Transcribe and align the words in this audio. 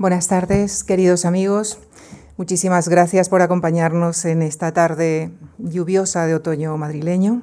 Buenas 0.00 0.28
tardes, 0.28 0.82
queridos 0.82 1.26
amigos. 1.26 1.78
Muchísimas 2.38 2.88
gracias 2.88 3.28
por 3.28 3.42
acompañarnos 3.42 4.24
en 4.24 4.40
esta 4.40 4.72
tarde 4.72 5.30
lluviosa 5.58 6.24
de 6.24 6.34
otoño 6.34 6.74
madrileño. 6.78 7.42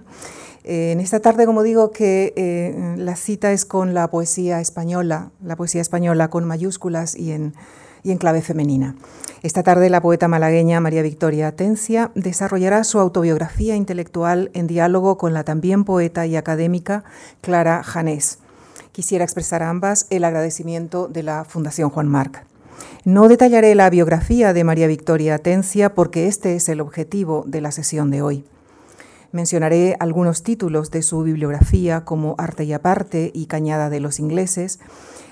Eh, 0.64 0.92
en 0.92 1.00
esta 1.00 1.20
tarde, 1.20 1.46
como 1.46 1.62
digo, 1.62 1.92
que 1.92 2.34
eh, 2.36 2.96
la 2.98 3.16
cita 3.16 3.52
es 3.52 3.64
con 3.64 3.94
la 3.94 4.10
poesía 4.10 4.60
española, 4.60 5.30
la 5.44 5.56
poesía 5.56 5.82
española 5.82 6.32
con 6.32 6.46
mayúsculas 6.46 7.16
y 7.16 7.32
en, 7.32 7.54
y 8.02 8.10
en 8.10 8.18
clave 8.18 8.42
femenina. 8.42 8.96
Esta 9.44 9.62
tarde 9.62 9.92
la 9.92 10.02
poeta 10.02 10.28
malagueña 10.28 10.80
María 10.80 11.04
Victoria 11.04 11.50
Atencia 11.50 12.10
desarrollará 12.16 12.84
su 12.86 12.98
autobiografía 12.98 13.76
intelectual 13.76 14.50
en 14.56 14.66
diálogo 14.66 15.20
con 15.20 15.36
la 15.36 15.44
también 15.44 15.84
poeta 15.84 16.26
y 16.26 16.36
académica 16.36 17.04
Clara 17.42 17.84
Janés. 17.84 18.40
Quisiera 18.98 19.24
expresar 19.24 19.62
a 19.62 19.70
ambas 19.70 20.08
el 20.10 20.24
agradecimiento 20.24 21.08
de 21.08 21.22
la 21.22 21.46
Fundación 21.46 21.92
Juan 21.92 22.08
Marc. 22.08 22.44
No 23.06 23.28
detallaré 23.28 23.76
la 23.76 23.92
biografía 23.92 24.54
de 24.54 24.64
María 24.64 24.88
Victoria 24.88 25.36
Atencia 25.36 25.94
porque 25.94 26.26
este 26.26 26.56
es 26.56 26.68
el 26.68 26.82
objetivo 26.82 27.44
de 27.46 27.62
la 27.62 27.72
sesión 27.72 28.10
de 28.10 28.24
hoy. 28.24 28.44
Mencionaré 29.32 29.96
algunos 30.00 30.42
títulos 30.42 30.90
de 30.90 31.04
su 31.04 31.22
bibliografía 31.22 32.06
como 32.06 32.34
Arte 32.40 32.64
y 32.64 32.74
Aparte 32.74 33.30
y 33.36 33.46
Cañada 33.46 33.92
de 33.92 34.00
los 34.00 34.20
Ingleses, 34.20 34.80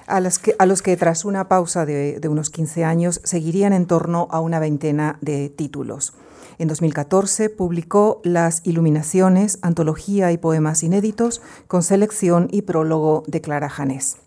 a, 0.06 0.20
los 0.20 0.82
que 0.84 0.96
tras 0.96 1.26
una 1.26 1.48
pausa 1.48 1.88
de, 1.88 2.22
unos 2.30 2.52
15 2.52 2.84
años 2.84 3.20
seguirían 3.24 3.74
en 3.74 3.88
torno 3.88 4.28
a 4.30 4.42
una 4.42 4.60
veintena 4.60 5.18
de 5.22 5.50
títulos. 5.50 6.14
En 6.58 6.68
2014 6.68 7.50
publicó 7.50 8.22
Las 8.24 8.62
Iluminaciones, 8.66 9.60
antología 9.62 10.32
y 10.32 10.38
poemas 10.38 10.84
inéditos, 10.84 11.42
con 11.68 11.84
selección 11.84 12.48
y 12.52 12.64
prólogo 12.64 13.24
de 13.28 13.42
Clara 13.42 13.70
Janés. 13.70 14.18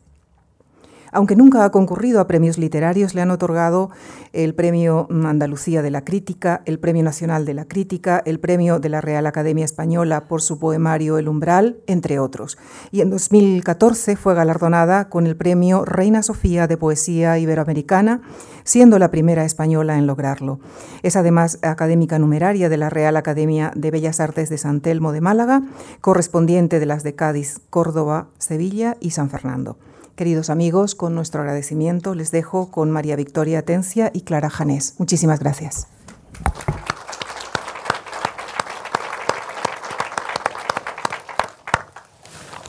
Aunque 1.12 1.36
nunca 1.36 1.64
ha 1.64 1.70
concurrido 1.70 2.20
a 2.20 2.26
premios 2.26 2.58
literarios, 2.58 3.14
le 3.14 3.22
han 3.22 3.30
otorgado 3.30 3.90
el 4.32 4.54
Premio 4.54 5.08
Andalucía 5.10 5.82
de 5.82 5.90
la 5.90 6.04
Crítica, 6.04 6.62
el 6.66 6.78
Premio 6.78 7.02
Nacional 7.02 7.44
de 7.44 7.54
la 7.54 7.66
Crítica, 7.66 8.22
el 8.24 8.40
Premio 8.40 8.78
de 8.78 8.88
la 8.88 9.00
Real 9.00 9.26
Academia 9.26 9.64
Española 9.64 10.28
por 10.28 10.42
su 10.42 10.58
poemario 10.58 11.18
El 11.18 11.28
Umbral, 11.28 11.78
entre 11.86 12.18
otros. 12.18 12.58
Y 12.90 13.00
en 13.00 13.10
2014 13.10 14.16
fue 14.16 14.34
galardonada 14.34 15.08
con 15.08 15.26
el 15.26 15.36
Premio 15.36 15.84
Reina 15.84 16.22
Sofía 16.22 16.66
de 16.66 16.76
Poesía 16.76 17.38
Iberoamericana, 17.38 18.20
siendo 18.64 18.98
la 18.98 19.10
primera 19.10 19.44
española 19.44 19.96
en 19.96 20.06
lograrlo. 20.06 20.60
Es 21.02 21.16
además 21.16 21.58
académica 21.62 22.18
numeraria 22.18 22.68
de 22.68 22.76
la 22.76 22.90
Real 22.90 23.16
Academia 23.16 23.72
de 23.74 23.90
Bellas 23.90 24.20
Artes 24.20 24.50
de 24.50 24.58
San 24.58 24.80
Telmo 24.80 25.12
de 25.12 25.22
Málaga, 25.22 25.62
correspondiente 26.00 26.78
de 26.78 26.86
las 26.86 27.02
de 27.02 27.14
Cádiz, 27.14 27.60
Córdoba, 27.70 28.28
Sevilla 28.38 28.96
y 29.00 29.10
San 29.10 29.30
Fernando. 29.30 29.78
Queridos 30.18 30.50
amigos, 30.50 30.96
con 30.96 31.14
nuestro 31.14 31.42
agradecimiento 31.42 32.12
les 32.16 32.32
dejo 32.32 32.72
con 32.72 32.90
María 32.90 33.14
Victoria 33.14 33.60
Atencia 33.60 34.10
y 34.12 34.22
Clara 34.22 34.50
Janés. 34.50 34.96
Muchísimas 34.98 35.38
gracias. 35.38 35.86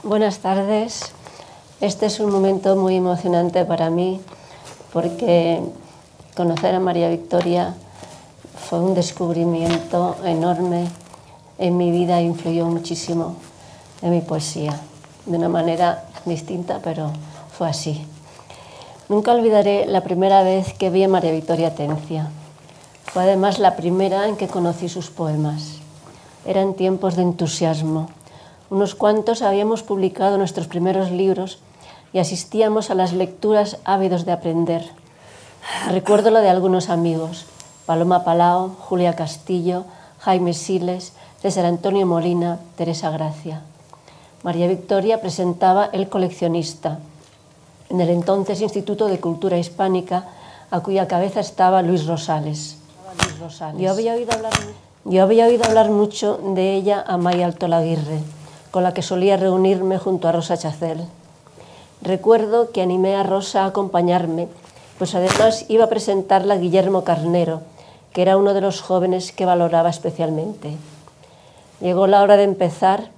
Buenas 0.03 0.38
tardes. 0.42 1.11
Este 1.81 2.05
es 2.05 2.20
un 2.20 2.31
momento 2.31 2.75
muy 2.75 2.97
emocionante 2.97 3.66
para 3.66 3.89
mí 3.89 4.22
porque 4.94 5.59
conocer 6.38 6.75
a 6.75 6.80
María 6.80 7.09
Victoria 7.09 7.73
fue 8.70 8.80
un 8.80 8.94
descubrimiento 8.94 10.17
enorme 10.23 10.88
en 11.58 11.77
mi 11.77 11.89
vida 11.89 12.20
e 12.20 12.25
influyó 12.25 12.67
muchísimo 12.67 13.38
en 14.03 14.11
mi 14.11 14.22
poesía, 14.22 14.80
de 15.25 15.36
una 15.36 15.50
manera 15.50 16.03
distinta, 16.27 16.80
pero 16.83 17.11
fue 17.60 17.68
así. 17.68 18.06
Nunca 19.10 19.34
olvidaré 19.34 19.86
la 19.86 20.00
primera 20.00 20.44
vez 20.44 20.72
que 20.76 20.90
vi 20.90 21.04
a 21.04 21.10
María 21.10 21.34
Victoria 21.34 21.76
Tencia. 21.76 22.30
Fue 23.04 23.24
además 23.24 23.60
la 23.60 23.76
primera 23.76 24.30
en 24.30 24.38
que 24.38 24.48
conocí 24.48 24.88
sus 24.88 25.10
poemas. 25.10 25.80
Eran 26.46 26.74
tiempos 26.74 27.18
de 27.18 27.24
entusiasmo. 27.24 28.11
Unos 28.70 28.95
cuantos 28.95 29.42
habíamos 29.42 29.83
publicado 29.83 30.38
nuestros 30.38 30.67
primeros 30.67 31.11
libros 31.11 31.60
y 32.14 32.20
asistíamos 32.20 32.92
a 32.92 32.95
las 32.95 33.11
lecturas 33.11 33.76
ávidos 33.83 34.23
de 34.23 34.32
aprender. 34.32 34.86
Recuerdo 35.89 36.32
lo 36.32 36.39
de 36.39 36.48
algunos 36.48 36.89
amigos, 36.89 37.45
Paloma 37.86 38.23
Palao, 38.23 38.70
Julia 38.80 39.17
Castillo, 39.17 39.83
Jaime 40.20 40.54
Siles, 40.54 41.12
César 41.42 41.66
Antonio 41.66 42.08
Molina, 42.08 42.60
Teresa 42.78 43.10
Gracia. 43.10 43.64
María 44.44 44.67
Victoria 44.67 45.20
presentaba 45.20 45.89
El 45.92 46.08
coleccionista, 46.08 47.00
en 47.89 48.02
el 48.02 48.10
entonces 48.10 48.61
Instituto 48.61 49.08
de 49.08 49.20
Cultura 49.20 49.58
Hispánica, 49.58 50.26
a 50.72 50.82
cuya 50.82 51.08
cabeza 51.08 51.39
estaba 51.39 51.82
Luis 51.82 52.05
Rosales. 52.05 52.77
Yo, 53.77 53.92
había 53.92 54.14
oído 54.14 54.32
hablar, 54.33 54.54
yo 55.05 55.23
había 55.23 55.48
oído 55.48 55.66
hablar 55.66 55.89
mucho 55.89 56.39
de 56.55 56.76
ella 56.76 57.04
a 57.05 57.17
Maya 57.17 57.45
Altolaguirre, 57.45 58.20
con 58.70 58.83
la 58.83 58.94
que 58.94 59.02
solía 59.02 59.38
reunirme 59.38 59.98
junto 59.98 60.27
a 60.27 60.32
Rosa 60.32 60.58
Chacel. 60.58 61.05
Recuerdo 62.02 62.72
que 62.72 62.82
animé 62.82 63.16
a 63.16 63.23
Rosa 63.23 63.64
a 63.64 63.67
acompañarme, 63.67 64.48
pues 64.98 65.16
además 65.16 65.66
iba 65.70 65.86
a 65.86 65.89
presentarla 65.89 66.56
a 66.56 66.58
Guillermo 66.58 67.04
Carnero, 67.04 67.61
que 68.14 68.21
era 68.21 68.38
uno 68.38 68.54
de 68.54 68.61
los 68.61 68.82
jóvenes 68.82 69.32
que 69.32 69.45
valoraba 69.45 69.89
especialmente. 69.89 70.76
Llegó 71.82 72.08
la 72.08 72.21
hora 72.21 72.38
de 72.38 72.44
empezar, 72.44 73.10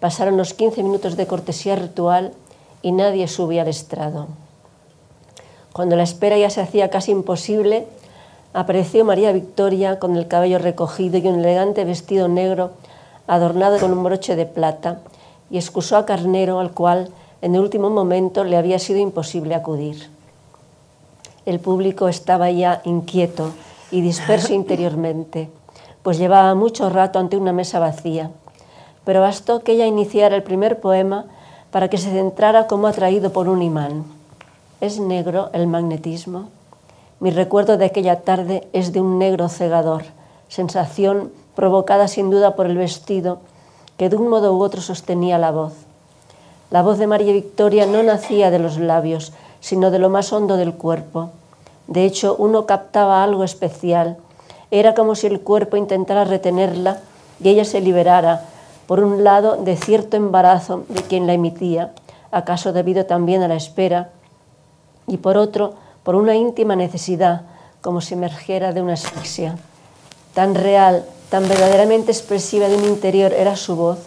pasaron 0.00 0.36
los 0.36 0.54
15 0.54 0.82
minutos 0.82 1.16
de 1.16 1.26
cortesía 1.26 1.76
ritual 1.76 2.32
y 2.82 2.92
nadie 2.92 3.28
subía 3.28 3.62
al 3.62 3.68
estrado. 3.68 4.28
Cuando 5.72 5.96
la 5.96 6.04
espera 6.04 6.38
ya 6.38 6.50
se 6.50 6.60
hacía 6.60 6.90
casi 6.90 7.12
imposible, 7.12 7.86
apareció 8.54 9.04
María 9.04 9.32
Victoria 9.32 9.98
con 9.98 10.16
el 10.16 10.28
cabello 10.28 10.58
recogido 10.58 11.18
y 11.18 11.26
un 11.28 11.40
elegante 11.40 11.84
vestido 11.84 12.28
negro 12.28 12.70
adornado 13.26 13.78
con 13.78 13.92
un 13.92 14.02
broche 14.02 14.36
de 14.36 14.46
plata 14.46 15.00
y 15.50 15.58
excusó 15.58 15.96
a 15.96 16.06
Carnero 16.06 16.60
al 16.60 16.72
cual 16.72 17.10
en 17.42 17.54
el 17.54 17.60
último 17.60 17.90
momento 17.90 18.44
le 18.44 18.56
había 18.56 18.78
sido 18.78 18.98
imposible 18.98 19.54
acudir. 19.54 20.10
El 21.44 21.60
público 21.60 22.08
estaba 22.08 22.50
ya 22.50 22.80
inquieto 22.84 23.52
y 23.90 24.00
disperso 24.00 24.52
interiormente, 24.54 25.50
pues 26.02 26.18
llevaba 26.18 26.54
mucho 26.54 26.88
rato 26.88 27.18
ante 27.18 27.36
una 27.36 27.52
mesa 27.52 27.78
vacía, 27.78 28.30
pero 29.04 29.20
bastó 29.20 29.60
que 29.60 29.72
ella 29.72 29.86
iniciara 29.86 30.34
el 30.34 30.42
primer 30.42 30.80
poema 30.80 31.26
para 31.70 31.88
que 31.88 31.98
se 31.98 32.10
centrara 32.10 32.66
como 32.66 32.86
atraído 32.86 33.32
por 33.32 33.48
un 33.48 33.62
imán. 33.62 34.04
¿Es 34.80 35.00
negro 35.00 35.50
el 35.52 35.66
magnetismo? 35.66 36.48
Mi 37.18 37.30
recuerdo 37.30 37.76
de 37.78 37.86
aquella 37.86 38.20
tarde 38.20 38.68
es 38.72 38.92
de 38.92 39.00
un 39.00 39.18
negro 39.18 39.48
cegador, 39.48 40.04
sensación 40.48 41.32
provocada 41.54 42.08
sin 42.08 42.30
duda 42.30 42.54
por 42.54 42.66
el 42.66 42.76
vestido 42.76 43.38
que 43.96 44.08
de 44.08 44.16
un 44.16 44.28
modo 44.28 44.54
u 44.54 44.62
otro 44.62 44.82
sostenía 44.82 45.38
la 45.38 45.50
voz. 45.50 45.72
La 46.70 46.82
voz 46.82 46.98
de 46.98 47.06
María 47.06 47.32
Victoria 47.32 47.86
no 47.86 48.02
nacía 48.02 48.50
de 48.50 48.58
los 48.58 48.78
labios, 48.78 49.32
sino 49.60 49.90
de 49.90 49.98
lo 49.98 50.10
más 50.10 50.32
hondo 50.32 50.56
del 50.56 50.74
cuerpo. 50.74 51.30
De 51.86 52.04
hecho, 52.04 52.36
uno 52.38 52.66
captaba 52.66 53.22
algo 53.22 53.44
especial. 53.44 54.18
Era 54.70 54.94
como 54.94 55.14
si 55.14 55.28
el 55.28 55.40
cuerpo 55.40 55.76
intentara 55.76 56.24
retenerla 56.24 57.00
y 57.42 57.48
ella 57.48 57.64
se 57.64 57.80
liberara, 57.80 58.44
por 58.86 59.00
un 59.00 59.24
lado, 59.24 59.56
de 59.56 59.76
cierto 59.76 60.16
embarazo 60.16 60.84
de 60.88 61.02
quien 61.02 61.26
la 61.26 61.32
emitía, 61.32 61.92
acaso 62.30 62.72
debido 62.72 63.06
también 63.06 63.42
a 63.42 63.48
la 63.48 63.56
espera, 63.56 64.10
y 65.06 65.18
por 65.18 65.36
otro, 65.36 65.74
por 66.02 66.14
una 66.14 66.34
íntima 66.36 66.76
necesidad, 66.76 67.42
como 67.80 68.00
si 68.00 68.14
emergiera 68.14 68.72
de 68.72 68.82
una 68.82 68.94
asfixia. 68.94 69.56
Tan 70.34 70.54
real, 70.54 71.04
tan 71.30 71.48
verdaderamente 71.48 72.12
expresiva 72.12 72.68
de 72.68 72.76
un 72.76 72.84
interior 72.84 73.32
era 73.32 73.56
su 73.56 73.76
voz, 73.76 73.98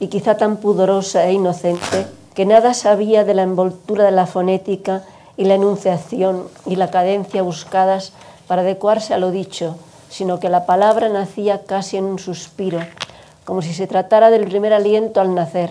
y 0.00 0.08
quizá 0.08 0.36
tan 0.36 0.56
pudorosa 0.56 1.26
e 1.26 1.32
inocente, 1.32 2.06
que 2.34 2.46
nada 2.46 2.74
sabía 2.74 3.24
de 3.24 3.34
la 3.34 3.42
envoltura 3.42 4.04
de 4.04 4.10
la 4.10 4.26
fonética 4.26 5.04
y 5.36 5.44
la 5.44 5.54
enunciación 5.54 6.44
y 6.66 6.76
la 6.76 6.90
cadencia 6.90 7.42
buscadas 7.42 8.12
para 8.48 8.62
adecuarse 8.62 9.14
a 9.14 9.18
lo 9.18 9.30
dicho, 9.30 9.76
sino 10.08 10.40
que 10.40 10.48
la 10.48 10.66
palabra 10.66 11.08
nacía 11.08 11.62
casi 11.64 11.96
en 11.96 12.04
un 12.04 12.18
suspiro, 12.18 12.80
como 13.44 13.62
si 13.62 13.74
se 13.74 13.86
tratara 13.86 14.30
del 14.30 14.46
primer 14.46 14.72
aliento 14.72 15.20
al 15.20 15.34
nacer, 15.34 15.70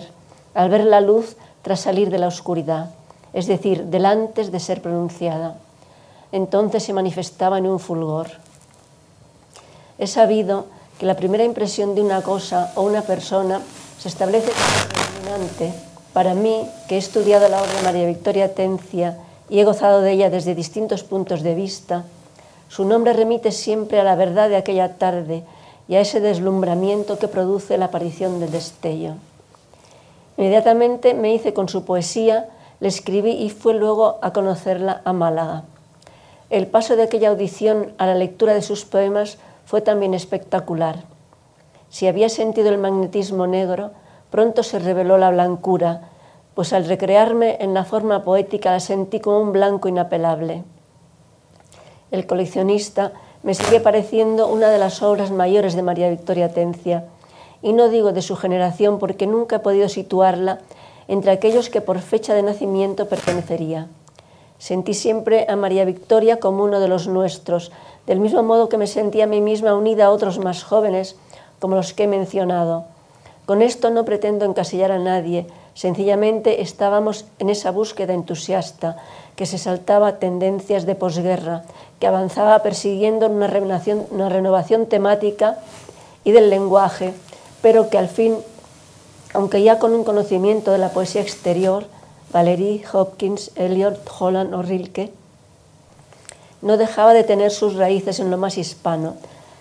al 0.54 0.68
ver 0.68 0.84
la 0.84 1.00
luz 1.00 1.36
tras 1.62 1.80
salir 1.80 2.10
de 2.10 2.18
la 2.18 2.28
oscuridad, 2.28 2.90
es 3.32 3.46
decir, 3.46 3.84
del 3.84 4.06
antes 4.06 4.52
de 4.52 4.60
ser 4.60 4.80
pronunciada. 4.82 5.56
Entonces 6.32 6.82
se 6.82 6.92
manifestaba 6.92 7.58
en 7.58 7.66
un 7.66 7.80
fulgor. 7.80 8.28
He 9.98 10.06
sabido 10.06 10.66
que 10.98 11.06
la 11.06 11.16
primera 11.16 11.44
impresión 11.44 11.94
de 11.94 12.02
una 12.02 12.22
cosa 12.22 12.72
o 12.74 12.82
una 12.82 13.02
persona 13.02 13.60
se 13.98 14.08
establece 14.08 14.50
como 14.52 14.88
predominante. 14.88 15.72
Para 16.12 16.34
mí, 16.34 16.68
que 16.88 16.96
he 16.96 16.98
estudiado 16.98 17.48
la 17.48 17.62
obra 17.62 17.72
de 17.72 17.82
María 17.82 18.06
Victoria 18.06 18.54
Tencia 18.54 19.18
y 19.48 19.58
he 19.58 19.64
gozado 19.64 20.00
de 20.00 20.12
ella 20.12 20.30
desde 20.30 20.54
distintos 20.54 21.02
puntos 21.02 21.42
de 21.42 21.54
vista, 21.54 22.04
su 22.68 22.84
nombre 22.84 23.12
remite 23.12 23.52
siempre 23.52 24.00
a 24.00 24.04
la 24.04 24.14
verdad 24.14 24.48
de 24.48 24.56
aquella 24.56 24.96
tarde, 24.96 25.44
y 25.88 25.96
a 25.96 26.00
ese 26.00 26.20
deslumbramiento 26.20 27.18
que 27.18 27.28
produce 27.28 27.78
la 27.78 27.86
aparición 27.86 28.40
del 28.40 28.50
destello. 28.50 29.14
Inmediatamente 30.36 31.14
me 31.14 31.34
hice 31.34 31.52
con 31.52 31.68
su 31.68 31.84
poesía, 31.84 32.48
le 32.80 32.88
escribí 32.88 33.30
y 33.32 33.50
fue 33.50 33.74
luego 33.74 34.18
a 34.22 34.32
conocerla 34.32 35.02
a 35.04 35.12
Málaga. 35.12 35.64
El 36.50 36.66
paso 36.66 36.96
de 36.96 37.04
aquella 37.04 37.30
audición 37.30 37.92
a 37.98 38.06
la 38.06 38.14
lectura 38.14 38.54
de 38.54 38.62
sus 38.62 38.84
poemas 38.84 39.38
fue 39.64 39.80
también 39.80 40.14
espectacular. 40.14 41.04
Si 41.88 42.06
había 42.06 42.28
sentido 42.28 42.70
el 42.70 42.78
magnetismo 42.78 43.46
negro, 43.46 43.92
pronto 44.30 44.62
se 44.62 44.78
reveló 44.78 45.16
la 45.16 45.30
blancura, 45.30 46.10
pues 46.54 46.72
al 46.72 46.86
recrearme 46.86 47.56
en 47.60 47.74
la 47.74 47.84
forma 47.84 48.24
poética 48.24 48.72
la 48.72 48.80
sentí 48.80 49.20
como 49.20 49.40
un 49.40 49.52
blanco 49.52 49.88
inapelable. 49.88 50.64
El 52.10 52.26
coleccionista 52.26 53.12
me 53.44 53.54
sigue 53.54 53.78
pareciendo 53.78 54.48
una 54.48 54.70
de 54.70 54.78
las 54.78 55.02
obras 55.02 55.30
mayores 55.30 55.74
de 55.76 55.82
María 55.82 56.08
Victoria 56.08 56.52
Tencia, 56.52 57.04
y 57.60 57.74
no 57.74 57.90
digo 57.90 58.12
de 58.12 58.22
su 58.22 58.36
generación 58.36 58.98
porque 58.98 59.26
nunca 59.26 59.56
he 59.56 59.58
podido 59.58 59.90
situarla 59.90 60.60
entre 61.08 61.30
aquellos 61.30 61.68
que 61.68 61.82
por 61.82 62.00
fecha 62.00 62.32
de 62.32 62.42
nacimiento 62.42 63.06
pertenecería. 63.06 63.88
Sentí 64.58 64.94
siempre 64.94 65.44
a 65.46 65.56
María 65.56 65.84
Victoria 65.84 66.40
como 66.40 66.64
uno 66.64 66.80
de 66.80 66.88
los 66.88 67.06
nuestros, 67.06 67.70
del 68.06 68.18
mismo 68.18 68.42
modo 68.42 68.70
que 68.70 68.78
me 68.78 68.86
sentía 68.86 69.24
a 69.24 69.26
mí 69.26 69.42
misma 69.42 69.74
unida 69.74 70.06
a 70.06 70.10
otros 70.10 70.38
más 70.38 70.64
jóvenes, 70.64 71.16
como 71.60 71.76
los 71.76 71.92
que 71.92 72.04
he 72.04 72.08
mencionado. 72.08 72.86
Con 73.44 73.60
esto 73.60 73.90
no 73.90 74.06
pretendo 74.06 74.46
encasillar 74.46 74.90
a 74.90 74.98
nadie, 74.98 75.46
sencillamente 75.74 76.62
estábamos 76.62 77.26
en 77.38 77.50
esa 77.50 77.72
búsqueda 77.72 78.14
entusiasta 78.14 78.96
que 79.36 79.44
se 79.44 79.58
saltaba 79.58 80.18
tendencias 80.18 80.86
de 80.86 80.94
posguerra, 80.94 81.64
que 82.04 82.08
avanzaba 82.08 82.58
persiguiendo 82.58 83.28
una 83.28 83.46
renovación, 83.46 84.04
una 84.10 84.28
renovación 84.28 84.84
temática 84.84 85.56
y 86.22 86.32
del 86.32 86.50
lenguaje, 86.50 87.14
pero 87.62 87.88
que 87.88 87.96
al 87.96 88.10
fin, 88.10 88.36
aunque 89.32 89.62
ya 89.62 89.78
con 89.78 89.94
un 89.94 90.04
conocimiento 90.04 90.70
de 90.70 90.76
la 90.76 90.90
poesía 90.90 91.22
exterior, 91.22 91.86
Valery, 92.30 92.84
Hopkins, 92.92 93.52
Eliot, 93.56 93.98
Holland 94.18 94.52
o 94.52 94.60
Rilke, 94.60 95.14
no 96.60 96.76
dejaba 96.76 97.14
de 97.14 97.24
tener 97.24 97.50
sus 97.50 97.74
raíces 97.74 98.20
en 98.20 98.30
lo 98.30 98.36
más 98.36 98.58
hispano. 98.58 99.14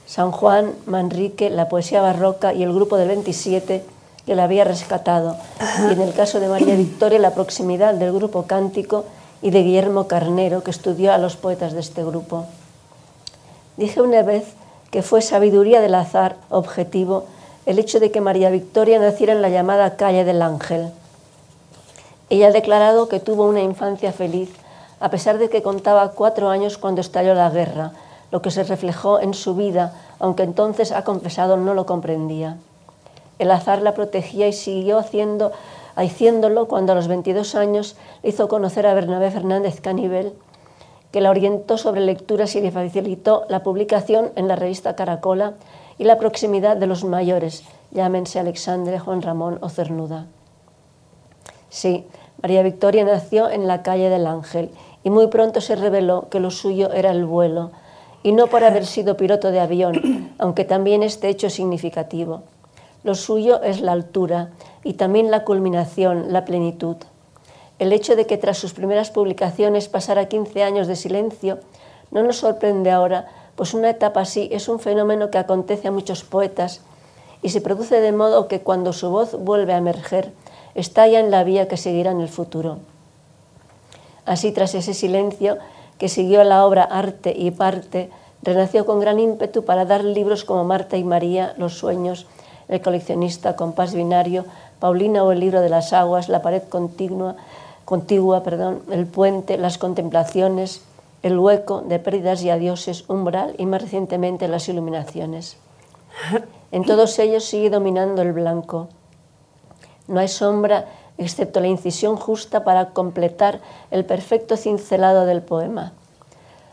San 0.05 0.33
Juan, 0.33 0.73
Manrique, 0.85 1.49
la 1.49 1.69
poesía 1.69 2.01
barroca 2.01 2.53
y 2.53 2.63
el 2.63 2.73
grupo 2.73 2.97
del 2.97 3.07
27 3.07 3.85
que 4.25 4.35
la 4.35 4.43
había 4.43 4.65
rescatado. 4.65 5.37
Y 5.87 5.93
en 5.93 6.01
el 6.01 6.13
caso 6.13 6.41
de 6.41 6.49
María 6.49 6.75
Victoria, 6.75 7.19
la 7.19 7.33
proximidad 7.35 7.93
del 7.93 8.11
grupo 8.11 8.43
cántico 8.43 9.05
y 9.43 9.51
de 9.51 9.61
Guillermo 9.61 10.07
Carnero, 10.07 10.63
que 10.63 10.71
estudió 10.71 11.13
a 11.13 11.19
los 11.19 11.35
poetas 11.35 11.73
de 11.73 11.81
este 11.81 12.03
grupo. 12.03 12.45
Dije 13.77 14.01
una 14.01 14.23
vez 14.23 14.55
que 14.89 15.03
fue 15.03 15.21
sabiduría 15.21 15.81
del 15.81 15.93
azar 15.93 16.37
objetivo 16.49 17.25
el 17.67 17.77
hecho 17.77 17.99
de 17.99 18.09
que 18.09 18.21
María 18.21 18.49
Victoria 18.49 18.97
naciera 18.99 19.33
en 19.33 19.43
la 19.43 19.49
llamada 19.49 19.95
calle 19.95 20.23
del 20.25 20.41
Ángel 20.41 20.91
ella 22.33 22.47
ha 22.47 22.51
declarado 22.51 23.09
que 23.09 23.19
tuvo 23.19 23.45
una 23.45 23.61
infancia 23.61 24.11
feliz, 24.11 24.49
a 24.99 25.09
pesar 25.09 25.37
de 25.37 25.49
que 25.49 25.61
contaba 25.61 26.13
cuatro 26.13 26.49
años 26.49 26.79
cuando 26.79 26.99
estalló 26.99 27.35
la 27.35 27.51
guerra, 27.51 27.91
lo 28.31 28.41
que 28.41 28.49
se 28.49 28.63
reflejó 28.63 29.19
en 29.19 29.35
su 29.35 29.53
vida, 29.53 29.93
aunque 30.17 30.41
entonces 30.41 30.91
ha 30.91 31.03
confesado 31.03 31.57
no 31.57 31.75
lo 31.75 31.85
comprendía. 31.85 32.57
El 33.37 33.51
azar 33.51 33.83
la 33.83 33.93
protegía 33.93 34.47
y 34.47 34.53
siguió 34.53 34.97
haciendo, 34.97 35.51
haciéndolo 35.95 36.67
cuando 36.67 36.91
a 36.91 36.95
los 36.95 37.07
22 37.07 37.55
años 37.55 37.95
le 38.23 38.29
hizo 38.29 38.47
conocer 38.47 38.87
a 38.87 38.93
Bernabé 38.93 39.31
Fernández 39.31 39.81
Canivel, 39.81 40.33
que 41.11 41.21
la 41.21 41.29
orientó 41.29 41.77
sobre 41.77 42.01
lecturas 42.01 42.55
y 42.55 42.61
le 42.61 42.71
facilitó 42.71 43.45
la 43.47 43.61
publicación 43.61 44.31
en 44.35 44.47
la 44.47 44.55
revista 44.55 44.95
Caracola 44.95 45.53
y 45.97 46.05
la 46.05 46.17
proximidad 46.17 46.75
de 46.75 46.87
los 46.87 47.03
mayores, 47.03 47.63
llámense 47.91 48.39
Alexandre, 48.39 48.97
Juan 48.99 49.21
Ramón 49.21 49.59
o 49.61 49.69
Cernuda. 49.69 50.25
Sí, 51.69 52.05
María 52.41 52.63
Victoria 52.63 53.05
nació 53.05 53.49
en 53.49 53.67
la 53.67 53.83
calle 53.83 54.09
del 54.09 54.27
Ángel 54.27 54.71
y 55.03 55.09
muy 55.09 55.27
pronto 55.27 55.61
se 55.61 55.75
reveló 55.75 56.29
que 56.29 56.39
lo 56.39 56.49
suyo 56.49 56.91
era 56.91 57.11
el 57.11 57.25
vuelo, 57.25 57.71
y 58.23 58.31
no 58.31 58.47
por 58.47 58.63
haber 58.63 58.85
sido 58.85 59.17
piloto 59.17 59.51
de 59.51 59.59
avión, 59.59 60.33
aunque 60.39 60.65
también 60.65 61.03
este 61.03 61.29
hecho 61.29 61.47
es 61.47 61.53
significativo. 61.53 62.41
Lo 63.03 63.15
suyo 63.15 63.61
es 63.61 63.81
la 63.81 63.91
altura 63.91 64.51
y 64.83 64.93
también 64.93 65.31
la 65.31 65.43
culminación, 65.43 66.33
la 66.33 66.45
plenitud. 66.45 66.97
El 67.79 67.91
hecho 67.91 68.15
de 68.15 68.27
que 68.27 68.37
tras 68.37 68.57
sus 68.57 68.73
primeras 68.73 69.11
publicaciones 69.11 69.89
pasara 69.89 70.27
15 70.27 70.63
años 70.63 70.87
de 70.87 70.95
silencio 70.95 71.59
no 72.11 72.23
nos 72.23 72.37
sorprende 72.37 72.91
ahora, 72.91 73.27
pues 73.55 73.73
una 73.73 73.89
etapa 73.89 74.21
así 74.21 74.49
es 74.51 74.67
un 74.67 74.79
fenómeno 74.79 75.31
que 75.31 75.37
acontece 75.37 75.87
a 75.87 75.91
muchos 75.91 76.23
poetas 76.23 76.81
y 77.41 77.49
se 77.49 77.61
produce 77.61 77.99
de 77.99 78.11
modo 78.11 78.47
que 78.47 78.61
cuando 78.61 78.93
su 78.93 79.09
voz 79.09 79.37
vuelve 79.37 79.73
a 79.73 79.77
emerger, 79.77 80.31
está 80.75 81.07
ya 81.07 81.19
en 81.19 81.31
la 81.31 81.43
vía 81.43 81.67
que 81.67 81.77
seguirá 81.77 82.11
en 82.11 82.21
el 82.21 82.29
futuro. 82.29 82.79
Así, 84.25 84.51
tras 84.51 84.73
ese 84.75 84.93
silencio 84.93 85.57
que 85.97 86.07
siguió 86.09 86.43
la 86.43 86.65
obra 86.65 86.83
Arte 86.83 87.33
y 87.35 87.51
Parte, 87.51 88.09
renació 88.41 88.85
con 88.85 88.99
gran 88.99 89.19
ímpetu 89.19 89.65
para 89.65 89.85
dar 89.85 90.03
libros 90.03 90.43
como 90.43 90.63
Marta 90.63 90.97
y 90.97 91.03
María, 91.03 91.53
Los 91.57 91.77
Sueños, 91.77 92.27
El 92.67 92.81
coleccionista, 92.81 93.55
Compás 93.55 93.93
Binario, 93.93 94.45
Paulina 94.83 95.23
o 95.23 95.31
El 95.31 95.39
libro 95.39 95.61
de 95.61 95.69
las 95.69 95.93
aguas, 95.93 96.27
La 96.27 96.41
pared 96.41 96.61
continua, 96.61 97.37
contigua, 97.85 98.43
perdón, 98.43 98.81
El 98.91 99.05
puente, 99.05 99.57
Las 99.57 99.77
contemplaciones, 99.77 100.81
El 101.21 101.39
hueco, 101.39 101.79
De 101.79 101.99
pérdidas 101.99 102.43
y 102.43 102.49
adioses, 102.49 103.05
Umbral 103.07 103.55
y 103.57 103.65
más 103.65 103.81
recientemente 103.81 104.49
Las 104.49 104.67
iluminaciones. 104.67 105.55
En 106.73 106.83
todos 106.83 107.17
ellos 107.19 107.45
sigue 107.45 107.69
dominando 107.69 108.21
el 108.23 108.33
blanco, 108.33 108.89
no 110.09 110.19
hay 110.19 110.27
sombra 110.27 110.87
excepto 111.17 111.61
la 111.61 111.67
incisión 111.67 112.17
justa 112.17 112.65
para 112.65 112.89
completar 112.89 113.61
el 113.89 114.03
perfecto 114.03 114.57
cincelado 114.57 115.25
del 115.25 115.41
poema. 115.41 115.93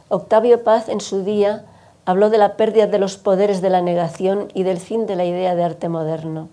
Octavio 0.08 0.64
Paz 0.64 0.88
en 0.88 1.00
su 1.00 1.22
día 1.22 1.64
habló 2.06 2.28
de 2.28 2.38
la 2.38 2.56
pérdida 2.56 2.88
de 2.88 2.98
los 2.98 3.18
poderes 3.18 3.62
de 3.62 3.70
la 3.70 3.82
negación 3.82 4.48
y 4.52 4.64
del 4.64 4.78
fin 4.78 5.06
de 5.06 5.14
la 5.14 5.24
idea 5.24 5.54
de 5.54 5.62
arte 5.62 5.88
moderno. 5.88 6.48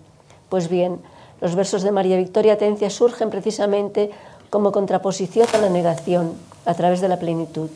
Pues 0.48 0.68
bien, 0.68 1.00
los 1.40 1.54
versos 1.54 1.82
de 1.82 1.92
María 1.92 2.16
Victoria 2.16 2.58
Tencia 2.58 2.90
surgen 2.90 3.30
precisamente 3.30 4.10
como 4.50 4.72
contraposición 4.72 5.46
a 5.54 5.58
la 5.58 5.68
negación 5.68 6.32
a 6.64 6.74
través 6.74 7.00
de 7.00 7.08
la 7.08 7.18
plenitud. 7.18 7.70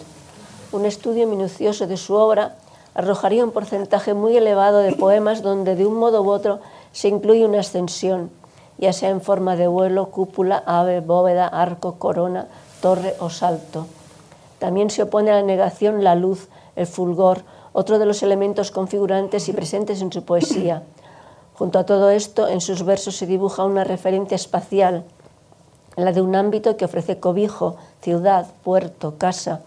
Un 0.72 0.86
estudio 0.86 1.26
minucioso 1.26 1.86
de 1.86 1.96
su 1.96 2.14
obra 2.14 2.56
arrojaría 2.94 3.44
un 3.44 3.52
porcentaje 3.52 4.14
muy 4.14 4.36
elevado 4.36 4.78
de 4.78 4.92
poemas 4.92 5.42
donde 5.42 5.76
de 5.76 5.86
un 5.86 5.94
modo 5.94 6.22
u 6.22 6.30
otro 6.30 6.60
se 6.92 7.08
incluye 7.08 7.46
una 7.46 7.60
ascensión, 7.60 8.30
ya 8.78 8.92
sea 8.92 9.10
en 9.10 9.20
forma 9.20 9.56
de 9.56 9.66
vuelo, 9.66 10.06
cúpula, 10.06 10.62
ave, 10.66 11.00
bóveda, 11.00 11.46
arco, 11.46 11.94
corona, 11.98 12.48
torre 12.80 13.14
o 13.18 13.30
salto. 13.30 13.86
También 14.58 14.90
se 14.90 15.02
opone 15.02 15.30
a 15.30 15.36
la 15.36 15.42
negación 15.42 16.04
la 16.04 16.14
luz, 16.14 16.48
el 16.76 16.86
fulgor, 16.86 17.42
otro 17.72 17.98
de 17.98 18.06
los 18.06 18.22
elementos 18.22 18.70
configurantes 18.70 19.48
y 19.48 19.52
presentes 19.52 20.02
en 20.02 20.12
su 20.12 20.24
poesía. 20.24 20.82
Junto 21.62 21.78
a 21.78 21.86
todo 21.86 22.10
esto, 22.10 22.48
en 22.48 22.60
sus 22.60 22.84
versos 22.84 23.14
se 23.14 23.24
dibuja 23.24 23.62
una 23.62 23.84
referencia 23.84 24.34
espacial, 24.34 25.04
la 25.94 26.10
de 26.10 26.20
un 26.20 26.34
ámbito 26.34 26.76
que 26.76 26.84
ofrece 26.84 27.20
cobijo, 27.20 27.76
ciudad, 28.00 28.48
puerto, 28.64 29.16
casa, 29.16 29.60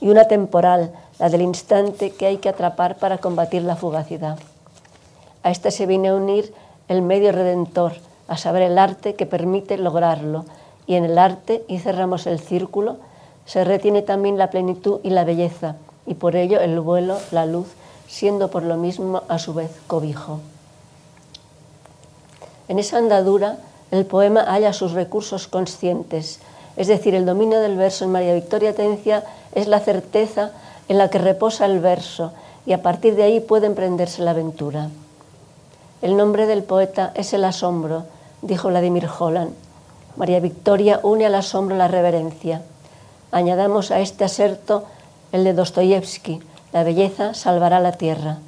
y 0.00 0.10
una 0.10 0.28
temporal, 0.28 0.92
la 1.18 1.28
del 1.28 1.42
instante 1.42 2.12
que 2.12 2.26
hay 2.26 2.36
que 2.36 2.48
atrapar 2.48 2.98
para 2.98 3.18
combatir 3.18 3.62
la 3.62 3.74
fugacidad. 3.74 4.38
A 5.42 5.50
esta 5.50 5.72
se 5.72 5.86
viene 5.86 6.10
a 6.10 6.14
unir 6.14 6.54
el 6.86 7.02
medio 7.02 7.32
redentor, 7.32 7.94
a 8.28 8.36
saber 8.36 8.62
el 8.62 8.78
arte 8.78 9.16
que 9.16 9.26
permite 9.26 9.76
lograrlo. 9.76 10.44
Y 10.86 10.94
en 10.94 11.04
el 11.04 11.18
arte, 11.18 11.64
y 11.66 11.80
cerramos 11.80 12.28
el 12.28 12.38
círculo, 12.38 12.98
se 13.44 13.64
retiene 13.64 14.02
también 14.02 14.38
la 14.38 14.50
plenitud 14.50 15.00
y 15.02 15.10
la 15.10 15.24
belleza, 15.24 15.74
y 16.06 16.14
por 16.14 16.36
ello 16.36 16.60
el 16.60 16.78
vuelo, 16.78 17.18
la 17.32 17.44
luz, 17.44 17.66
siendo 18.06 18.52
por 18.52 18.62
lo 18.62 18.76
mismo 18.76 19.24
a 19.26 19.40
su 19.40 19.52
vez 19.52 19.72
cobijo. 19.88 20.38
En 22.70 22.78
esa 22.78 22.98
andadura, 22.98 23.56
el 23.90 24.06
poema 24.06 24.42
halla 24.42 24.72
sus 24.72 24.92
recursos 24.92 25.48
conscientes, 25.48 26.38
es 26.76 26.86
decir, 26.86 27.16
el 27.16 27.26
dominio 27.26 27.60
del 27.60 27.76
verso 27.76 28.04
en 28.04 28.12
María 28.12 28.32
Victoria 28.32 28.76
Tencia 28.76 29.24
es 29.56 29.66
la 29.66 29.80
certeza 29.80 30.52
en 30.88 30.96
la 30.96 31.10
que 31.10 31.18
reposa 31.18 31.66
el 31.66 31.80
verso, 31.80 32.30
y 32.66 32.72
a 32.72 32.80
partir 32.80 33.16
de 33.16 33.24
ahí 33.24 33.40
puede 33.40 33.66
emprenderse 33.66 34.22
la 34.22 34.30
aventura. 34.30 34.88
El 36.00 36.16
nombre 36.16 36.46
del 36.46 36.62
poeta 36.62 37.10
es 37.16 37.32
el 37.32 37.44
asombro, 37.44 38.04
dijo 38.40 38.68
Vladimir 38.68 39.08
Holland. 39.18 39.52
María 40.14 40.38
Victoria 40.38 41.00
une 41.02 41.26
al 41.26 41.34
asombro 41.34 41.74
la 41.74 41.88
reverencia. 41.88 42.62
Añadamos 43.32 43.90
a 43.90 43.98
este 43.98 44.22
aserto 44.22 44.84
el 45.32 45.42
de 45.42 45.54
Dostoyevsky, 45.54 46.38
la 46.72 46.84
belleza 46.84 47.34
salvará 47.34 47.80
la 47.80 47.90
tierra, 47.90 48.38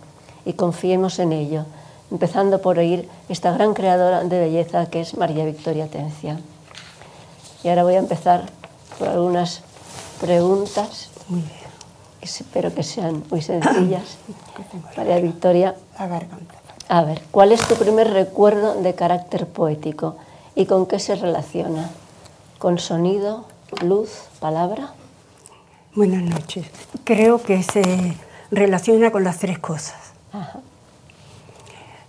y 0.45 0.52
confiemos 0.52 1.19
en 1.19 1.33
ello, 1.33 1.64
empezando 2.12 2.61
por 2.61 2.78
oír 2.78 3.09
esta 3.31 3.52
gran 3.52 3.73
creadora 3.73 4.23
de 4.23 4.38
belleza 4.38 4.87
que 4.90 5.00
es 5.00 5.16
María 5.16 5.47
Victoria 5.47 5.88
Tencia. 5.88 6.38
Y 7.64 7.69
ahora 7.69 7.85
voy 7.85 7.95
a 7.95 8.00
empezar 8.00 8.45
por 8.99 9.09
algunas 9.09 9.62
preguntas, 10.21 11.09
que 12.21 12.26
espero 12.26 12.75
que 12.75 12.83
sean 12.83 13.25
muy 13.31 13.40
sencillas. 13.40 14.19
María 14.97 15.19
Victoria. 15.21 15.75
A 15.97 16.07
ver, 16.07 16.26
a 16.88 17.02
ver, 17.02 17.23
¿cuál 17.31 17.50
es 17.50 17.66
tu 17.66 17.76
primer 17.76 18.11
recuerdo 18.11 18.75
de 18.75 18.95
carácter 18.95 19.47
poético 19.47 20.16
y 20.54 20.66
con 20.66 20.85
qué 20.85 20.99
se 20.99 21.14
relaciona? 21.14 21.88
¿Con 22.59 22.78
sonido, 22.78 23.47
luz, 23.83 24.11
palabra? 24.38 24.92
Buenas 25.95 26.23
noches. 26.23 26.66
Creo 27.04 27.42
que 27.42 27.62
se 27.62 28.16
relaciona 28.50 29.11
con 29.11 29.25
las 29.25 29.38
tres 29.38 29.59
cosas. 29.59 30.12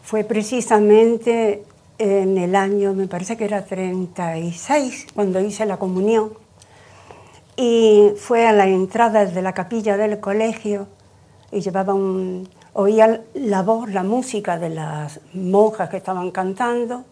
Fue 0.04 0.26
precisamente 0.26 1.64
en 1.98 2.38
el 2.38 2.56
año, 2.58 2.94
me 2.94 3.08
parece 3.08 3.38
que 3.38 3.46
era 3.46 3.64
36, 3.64 5.08
cuando 5.16 5.40
hice 5.40 5.66
la 5.66 5.78
comunión, 5.78 6.34
y 7.56 8.12
fue 8.18 8.46
a 8.46 8.52
la 8.52 8.68
entrada 8.68 9.26
de 9.26 9.42
la 9.42 9.54
capilla 9.54 9.96
del 9.96 10.20
colegio 10.20 10.88
y 11.52 11.62
llevaba 11.62 11.94
un, 11.94 12.50
oía 12.74 13.22
la 13.34 13.62
voz, 13.62 13.90
la 13.90 14.04
música 14.04 14.60
de 14.60 14.72
las 14.72 15.22
monjas 15.34 15.90
que 15.90 15.98
estaban 15.98 16.32
cantando, 16.32 17.06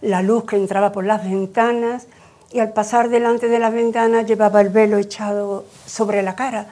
la 0.00 0.22
luz 0.22 0.44
que 0.44 0.56
entraba 0.56 0.92
por 0.92 1.04
las 1.04 1.22
ventanas 1.22 2.06
y 2.52 2.60
al 2.60 2.72
pasar 2.72 3.10
delante 3.10 3.48
de 3.48 3.58
la 3.58 3.68
ventana 3.68 4.22
llevaba 4.22 4.62
el 4.62 4.70
velo 4.70 4.96
echado 4.96 5.66
sobre 5.84 6.22
la 6.22 6.36
cara 6.36 6.68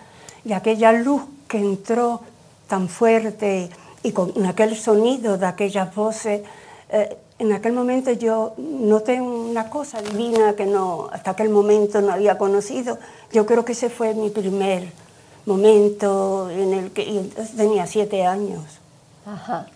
y 0.46 0.54
aquella 0.54 0.92
luz 0.92 1.22
que 1.46 1.58
entró 1.58 2.22
tan 2.68 2.88
fuerte 2.88 3.68
y 4.02 4.12
con 4.12 4.46
aquel 4.46 4.76
sonido 4.76 5.38
de 5.38 5.46
aquellas 5.46 5.94
voces, 5.94 6.42
eh, 6.90 7.16
en 7.38 7.52
aquel 7.52 7.72
momento 7.72 8.10
yo 8.12 8.54
noté 8.56 9.20
una 9.20 9.70
cosa 9.70 10.02
divina 10.02 10.54
que 10.54 10.66
no, 10.66 11.08
hasta 11.12 11.32
aquel 11.32 11.50
momento 11.50 12.00
no 12.00 12.12
había 12.12 12.36
conocido. 12.36 12.98
Yo 13.32 13.46
creo 13.46 13.64
que 13.64 13.72
ese 13.72 13.90
fue 13.90 14.14
mi 14.14 14.30
primer 14.30 14.92
momento 15.46 16.50
en 16.50 16.72
el 16.72 16.90
que 16.90 17.30
tenía 17.56 17.86
siete 17.86 18.24
años. 18.24 18.64
Ajá. 19.24 19.66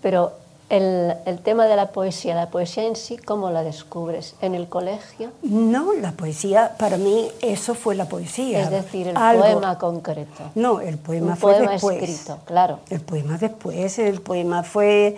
Pero 0.00 0.32
el, 0.70 1.14
el, 1.24 1.38
tema 1.38 1.66
de 1.66 1.76
la 1.76 1.88
poesía, 1.92 2.34
la 2.34 2.50
poesía 2.50 2.84
en 2.84 2.96
sí, 2.96 3.16
¿cómo 3.16 3.50
la 3.50 3.62
descubres? 3.62 4.34
¿En 4.42 4.54
el 4.54 4.68
colegio? 4.68 5.30
No, 5.42 5.94
la 5.94 6.12
poesía, 6.12 6.76
para 6.78 6.98
mí 6.98 7.28
eso 7.40 7.74
fue 7.74 7.94
la 7.94 8.06
poesía. 8.06 8.62
Es 8.62 8.70
decir, 8.70 9.08
el 9.08 9.14
poema 9.14 9.78
concreto. 9.78 10.50
No, 10.54 10.80
el 10.80 10.98
poema 10.98 11.36
fue 11.36 11.54
poema 11.54 11.72
después. 11.72 12.02
escrito, 12.02 12.38
claro. 12.44 12.80
El 12.90 13.00
poema 13.00 13.38
después, 13.38 13.98
el 13.98 14.20
poema 14.20 14.62
fue 14.62 15.16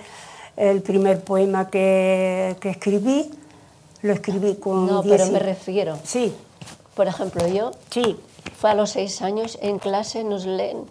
el 0.56 0.82
primer 0.82 1.20
poema 1.22 1.68
que, 1.68 2.56
que 2.60 2.70
escribí, 2.70 3.30
lo 4.02 4.12
escribí 4.12 4.54
con... 4.56 4.86
No, 4.86 5.02
pero 5.02 5.26
me 5.26 5.38
refiero. 5.38 5.98
Sí. 6.04 6.32
Por 6.94 7.08
ejemplo, 7.08 7.46
yo... 7.48 7.72
Sí. 7.90 8.18
Fue 8.58 8.70
a 8.70 8.74
los 8.74 8.90
seis 8.90 9.22
años, 9.22 9.58
en 9.62 9.78
clase 9.78 10.22
nos 10.22 10.44
leen 10.44 10.84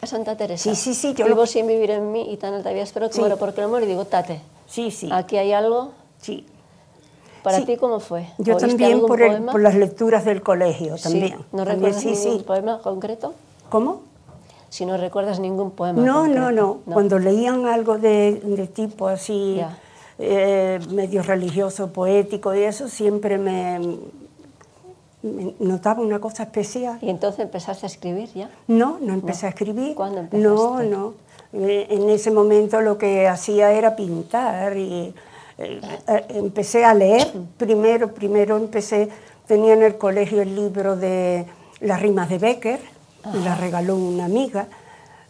a 0.00 0.06
Santa 0.06 0.36
Teresa. 0.36 0.62
Sí, 0.70 0.76
sí, 0.76 0.94
sí. 0.94 1.14
Yo 1.14 1.24
Vivo 1.26 1.40
lo... 1.40 1.46
sin 1.46 1.66
vivir 1.66 1.90
en 1.90 2.12
mí 2.12 2.26
y 2.32 2.36
tan 2.36 2.54
alta 2.54 2.70
vida 2.72 2.82
espero 2.82 3.08
que 3.08 3.14
Sí. 3.14 3.20
muero 3.20 3.36
porque 3.36 3.60
no 3.62 3.68
muero 3.68 3.86
y 3.86 3.88
digo, 3.88 4.04
tate, 4.04 4.40
Sí, 4.66 4.90
sí. 4.90 5.08
aquí 5.12 5.36
hay 5.36 5.52
algo. 5.52 5.92
sí. 6.20 6.46
¿Para 7.42 7.58
Sí. 7.58 7.64
ti 7.64 7.76
cómo 7.76 8.00
fue? 8.00 8.26
Yo 8.38 8.54
¿Oíste 8.56 8.66
también 8.70 9.00
por, 9.06 9.22
el- 9.22 9.40
por 9.44 9.60
las 9.60 9.76
lecturas 9.76 10.24
del 10.24 10.42
colegio, 10.42 10.96
Sí. 10.96 11.04
también. 11.04 11.36
¿No 11.52 11.64
También, 11.64 11.92
recuerdas 11.94 12.04
ningún 12.24 12.42
poema 12.42 12.78
concreto? 12.80 13.34
¿Cómo? 13.70 14.00
Si 14.68 14.84
no 14.84 14.96
recuerdas 14.96 15.38
ningún 15.38 15.70
poema 15.70 16.02
No, 16.02 16.22
concreto. 16.22 16.40
no, 16.40 16.50
no, 16.50 16.78
Cuando 16.92 17.20
leían 17.20 17.66
algo 17.66 17.98
de, 17.98 18.40
de 18.42 18.66
tipo 18.66 19.06
así, 19.06 19.60
eh, 20.18 20.80
medio 20.90 21.22
religioso, 21.22 21.92
poético 21.92 22.52
y 22.52 22.64
eso, 22.64 22.88
siempre 22.88 23.38
me 23.38 23.96
notaba 25.58 26.02
una 26.02 26.18
cosa 26.20 26.44
especial. 26.44 26.98
Y 27.00 27.10
entonces 27.10 27.40
empezaste 27.40 27.86
a 27.86 27.88
escribir 27.88 28.28
ya. 28.34 28.50
No, 28.68 28.98
no 29.00 29.12
empecé 29.14 29.46
a 29.46 29.50
escribir. 29.50 29.94
¿Cuándo 29.94 30.20
empezaste? 30.20 30.48
No, 30.48 30.82
no. 30.82 31.14
Eh, 31.52 31.86
En 31.90 32.08
ese 32.10 32.30
momento 32.30 32.80
lo 32.80 32.98
que 32.98 33.28
hacía 33.28 33.72
era 33.72 33.96
pintar 33.96 34.76
y 34.76 35.14
eh, 35.58 35.80
eh, 36.08 36.24
empecé 36.30 36.84
a 36.84 36.92
leer. 36.94 37.32
Primero, 37.56 38.12
primero 38.12 38.56
empecé, 38.56 39.08
tenía 39.46 39.74
en 39.74 39.82
el 39.82 39.96
colegio 39.96 40.42
el 40.42 40.54
libro 40.54 40.96
de 40.96 41.46
las 41.80 42.00
rimas 42.00 42.28
de 42.28 42.38
Becker, 42.38 42.80
me 43.32 43.40
la 43.40 43.54
regaló 43.54 43.96
una 43.96 44.24
amiga 44.24 44.66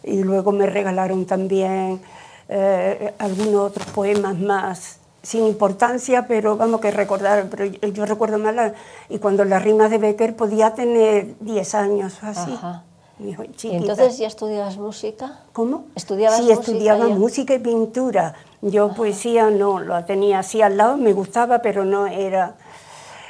y 0.03 0.23
luego 0.23 0.51
me 0.51 0.65
regalaron 0.65 1.25
también 1.25 1.99
eh, 2.47 3.13
algunos 3.17 3.71
otros 3.71 3.87
poemas 3.87 4.37
más 4.37 4.96
sin 5.27 5.45
importancia, 5.45 6.25
pero 6.25 6.55
vamos 6.55 6.79
que 6.79 6.89
recordar, 6.89 7.47
pero 7.49 7.65
yo, 7.65 7.85
yo 7.89 8.05
recuerdo 8.05 8.37
más 8.39 8.55
la- 8.55 8.73
y 9.09 9.17
cuando 9.19 9.43
las 9.43 9.61
rimas 9.61 9.91
de 9.91 9.97
Becker 9.97 10.37
podía 10.37 10.73
tener 10.73 11.35
10 11.41 11.75
años 11.75 12.17
o 12.23 12.27
así. 12.27 12.53
Ajá. 12.53 12.85
Mi 13.19 13.31
hijo 13.31 13.43
¿Y 13.43 13.51
chiquita. 13.51 13.75
entonces 13.75 14.17
ya 14.19 14.27
estudiabas 14.27 14.77
música? 14.77 15.41
¿Cómo? 15.51 15.83
¿Estudiabas 15.95 16.37
sí, 16.37 16.43
música 16.43 16.61
estudiaba 16.61 17.07
ya? 17.09 17.15
música 17.15 17.53
y 17.55 17.59
pintura. 17.59 18.35
Yo 18.61 18.93
poesía 18.93 19.49
no, 19.49 19.81
lo 19.81 20.01
tenía 20.05 20.39
así 20.39 20.61
al 20.61 20.77
lado, 20.77 20.95
me 20.95 21.11
gustaba, 21.11 21.59
pero 21.59 21.83
no 21.83 22.07
era... 22.07 22.55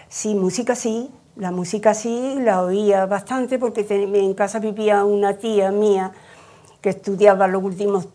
Sí, 0.07 0.35
música 0.35 0.75
sí, 0.75 1.09
la 1.35 1.49
música 1.49 1.95
sí, 1.95 2.35
la 2.39 2.61
oía 2.61 3.07
bastante 3.07 3.57
porque 3.57 3.87
en 3.89 4.33
casa 4.35 4.59
vivía 4.59 5.03
una 5.03 5.33
tía 5.37 5.71
mía 5.71 6.11
que 6.79 6.89
estudiaba 6.89 7.47
los 7.47 7.63
últimos 7.63 8.07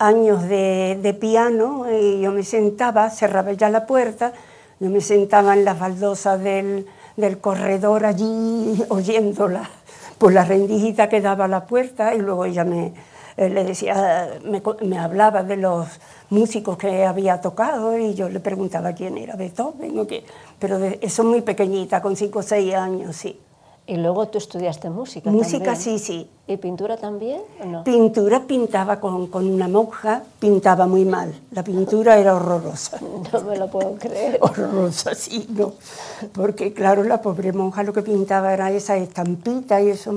años 0.00 0.48
de, 0.48 0.98
de 1.00 1.14
piano 1.14 1.86
y 1.90 2.22
yo 2.22 2.32
me 2.32 2.42
sentaba, 2.42 3.10
cerraba 3.10 3.52
ya 3.52 3.68
la 3.68 3.86
puerta, 3.86 4.32
yo 4.80 4.88
me 4.90 5.00
sentaba 5.00 5.54
en 5.54 5.64
las 5.64 5.78
baldosas 5.78 6.42
del, 6.42 6.86
del 7.16 7.38
corredor 7.38 8.06
allí 8.06 8.82
oyéndola 8.88 9.70
por 10.18 10.32
la 10.32 10.44
rendijita 10.44 11.08
que 11.08 11.20
daba 11.20 11.46
la 11.48 11.66
puerta 11.66 12.14
y 12.14 12.18
luego 12.18 12.46
ella 12.46 12.64
me 12.64 12.92
eh, 13.36 13.48
le 13.48 13.64
decía, 13.64 14.38
me, 14.44 14.62
me 14.82 14.98
hablaba 14.98 15.42
de 15.42 15.56
los 15.56 15.86
músicos 16.30 16.76
que 16.76 17.04
había 17.04 17.40
tocado 17.40 17.96
y 17.96 18.14
yo 18.14 18.28
le 18.28 18.40
preguntaba 18.40 18.92
quién 18.92 19.16
era 19.18 19.36
Beethoven 19.36 19.98
o 19.98 20.06
qué, 20.06 20.24
pero 20.58 20.78
eso 21.00 21.24
muy 21.24 21.42
pequeñita, 21.42 22.02
con 22.02 22.16
cinco 22.16 22.40
o 22.40 22.42
seis 22.42 22.74
años, 22.74 23.16
sí. 23.16 23.38
Y 23.90 23.96
luego 23.96 24.28
tú 24.28 24.38
estudiaste 24.38 24.88
música 24.88 25.32
Música 25.32 25.72
también. 25.74 25.76
sí, 25.76 25.98
sí. 25.98 26.30
¿Y 26.46 26.56
pintura 26.58 26.96
también 26.96 27.40
o 27.60 27.66
no? 27.66 27.82
Pintura 27.82 28.46
pintaba 28.46 29.00
con, 29.00 29.26
con 29.26 29.50
una 29.50 29.66
monja, 29.66 30.22
pintaba 30.38 30.86
muy 30.86 31.04
mal. 31.04 31.34
La 31.50 31.64
pintura 31.64 32.16
era 32.16 32.36
horrorosa. 32.36 33.00
No 33.32 33.40
me 33.40 33.56
lo 33.56 33.68
puedo 33.68 33.96
creer. 33.96 34.38
Horrorosa, 34.40 35.16
sí, 35.16 35.44
no. 35.48 35.72
Porque, 36.32 36.72
claro, 36.72 37.02
la 37.02 37.20
pobre 37.20 37.52
monja 37.52 37.82
lo 37.82 37.92
que 37.92 38.02
pintaba 38.02 38.54
era 38.54 38.70
esa 38.70 38.96
estampita 38.96 39.80
y 39.80 39.88
eso. 39.88 40.12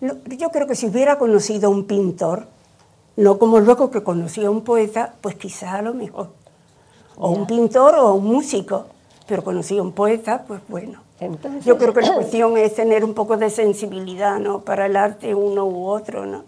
Yo 0.00 0.50
creo 0.50 0.66
que 0.66 0.74
si 0.74 0.88
hubiera 0.88 1.18
conocido 1.18 1.68
a 1.68 1.70
un 1.70 1.84
pintor, 1.84 2.48
no 3.14 3.38
como 3.38 3.60
luego 3.60 3.92
que 3.92 4.02
conocí 4.02 4.44
a 4.44 4.50
un 4.50 4.62
poeta, 4.62 5.14
pues 5.20 5.36
quizá 5.36 5.74
a 5.74 5.82
lo 5.82 5.94
mejor. 5.94 6.30
O 7.16 7.30
un 7.30 7.46
pintor 7.46 7.94
o 7.94 8.14
un 8.14 8.24
músico. 8.24 8.86
Pero 9.28 9.44
conocí 9.44 9.78
a 9.78 9.82
un 9.82 9.92
poeta, 9.92 10.42
pues 10.44 10.60
bueno. 10.68 11.11
Entonces, 11.24 11.64
Yo 11.64 11.78
creo 11.78 11.92
que 11.94 12.02
la 12.02 12.14
cuestión 12.14 12.56
es 12.56 12.74
tener 12.74 13.04
un 13.04 13.14
poco 13.14 13.36
de 13.36 13.50
sensibilidad, 13.50 14.38
¿no? 14.38 14.60
Para 14.60 14.86
el 14.86 14.96
arte 14.96 15.34
uno 15.34 15.64
u 15.66 15.86
otro, 15.86 16.26
¿no? 16.26 16.44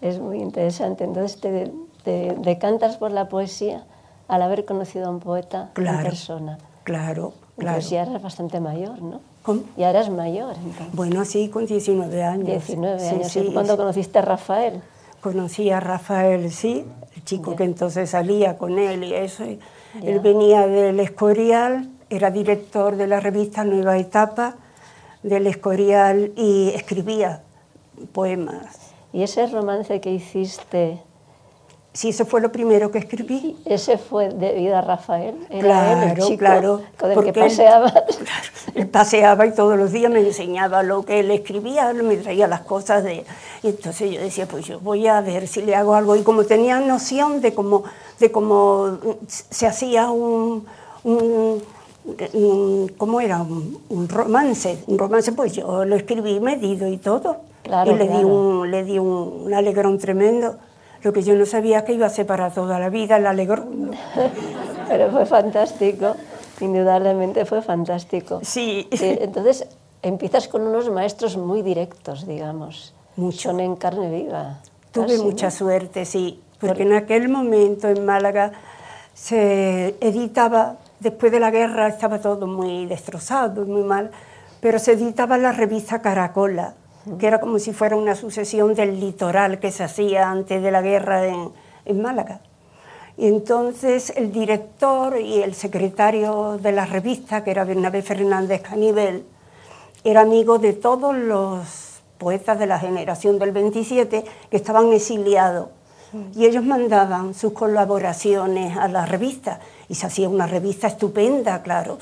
Es 0.00 0.18
muy 0.18 0.38
interesante. 0.40 1.04
Entonces 1.04 1.40
te, 1.40 1.70
te 2.04 2.34
decantas 2.40 2.96
por 2.96 3.10
la 3.10 3.28
poesía 3.28 3.84
al 4.28 4.42
haber 4.42 4.64
conocido 4.64 5.06
a 5.06 5.10
un 5.10 5.20
poeta 5.20 5.70
en 5.76 5.82
Claro. 5.84 6.02
persona. 6.08 6.58
Claro, 6.84 7.32
claro. 7.56 7.76
Entonces 7.78 7.90
ya 7.90 8.02
eres 8.02 8.22
bastante 8.22 8.60
mayor, 8.60 9.00
¿no? 9.02 9.20
¿Cómo? 9.42 9.62
Ya 9.76 9.90
eres 9.90 10.08
mayor, 10.10 10.54
entonces. 10.56 10.94
Bueno, 10.94 11.24
sí, 11.24 11.48
con 11.48 11.66
19 11.66 12.22
años. 12.22 12.46
19 12.46 12.98
Sí, 13.00 13.06
años. 13.14 13.28
sí, 13.28 13.40
¿Y 13.40 13.52
¿Cuándo 13.52 13.72
sí. 13.72 13.78
conociste 13.78 14.18
a 14.18 14.22
Rafael? 14.22 14.80
Conocí 15.20 15.70
a 15.70 15.80
Rafael, 15.80 16.50
sí, 16.50 16.84
el 17.16 17.24
chico 17.24 17.50
Ya. 17.52 17.56
que 17.58 17.64
entonces 17.64 18.08
salía 18.10 18.56
con 18.56 18.78
él 18.78 19.04
y 19.04 19.14
eso. 19.14 19.44
y 19.44 19.58
Él 20.02 20.20
venía 20.20 20.66
del 20.66 20.98
Escorial, 21.00 21.90
era 22.10 22.30
director 22.30 22.96
de 22.96 23.06
la 23.06 23.20
revista 23.20 23.64
Nueva 23.64 23.96
Etapa 23.96 24.56
del 25.22 25.46
Escorial 25.46 26.32
y 26.36 26.70
escribía 26.74 27.42
poemas. 28.12 28.92
Y 29.12 29.22
ese 29.22 29.46
romance 29.46 30.00
que 30.00 30.10
hiciste, 30.10 31.00
Sí, 31.92 32.10
eso 32.10 32.24
fue 32.24 32.40
lo 32.40 32.52
primero 32.52 32.92
que 32.92 32.98
escribí. 32.98 33.56
¿ese 33.64 33.98
fue 33.98 34.28
debido 34.28 34.76
a 34.76 34.80
Rafael? 34.80 35.34
¿Era 35.50 35.58
él 35.58 35.60
Claro, 35.60 36.02
el 36.12 36.18
chico 36.24 36.38
claro, 36.38 36.80
con 36.96 37.10
el 37.10 37.14
porque 37.16 37.32
que 37.32 37.40
él- 37.40 37.46
paseabas? 37.48 37.92
Claro, 37.92 38.76
él 38.76 38.88
paseaba 38.88 39.46
y 39.46 39.52
todos 39.54 39.76
los 39.76 39.90
días 39.90 40.10
me 40.12 40.20
enseñaba 40.20 40.84
lo 40.84 41.04
que 41.04 41.18
él 41.18 41.32
escribía, 41.32 41.92
me 41.92 42.16
traía 42.18 42.46
las 42.46 42.60
cosas 42.60 43.02
de... 43.02 43.24
Y 43.64 43.68
entonces 43.68 44.08
yo 44.12 44.20
decía, 44.20 44.46
pues 44.46 44.66
yo 44.66 44.78
voy 44.78 45.08
a 45.08 45.20
ver 45.20 45.48
si 45.48 45.62
le 45.62 45.74
hago 45.74 45.94
algo. 45.96 46.14
Y 46.14 46.22
como 46.22 46.44
tenía 46.44 46.78
noción 46.78 47.40
de 47.40 47.52
cómo, 47.54 47.82
de 48.20 48.30
cómo 48.30 48.98
se 49.26 49.66
hacía 49.66 50.10
un- 50.10 50.64
un- 51.02 51.60
¿Cómo 52.96 53.20
era? 53.20 53.42
Un, 53.42 53.78
un 53.88 54.08
romance. 54.08 54.82
Un 54.86 54.98
romance, 54.98 55.32
pues 55.32 55.52
yo 55.52 55.84
lo 55.84 55.96
escribí 55.96 56.40
medido 56.40 56.88
y 56.88 56.96
todo. 56.96 57.38
Claro, 57.62 57.92
y 57.92 57.94
le 57.94 58.04
di, 58.04 58.10
claro. 58.10 58.28
un, 58.28 58.70
le 58.70 58.84
di 58.84 58.98
un, 58.98 59.42
un 59.46 59.54
alegrón 59.54 59.98
tremendo. 59.98 60.56
Lo 61.02 61.12
que 61.12 61.22
yo 61.22 61.34
no 61.34 61.46
sabía 61.46 61.84
que 61.84 61.92
iba 61.94 62.06
a 62.06 62.10
ser 62.10 62.26
para 62.26 62.50
toda 62.50 62.78
la 62.78 62.90
vida 62.90 63.16
el 63.16 63.26
alegrón. 63.26 63.86
¿no? 63.86 63.92
Pero 64.88 65.10
fue 65.10 65.24
fantástico, 65.26 66.14
indudablemente 66.60 67.44
fue 67.44 67.62
fantástico. 67.62 68.40
Sí. 68.42 68.88
Sí, 68.92 69.16
entonces 69.20 69.66
empiezas 70.02 70.48
con 70.48 70.62
unos 70.62 70.90
maestros 70.90 71.36
muy 71.36 71.62
directos, 71.62 72.26
digamos. 72.26 72.94
Mucho. 73.16 73.50
Son 73.50 73.60
en 73.60 73.76
carne 73.76 74.10
viva. 74.10 74.60
Tuve 74.92 75.06
casi, 75.06 75.18
¿no? 75.18 75.24
mucha 75.24 75.50
suerte, 75.50 76.04
sí, 76.04 76.40
porque 76.58 76.82
en 76.82 76.92
aquel 76.94 77.28
momento 77.28 77.88
en 77.88 78.04
Málaga 78.04 78.52
se 79.14 79.94
editaba, 80.00 80.76
después 81.00 81.32
de 81.32 81.40
la 81.40 81.50
guerra 81.50 81.88
estaba 81.88 82.20
todo 82.20 82.46
muy 82.46 82.86
destrozado, 82.86 83.64
muy 83.64 83.82
mal, 83.82 84.10
pero 84.60 84.78
se 84.78 84.92
editaba 84.92 85.38
la 85.38 85.52
revista 85.52 86.00
Caracola, 86.00 86.74
que 87.18 87.26
era 87.26 87.40
como 87.40 87.58
si 87.58 87.72
fuera 87.72 87.96
una 87.96 88.14
sucesión 88.14 88.74
del 88.74 89.00
litoral 89.00 89.58
que 89.58 89.72
se 89.72 89.82
hacía 89.82 90.30
antes 90.30 90.62
de 90.62 90.70
la 90.70 90.82
guerra 90.82 91.26
en, 91.26 91.52
Málaga. 92.00 92.40
Y 93.16 93.26
entonces 93.26 94.12
el 94.14 94.30
director 94.30 95.18
y 95.18 95.42
el 95.42 95.54
secretario 95.54 96.56
de 96.56 96.70
la 96.70 96.86
revista, 96.86 97.42
que 97.42 97.50
era 97.50 97.64
Bernabé 97.64 98.02
Fernández 98.02 98.62
Canivel, 98.62 99.24
era 100.04 100.20
amigo 100.20 100.58
de 100.60 100.72
todos 100.72 101.16
los 101.16 102.00
poetas 102.16 102.60
de 102.60 102.66
la 102.66 102.78
generación 102.78 103.40
del 103.40 103.50
27 103.50 104.24
que 104.50 104.56
estaban 104.56 104.92
exiliados. 104.92 105.70
Y 106.34 106.44
ellos 106.44 106.64
mandaban 106.64 107.34
sus 107.34 107.52
colaboraciones 107.52 108.76
a 108.76 108.88
la 108.88 109.06
revista. 109.06 109.60
Y 109.88 109.94
se 109.94 110.06
hacía 110.06 110.28
una 110.28 110.46
revista 110.46 110.88
estupenda, 110.88 111.62
claro, 111.62 111.98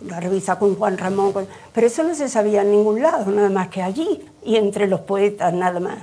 una 0.00 0.20
revista 0.20 0.58
con 0.58 0.76
Juan 0.76 0.98
Ramón, 0.98 1.32
pero 1.72 1.86
eso 1.86 2.02
no 2.02 2.14
se 2.14 2.28
sabía 2.28 2.62
en 2.62 2.72
ningún 2.72 3.02
lado, 3.02 3.30
nada 3.30 3.50
más 3.50 3.68
que 3.68 3.82
allí. 3.82 4.24
Y 4.44 4.56
entre 4.56 4.86
los 4.88 5.00
poetas 5.00 5.52
nada 5.52 5.80
más. 5.80 5.98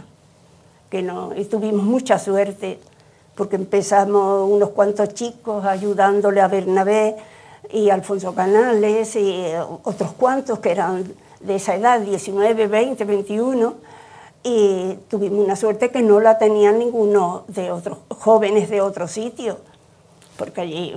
Que 0.90 1.02
no, 1.02 1.36
y 1.36 1.46
tuvimos 1.46 1.86
mucha 1.86 2.18
suerte 2.18 2.80
porque 3.36 3.56
empezamos 3.56 4.50
unos 4.50 4.72
cuantos 4.72 5.14
chicos 5.14 5.64
ayudándole 5.64 6.42
a 6.42 6.50
Bernabé 6.50 7.16
y 7.72 7.90
Alfonso 7.90 8.36
Canales 8.36 9.16
y 9.16 9.46
otros 9.84 10.12
cuantos 10.12 10.60
que 10.60 10.72
eran 10.72 11.06
de 11.40 11.56
esa 11.56 11.76
edad, 11.76 12.02
19, 12.02 12.68
20, 12.68 13.06
21, 13.06 13.76
y 14.44 14.98
tuvimos 15.10 15.44
una 15.44 15.56
suerte 15.56 15.92
que 15.92 16.02
no 16.02 16.20
la 16.20 16.38
tenían 16.38 16.80
ninguno 16.80 17.44
de 17.48 17.72
otros 17.72 18.00
jóvenes 18.10 18.70
de 18.70 18.82
otro 18.82 19.08
sitio, 19.08 19.58
porque 20.38 20.62
allí, 20.62 20.96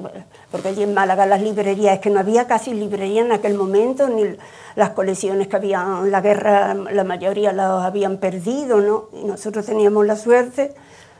porque 0.50 0.68
allí 0.68 0.84
en 0.84 0.94
Málaga 0.94 1.26
las 1.26 1.42
librerías, 1.42 1.94
es 1.94 2.00
que 2.00 2.11
no 2.11 2.20
había 2.20 2.46
casi 2.46 2.72
librería 2.72 3.22
en 3.22 3.32
aquel 3.32 3.54
momento, 3.54 4.08
ni 4.08 4.37
las 4.76 4.90
colecciones 4.90 5.49
que 5.49 5.56
había 5.56 5.82
en 6.02 6.12
la 6.12 6.20
guerra, 6.20 6.75
la 6.75 7.04
mayoría 7.04 7.52
las 7.52 7.82
habían 7.82 8.18
perdido, 8.18 8.80
¿no? 8.80 9.08
Y 9.12 9.25
nosotros 9.25 9.66
teníamos 9.66 10.06
la 10.06 10.16
suerte 10.16 10.75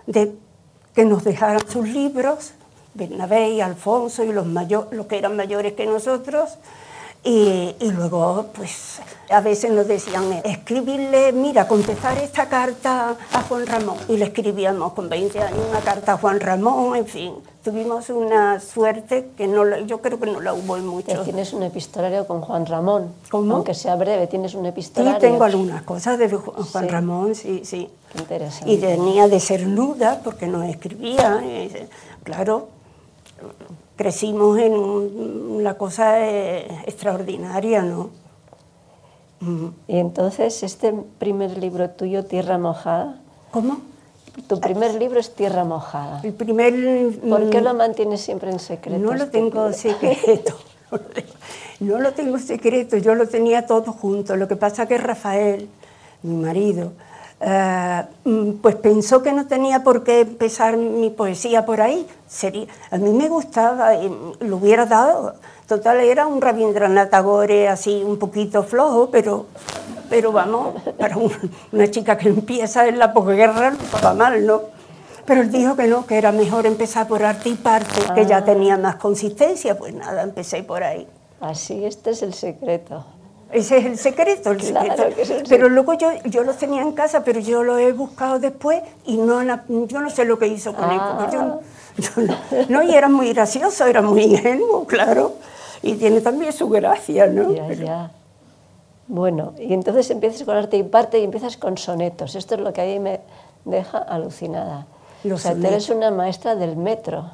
de 0.07 0.33
que 0.95 1.05
nos 1.05 1.25
dejaran 1.25 1.67
sus 1.69 1.89
libros, 1.89 2.53
Bernabé 2.95 3.51
y 3.51 3.61
Alfonso 3.61 4.23
y 4.23 4.33
los, 4.33 4.47
los 4.47 5.07
que 5.07 5.19
eran 5.19 5.37
mayores 5.37 5.73
que 5.73 5.87
nosotros, 5.87 6.59
y, 7.25 7.77
luego, 7.93 8.47
pues, 8.53 9.01
a 9.31 9.41
veces 9.41 9.71
nos 9.71 9.87
decían, 9.87 10.25
escribirle, 10.45 11.33
mira, 11.33 11.69
contestar 11.69 12.19
esta 12.19 12.49
carta 12.49 13.17
a 13.33 13.43
Juan 13.43 13.65
Ramón. 13.67 13.97
Y 14.09 14.17
le 14.17 14.25
escribíamos 14.25 14.93
con 14.93 15.09
20 15.09 15.39
años 15.41 15.61
una 15.71 15.81
carta 15.81 16.15
a 16.15 16.17
Juan 16.19 16.41
Ramón, 16.41 16.97
en 16.97 17.07
fin. 17.07 17.35
Tuvimos 17.63 18.11
una 18.11 18.59
suerte 18.59 19.31
que 19.37 19.47
no 19.47 19.79
yo 19.87 20.01
creo 20.01 20.19
que 20.19 20.27
no 20.27 20.41
la 20.41 20.53
hubo 20.53 20.77
en 20.77 20.85
mucho. 20.85 21.23
Tienes 21.23 21.53
un 21.53 21.63
epistolario 21.63 22.27
con 22.27 22.41
Juan 22.41 22.67
Ramón. 22.67 23.13
¿Cómo? 23.31 23.55
Aunque 23.55 23.75
sea 23.75 23.95
breve, 23.95 24.27
tienes 24.27 24.55
un 24.55 24.67
epistolario. 24.67 25.21
Sí, 25.21 25.21
tengo 25.21 25.45
algunas 25.45 25.83
cosas 25.83 26.19
de 26.19 26.29
Juan 26.29 26.89
Ramón, 26.89 27.37
sí, 27.37 27.63
sí. 27.65 27.89
Qué 28.13 28.19
interesante. 28.19 28.73
Y 28.73 28.79
tenía 28.79 29.29
de 29.29 29.39
ser 29.39 29.69
nuda, 29.69 30.21
porque 30.25 30.49
no 30.49 30.65
escribía. 30.65 31.41
Claro, 32.25 32.67
crecimos 33.97 34.59
en 34.59 34.73
una 34.75 35.75
cosa 35.75 36.27
eh, 36.29 36.67
extraordinaria, 36.87 37.83
¿no? 37.83 38.11
Y 39.89 39.99
entonces, 39.99 40.63
este 40.63 40.95
primer 41.19 41.59
libro 41.59 41.91
tuyo, 41.91 42.25
Tierra 42.25 42.59
Mojada. 42.59 43.21
¿Cómo? 43.51 43.81
Tu 44.47 44.61
primer 44.61 44.95
libro 44.95 45.19
es 45.19 45.35
Tierra 45.35 45.65
Mojada. 45.65 46.21
El 46.23 46.33
primer. 46.33 46.73
¿Por 47.29 47.51
qué 47.51 47.61
lo 47.61 47.75
mantienes 47.75 48.21
siempre 48.21 48.53
en 48.53 48.61
secreto? 48.61 49.03
No 49.03 49.15
lo 49.15 49.25
este 49.25 49.39
tengo 49.39 49.73
secreto. 49.73 50.55
No 51.81 51.99
lo 51.99 52.13
tengo 52.13 52.39
secreto, 52.39 52.97
yo 52.97 53.17
lo 53.17 53.27
tenía 53.27 53.67
todo 53.67 53.93
junto. 53.93 54.37
Lo 54.37 54.47
que 54.47 54.55
pasa 54.55 54.87
que 54.87 54.99
Rafael, 54.99 55.69
mi 56.23 56.37
marido, 56.37 56.93
eh, 57.45 58.03
mm, 58.25 58.53
pues 58.63 58.77
pensó 58.77 59.21
que 59.23 59.33
no 59.33 59.47
tenía 59.47 59.83
por 59.83 60.05
qué 60.05 60.21
empezar 60.21 60.77
mi 60.77 61.11
poesía 61.11 61.67
por 61.67 61.81
ahí. 61.81 62.07
Sería, 62.29 62.67
a 62.91 62.99
mí 62.99 63.11
me 63.11 63.29
gustaba 63.29 63.97
y 63.97 64.09
lo 64.41 64.57
hubiera 64.57 64.87
dado. 64.87 65.35
Total, 65.67 66.01
era 66.01 66.27
un 66.27 66.41
Rabindranath 66.41 67.11
Tagore 67.11 67.69
así 67.69 68.03
un 68.05 68.19
poquito 68.19 68.63
flojo, 68.63 69.11
pero, 69.11 69.47
pero 70.09 70.31
vamos, 70.31 70.75
para 70.99 71.17
una 71.73 71.91
chica 71.91 72.17
que 72.17 72.29
empieza 72.29 72.87
en 72.87 72.99
la 72.99 73.13
posguerra 73.13 73.73
no 73.73 73.79
estaba 73.79 74.15
mal, 74.15 74.47
¿no? 74.47 74.63
Pero 75.25 75.41
él 75.41 75.51
dijo 75.51 75.77
que 75.77 75.87
no, 75.87 76.07
que 76.07 76.19
era 76.19 76.31
mejor 76.31 76.67
empezar 76.67 77.09
por 77.09 77.25
arte 77.25 77.49
y 77.49 77.55
parte, 77.55 78.03
que 78.15 78.27
ya 78.27 78.39
ah. 78.39 78.45
tenía 78.45 78.77
más 78.77 78.97
consistencia. 78.97 79.77
Pues 79.77 79.95
nada, 79.95 80.23
empecé 80.23 80.63
por 80.63 80.83
ahí. 80.83 81.07
Así, 81.41 81.85
este 81.85 82.11
es 82.11 82.23
el 82.23 82.35
secreto. 82.35 83.05
Ese 83.53 83.77
es 83.77 83.85
el 83.85 83.99
secreto, 83.99 84.51
el 84.51 84.63
secreto. 84.63 85.05
pero 85.49 85.69
luego 85.69 85.93
yo, 85.95 86.11
yo 86.25 86.43
los 86.43 86.57
tenía 86.57 86.81
en 86.81 86.93
casa, 86.93 87.23
pero 87.23 87.39
yo 87.39 87.63
lo 87.63 87.79
he 87.79 87.93
buscado 87.93 88.39
después 88.39 88.83
y 89.05 89.19
no 89.19 89.43
yo 89.87 90.01
no 90.01 90.11
sé 90.11 90.25
lo 90.25 90.39
que 90.39 90.47
hizo 90.47 90.73
con 90.75 90.91
él. 90.91 90.99
Ah. 90.99 91.61
no, 92.71 92.83
y 92.83 92.95
era 92.95 93.09
muy 93.09 93.33
gracioso, 93.33 93.85
era 93.87 94.01
muy 94.01 94.23
ingenuo, 94.23 94.87
claro. 94.87 95.35
Y 95.83 95.95
tiene 95.95 96.21
también 96.23 96.53
su 96.53 96.69
gracia, 96.69 97.27
¿no? 97.27 97.53
Ya, 97.53 97.73
ya. 97.75 98.11
Bueno, 99.09 99.53
y 99.59 99.75
entonces 99.75 100.11
empiezas 100.11 100.45
con 100.45 100.57
arte 100.57 100.79
y 100.79 100.83
parte 100.85 101.19
y 101.19 101.25
empiezas 101.25 101.59
con 101.59 101.77
sonetos. 101.77 102.35
Esto 102.35 102.55
es 102.55 102.63
lo 102.63 102.73
que 102.73 102.81
a 102.81 102.85
mí 102.85 102.99
me 102.99 103.21
deja 103.65 103.99
alucinada. 103.99 104.87
Los 105.25 105.45
o 105.45 105.55
sea, 105.55 105.69
eres 105.69 105.91
una 105.91 106.11
maestra 106.11 106.57
del 106.57 106.77
metro. 106.77 107.31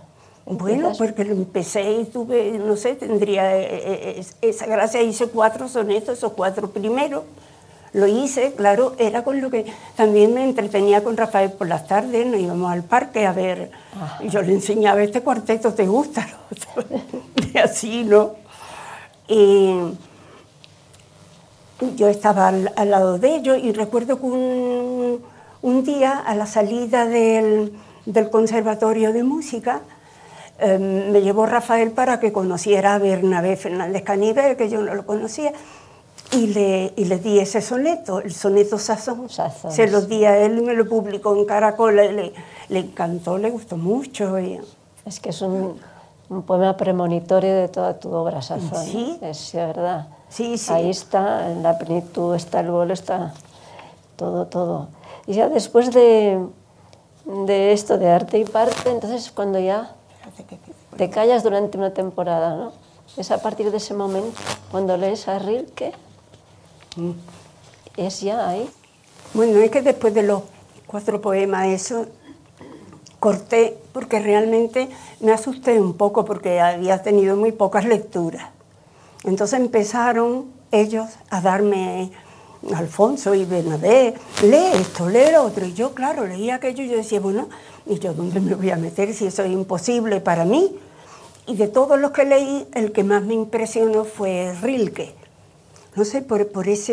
Bueno, 0.51 0.93
porque 0.97 1.25
lo 1.25 1.35
empecé 1.35 1.93
y 1.93 2.05
tuve, 2.07 2.53
no 2.53 2.75
sé, 2.77 2.95
tendría 2.95 3.55
eh, 3.59 3.69
eh, 4.19 4.25
esa 4.41 4.65
gracia, 4.65 5.03
hice 5.03 5.29
cuatro 5.29 5.69
sonetos, 5.69 6.17
esos 6.17 6.33
cuatro 6.33 6.71
primeros. 6.71 7.25
Lo 7.93 8.07
hice, 8.07 8.55
claro, 8.55 8.95
era 8.99 9.25
con 9.25 9.43
lo 9.43 9.51
que 9.51 9.67
también 9.95 10.33
me 10.33 10.45
entretenía 10.45 11.05
con 11.05 11.19
Rafael 11.19 11.53
por 11.53 11.69
las 11.69 11.87
tardes, 11.87 12.27
nos 12.27 12.41
íbamos 12.41 12.73
al 12.73 12.83
parque 12.83 13.27
a 13.27 13.33
ver, 13.33 13.71
yo 14.31 14.41
le 14.41 14.55
enseñaba 14.55 15.03
este 15.03 15.21
cuarteto, 15.21 15.75
¿te 15.75 15.87
gusta? 15.87 16.27
y 17.55 17.59
así, 17.59 18.05
¿no? 18.05 18.33
Y 19.27 19.75
yo 21.97 22.09
estaba 22.09 22.49
al, 22.49 22.91
lado 22.91 23.19
de 23.19 23.37
ellos 23.37 23.59
y 23.63 23.73
recuerdo 23.73 24.19
que 24.19 24.25
un, 24.25 25.21
un 25.61 25.85
día 25.85 26.19
a 26.19 26.35
la 26.35 26.47
salida 26.47 27.07
del, 27.07 27.75
del 28.07 28.31
Conservatorio 28.31 29.13
de 29.13 29.25
Música, 29.25 29.83
Em, 30.59 31.13
me 31.13 31.23
llevó 31.23 31.47
Rafael 31.47 31.93
para 31.93 32.19
que 32.19 32.33
conociera 32.33 32.95
a 32.95 32.99
Bernabé 32.99 33.57
Fernández 33.57 34.03
Caniver, 34.03 34.57
que 34.57 34.69
yo 34.69 34.83
no 34.83 34.93
lo 34.95 35.07
conocía, 35.07 35.53
y 36.33 36.49
le, 36.49 36.93
y 36.97 37.05
le 37.05 37.19
di 37.19 37.39
ese 37.39 37.61
soneto, 37.61 38.19
el 38.19 38.35
soneto 38.35 38.77
Sazón. 38.77 39.29
Se 39.29 39.87
lo 39.87 40.03
di 40.03 40.25
a 40.25 40.37
él 40.37 40.59
y 40.59 40.63
me 40.63 40.75
lo 40.75 40.89
publicó 40.89 41.37
en 41.37 41.45
Caracol, 41.45 41.97
le, 41.97 42.33
le 42.69 42.79
encantó, 42.79 43.39
le 43.39 43.51
gustó 43.51 43.77
mucho. 43.77 44.37
Es 44.37 45.21
que 45.21 45.31
es 45.31 45.41
un, 45.43 45.79
un, 46.29 46.43
poema 46.43 46.77
premonitorio 46.77 47.55
de 47.55 47.69
toda 47.69 47.99
tu 47.99 48.13
obra, 48.13 48.43
Sazón. 48.43 48.85
Sí. 48.85 49.17
Es 49.23 49.53
verdad. 49.55 50.09
Sí, 50.29 50.59
sí. 50.59 50.73
Ahí 50.73 50.91
está, 50.91 51.53
en 51.53 51.63
la 51.63 51.79
plenitud 51.79 52.35
está 52.35 52.61
el 52.61 52.71
bolo, 52.71 52.93
está 52.93 53.33
todo, 54.17 54.47
todo. 54.47 54.89
Y 55.27 55.35
ya 55.35 55.49
después 55.49 55.93
de, 55.93 56.45
de 57.25 57.73
esto, 57.73 57.97
de 57.97 58.11
arte 58.11 58.39
y 58.39 58.45
parte, 58.45 58.91
entonces 58.91 59.31
cuando 59.31 59.61
ya 59.61 59.95
te 60.97 61.11
callas 61.11 61.43
durante 61.43 61.79
una 61.79 61.93
temporada, 61.93 62.57
¿no? 62.57 62.73
Es 63.17 63.31
a 63.31 63.41
partir 63.41 63.71
de 63.71 63.79
ese 63.79 63.95
momento, 63.95 64.39
cuando 64.71 64.97
lees 64.97 65.29
a 65.29 65.39
Rilke, 65.39 65.93
mm. 66.97 67.11
es 67.97 68.21
ya 68.21 68.49
ahí. 68.49 68.69
Bueno, 69.35 69.59
es 69.61 69.71
que 69.71 69.83
después 69.83 70.15
de 70.15 70.23
los 70.23 70.43
cuatro 70.87 71.21
poemas, 71.21 71.69
eso, 71.69 72.07
corté 73.21 73.77
porque 73.93 74.21
realmente 74.21 74.89
me 75.21 75.33
asusté 75.33 75.81
un 75.81 75.95
poco 75.95 76.25
porque 76.25 76.61
había 76.61 77.03
tenido 77.03 77.37
muy 77.37 77.53
pocas 77.53 77.85
lecturas. 77.85 78.51
Entonces 79.25 79.59
empezaron 79.59 80.47
ellos 80.71 81.07
a 81.31 81.41
darme 81.41 82.11
Alfonso 82.75 83.35
y 83.35 83.45
Bernabé, 83.45 84.15
lee 84.43 84.71
esto, 84.75 85.09
lee 85.09 85.33
lo 85.33 85.45
otro. 85.45 85.67
Y 85.67 85.75
yo, 85.75 85.95
claro, 85.95 86.27
leía 86.27 86.57
aquello 86.57 86.83
y 86.83 86.89
yo 86.89 86.97
decía, 86.97 87.21
bueno, 87.21 87.49
¿y 87.89 87.99
yo 87.99 88.13
dónde 88.13 88.41
me 88.41 88.55
voy 88.55 88.71
a 88.71 88.77
meter 88.77 89.13
si 89.15 89.27
eso 89.27 89.43
es 89.43 89.51
imposible 89.51 90.21
para 90.21 90.45
mí? 90.45 90.77
Y 91.47 91.57
de 91.57 91.69
todos 91.69 91.99
los 91.99 92.11
que 92.11 92.25
leí, 92.25 92.67
el 92.75 92.93
que 92.93 93.05
más 93.05 93.23
me 93.23 93.35
impresionó 93.35 94.05
fue 94.05 94.55
Rilke. 94.61 95.15
No 95.97 96.05
sé, 96.05 96.21
por, 96.21 96.47
por 96.49 96.69
esa 96.69 96.93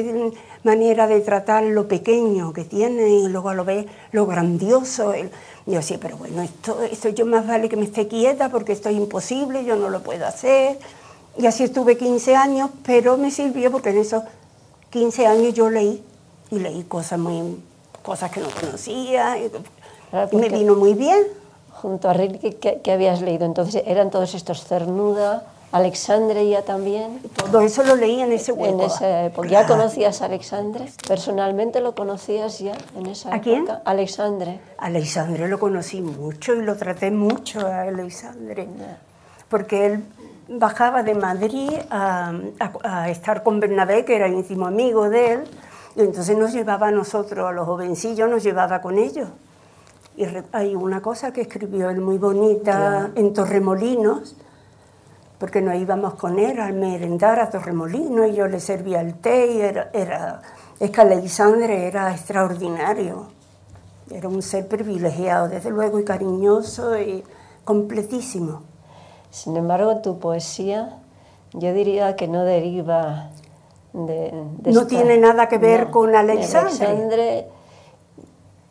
manera 0.63 1.07
de 1.07 1.19
tratar 1.19 1.63
lo 1.63 1.87
pequeño 1.87 2.53
que 2.53 2.63
tiene 2.63 3.09
y 3.09 3.27
luego 3.27 3.53
lo 3.53 3.65
ve 3.65 3.85
lo 4.11 4.25
grandioso. 4.25 5.13
yo 5.65 5.73
decía, 5.73 5.99
pero 6.01 6.17
bueno, 6.17 6.41
esto, 6.41 6.81
esto 6.81 7.09
yo 7.09 7.25
más 7.25 7.45
vale 7.45 7.67
que 7.67 7.75
me 7.75 7.83
esté 7.83 8.07
quieta 8.07 8.49
porque 8.49 8.71
esto 8.71 8.89
es 8.89 8.95
imposible, 8.95 9.65
yo 9.65 9.75
no 9.75 9.89
lo 9.89 10.01
puedo 10.01 10.25
hacer. 10.25 10.79
Y 11.37 11.45
así 11.45 11.65
estuve 11.65 11.97
15 11.97 12.35
años, 12.35 12.69
pero 12.85 13.17
me 13.17 13.29
sirvió 13.29 13.69
porque 13.69 13.89
en 13.89 13.97
esos 13.97 14.23
15 14.89 15.27
años 15.27 15.53
yo 15.53 15.69
leí 15.69 16.01
y 16.49 16.59
leí 16.59 16.83
cosas 16.83 17.19
muy 17.19 17.57
cosas 18.01 18.31
que 18.31 18.39
no 18.39 18.47
conocía 18.51 19.35
y, 20.31 20.35
me 20.37 20.49
vino 20.49 20.75
muy 20.75 20.93
bien. 20.93 21.23
Junto 21.71 22.09
a 22.09 22.13
Rilke, 22.13 22.55
¿qué, 22.81 22.91
habías 22.91 23.21
leído? 23.21 23.45
Entonces, 23.45 23.83
¿eran 23.85 24.09
todos 24.09 24.33
estos 24.33 24.63
Cernuda, 24.65 25.43
Alexandre 25.71 26.47
ya 26.47 26.61
también. 26.61 27.19
Todo 27.35 27.59
eso 27.59 27.83
lo 27.83 27.95
leí 27.97 28.21
en 28.21 28.31
ese 28.31 28.53
hueco. 28.53 28.73
En 28.75 28.81
esa 28.89 29.25
época. 29.25 29.47
¿Ya 29.49 29.67
conocías 29.67 30.21
a 30.21 30.25
Alexandre? 30.25 30.85
¿Personalmente 31.07 31.81
lo 31.81 31.93
conocías 31.93 32.59
ya 32.59 32.73
en 32.97 33.07
esa 33.07 33.29
¿A 33.29 33.35
época? 33.37 33.43
quién? 33.43 33.67
Alexandre. 33.83 34.59
Alexandre 34.77 35.49
lo 35.49 35.59
conocí 35.59 36.01
mucho 36.01 36.53
y 36.55 36.61
lo 36.61 36.77
traté 36.77 37.11
mucho 37.11 37.59
a 37.67 37.81
Alexandre, 37.81 38.69
porque 39.49 39.85
él 39.85 40.03
bajaba 40.47 41.03
de 41.03 41.13
Madrid 41.15 41.71
a, 41.89 42.31
a- 42.59 43.01
a 43.03 43.09
estar 43.09 43.43
con 43.43 43.59
Bernabé, 43.59 44.05
que 44.05 44.15
era 44.15 44.27
íntimo 44.29 44.67
amigo 44.67 45.09
de 45.09 45.33
él, 45.33 45.43
y 45.97 46.01
entonces 46.01 46.37
nos 46.37 46.53
llevaba 46.53 46.87
a 46.87 46.91
nosotros, 46.91 47.49
a 47.49 47.51
los 47.51 47.65
jovencillos, 47.65 48.29
nos 48.29 48.43
llevaba 48.43 48.79
con 48.81 48.97
ellos. 48.97 49.27
Y 50.17 50.25
re- 50.25 50.43
hay 50.51 50.75
una 50.75 51.01
cosa 51.01 51.31
que 51.33 51.41
escribió 51.41 51.89
él 51.89 51.99
muy 52.01 52.17
bonita 52.17 53.11
en 53.15 53.33
Torremolinos, 53.33 54.35
porque 55.39 55.61
nos 55.61 55.75
íbamos 55.75 56.13
con 56.15 56.39
él 56.39 56.59
a 56.59 56.71
merendar 56.71 57.39
a 57.39 57.49
Torremolinos 57.49 58.29
y 58.29 58.33
yo 58.35 58.47
le 58.47 58.59
servía 58.59 59.01
el 59.01 59.15
té 59.15 59.51
y 59.51 59.61
era, 59.61 59.89
era, 59.93 60.41
es 60.79 60.89
que 60.91 61.01
Alexandre 61.01 61.87
era 61.87 62.11
extraordinario. 62.11 63.27
Era 64.09 64.29
un 64.29 64.41
ser 64.41 64.67
privilegiado, 64.67 65.49
desde 65.49 65.71
luego, 65.71 65.99
y 65.99 66.05
cariñoso 66.05 66.97
y 66.99 67.23
completísimo. 67.63 68.61
Sin 69.31 69.57
embargo, 69.57 69.97
tu 69.97 70.19
poesía, 70.19 70.99
yo 71.53 71.73
diría 71.73 72.15
que 72.15 72.27
no 72.27 72.43
deriva 72.45 73.31
de. 73.93 74.31
de 74.59 74.71
No 74.71 74.85
tiene 74.85 75.17
nada 75.17 75.49
que 75.49 75.57
ver 75.57 75.89
con 75.89 76.15
Alexandre. 76.15 76.85
Alexandre, 76.85 77.47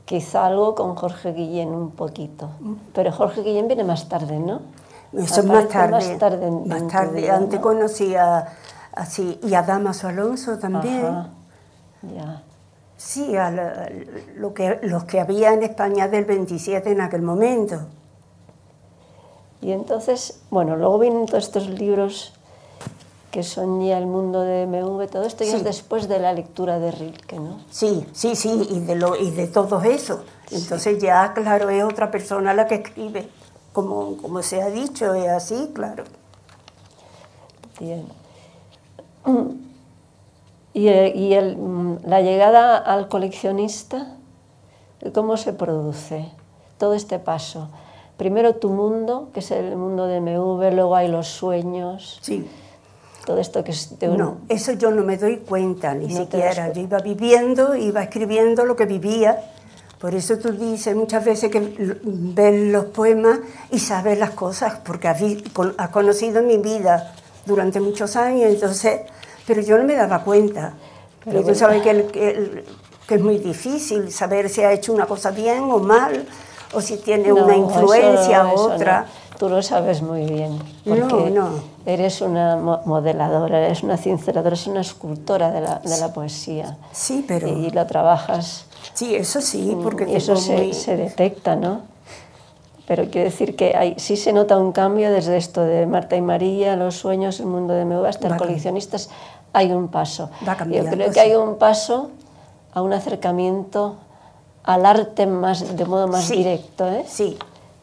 quizá 0.05 0.47
algo 0.47 0.75
con 0.75 0.95
Jorge 0.95 1.33
Guillén 1.33 1.69
un 1.71 1.91
poquito. 1.91 2.49
Pero 2.95 3.13
Jorge 3.13 3.43
Guillén 3.43 3.67
viene 3.69 3.85
más 3.85 4.09
tarde, 4.09 4.39
¿no? 4.39 4.61
Eso 5.13 5.41
es 5.41 5.47
más 5.47 5.69
tarde. 5.69 5.91
Más 5.93 6.19
tarde. 6.19 6.47
en- 6.49 6.69
más 6.69 6.95
Antes 6.95 7.59
¿no? 7.59 7.61
conocí 7.63 8.15
a, 8.17 8.47
así, 8.95 9.39
y 9.43 9.55
a 9.55 9.63
Damaso 9.63 10.09
Alonso 10.09 10.59
también. 10.59 11.05
Ajá, 11.07 11.29
Ya. 12.15 12.43
Sí, 12.97 13.37
a 13.37 13.51
la- 13.51 13.89
lo 14.37 14.55
que, 14.55 14.79
los 14.83 15.05
que 15.05 15.21
había 15.21 15.53
en 15.53 15.63
España 15.63 16.09
del 16.09 16.25
27 16.25 16.93
en 16.93 17.01
aquel 17.01 17.23
momento. 17.23 17.81
Y 19.61 19.73
entonces, 19.73 20.41
bueno, 20.51 20.77
luego 20.77 20.99
vienen 20.99 21.27
todos 21.27 21.45
estos 21.45 21.69
libros 21.69 22.35
que 23.35 23.43
son 23.43 23.85
ya 23.85 23.99
el 23.99 24.07
mundo 24.07 24.43
de 24.43 24.65
MV, 24.65 25.09
todo 25.11 25.25
esto 25.25 25.43
ya 25.43 25.51
Sí. 25.51 25.57
es 25.57 25.65
después 25.65 26.07
de 26.07 26.21
la 26.21 26.33
lectura 26.33 26.79
de 26.79 26.93
Rilke, 26.93 27.41
¿no? 27.41 27.59
Sí, 27.69 28.07
sí, 28.13 28.37
sí, 28.37 28.65
y 28.71 28.79
de, 28.79 28.95
lo, 28.95 29.17
y 29.17 29.33
de 29.33 29.49
todo 29.49 29.83
eso. 29.83 30.23
Entonces 30.53 31.03
ya, 31.03 31.33
claro, 31.35 31.69
es 31.69 31.83
otra 31.83 32.13
persona 32.13 32.55
la 32.55 32.69
que 32.69 32.77
escribe. 32.77 33.29
Como, 33.73 34.19
como 34.19 34.41
se 34.43 34.63
ha 34.63 34.71
dicho, 34.71 35.15
es 35.15 35.27
así, 35.29 35.73
claro. 35.75 36.05
Bien. 37.81 38.07
Y, 40.73 40.87
eh, 40.87 41.13
y 41.13 41.35
el, 41.35 41.57
mm, 41.57 41.99
la 42.07 42.21
llegada 42.21 42.77
al 42.77 43.09
coleccionista, 43.09 44.17
¿cómo 45.13 45.37
se 45.37 45.53
produce 45.53 46.31
todo 46.79 46.95
este 46.95 47.19
paso? 47.19 47.69
Primero 48.17 48.55
tu 48.55 48.71
mundo, 48.71 49.31
que 49.35 49.41
es 49.41 49.51
el 49.51 49.77
mundo 49.77 50.07
de 50.07 50.21
MV, 50.21 50.71
luego 50.73 50.95
hay 50.95 51.09
los 51.09 51.27
sueños, 51.27 52.21
Sí. 52.23 52.49
Todo 53.25 53.39
esto 53.39 53.65
que 53.65 53.73
es 53.73 53.99
de 53.99 54.09
un- 54.09 54.19
No, 54.19 54.37
eso 54.49 54.73
yo 54.73 54.91
no 54.91 55.03
me 55.03 55.17
doy 55.17 55.39
cuenta 55.39 55.95
ni 55.95 56.07
No 56.09 56.21
siquiera. 56.21 56.73
Yo 56.73 56.83
iba 56.83 56.99
viviendo, 56.99 57.75
iba 57.75 58.03
escribiendo 58.03 58.65
lo 58.65 58.77
que 58.77 58.87
vivía. 58.87 59.39
Por 59.99 60.15
eso 60.15 60.39
tú 60.39 60.53
dices 60.53 60.95
muchas 60.95 61.25
veces 61.25 61.51
que 61.51 61.61
ves 62.05 62.73
los 62.73 62.85
poemas 62.87 63.39
y 63.71 63.79
sabes 63.79 64.19
las 64.19 64.31
cosas, 64.31 64.75
porque 64.85 65.09
has, 65.09 65.23
conocido 65.91 66.43
mi 66.43 66.59
vida 66.59 67.15
durante 67.47 67.81
muchos 67.81 68.15
años, 68.17 68.51
entonces, 68.51 69.01
pero 69.47 69.63
yo 69.63 69.79
no 69.79 69.85
me 69.85 69.95
daba 69.95 70.23
cuenta. 70.23 70.75
Pero 71.25 71.39
tú 71.39 71.43
bueno. 71.45 71.59
sabes 71.59 71.83
que, 71.83 71.91
el- 71.91 72.07
que 72.11 72.29
el- 72.31 72.65
que 73.09 73.15
es 73.15 73.21
muy 73.23 73.39
difícil 73.39 74.11
saber 74.13 74.49
si 74.51 74.63
ha 74.63 74.73
hecho 74.73 74.93
una 74.93 75.07
cosa 75.07 75.31
bien 75.31 75.61
o 75.65 75.79
mal, 75.79 76.27
o 76.75 76.81
si 76.83 76.97
tiene 76.99 77.29
No, 77.29 77.45
una 77.45 77.57
influencia 77.57 78.45
u 78.47 78.59
otra. 78.59 79.01
no. 79.03 79.07
Tú 79.39 79.49
lo 79.49 79.63
sabes 79.63 80.01
muy 80.03 80.25
bien, 80.27 80.59
porque 80.85 81.31
no. 81.31 81.51
eres 81.87 82.21
una 82.21 82.57
mo- 82.57 82.81
modeladora, 82.85 83.59
eres 83.67 83.83
una 83.83 83.97
cinceladora, 83.97 84.49
eres 84.51 84.67
una 84.69 84.81
escultora 84.81 85.51
de 85.51 85.61
la, 85.61 85.79
de 85.81 85.97
la 85.99 86.13
poesía. 86.13 86.77
Sí, 86.93 87.25
pero... 87.27 87.49
Y 87.49 87.71
lo 87.71 87.85
trabajas. 87.87 88.67
Sí, 88.95 89.15
eso 89.15 89.41
sí, 89.41 89.77
porque 89.83 90.09
y 90.09 90.15
eso 90.17 90.37
se, 90.37 90.57
muy- 90.57 90.73
se 90.75 90.97
detecta, 90.97 91.57
¿no? 91.57 91.81
Pero 92.87 93.05
quiero 93.11 93.31
decir 93.31 93.57
que 93.57 93.75
hay, 93.75 93.95
sí 93.99 94.17
se 94.17 94.33
nota 94.33 94.59
un 94.59 94.71
cambio 94.73 95.11
desde 95.11 95.37
esto 95.39 95.63
de 95.63 95.87
Marta 95.87 96.17
y 96.17 96.21
María, 96.21 96.77
los 96.77 96.97
sueños, 96.97 97.41
el 97.41 97.47
mundo 97.47 97.73
de 97.75 97.85
MV, 97.87 98.05
hasta 98.07 98.29
el 98.29 98.37
coleccionistas, 98.37 99.09
hay 99.53 99.73
un 99.73 99.89
paso. 99.89 100.31
Va 100.47 100.57
Yo 100.67 100.85
creo 100.85 101.11
que 101.11 101.21
hay 101.21 101.35
un 101.35 101.57
paso 101.57 102.11
a 102.75 102.83
un 102.83 102.93
acercamiento 102.93 103.97
al 104.65 104.85
arte 104.87 105.27
más, 105.27 105.77
de 105.77 105.85
modo 105.87 106.09
más 106.09 106.25
Sí, 106.25 106.37
directo, 106.37 106.87
¿eh? 106.89 107.05
Sí, 107.09 107.39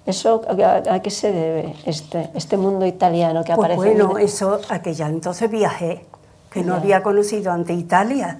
¿Eso 0.06 0.42
a, 0.48 0.94
a 0.96 1.00
qué 1.02 1.12
se 1.12 1.32
debe, 1.32 1.76
este, 1.86 2.30
este 2.34 2.58
mundo 2.58 2.86
italiano 2.86 3.44
que 3.44 3.54
Pues 3.54 3.72
aparece? 3.72 3.92
en 3.92 3.98
bueno, 4.00 4.18
el- 4.18 4.26
eso 4.26 4.60
a 4.70 4.80
que 4.82 4.94
ya 4.94 5.08
entonces 5.08 5.50
viajé, 5.50 6.06
que 6.52 6.64
no 6.64 6.74
Ya. 6.74 6.80
había 6.82 7.04
conocido 7.04 7.52
ante 7.52 7.74
Italia. 7.74 8.40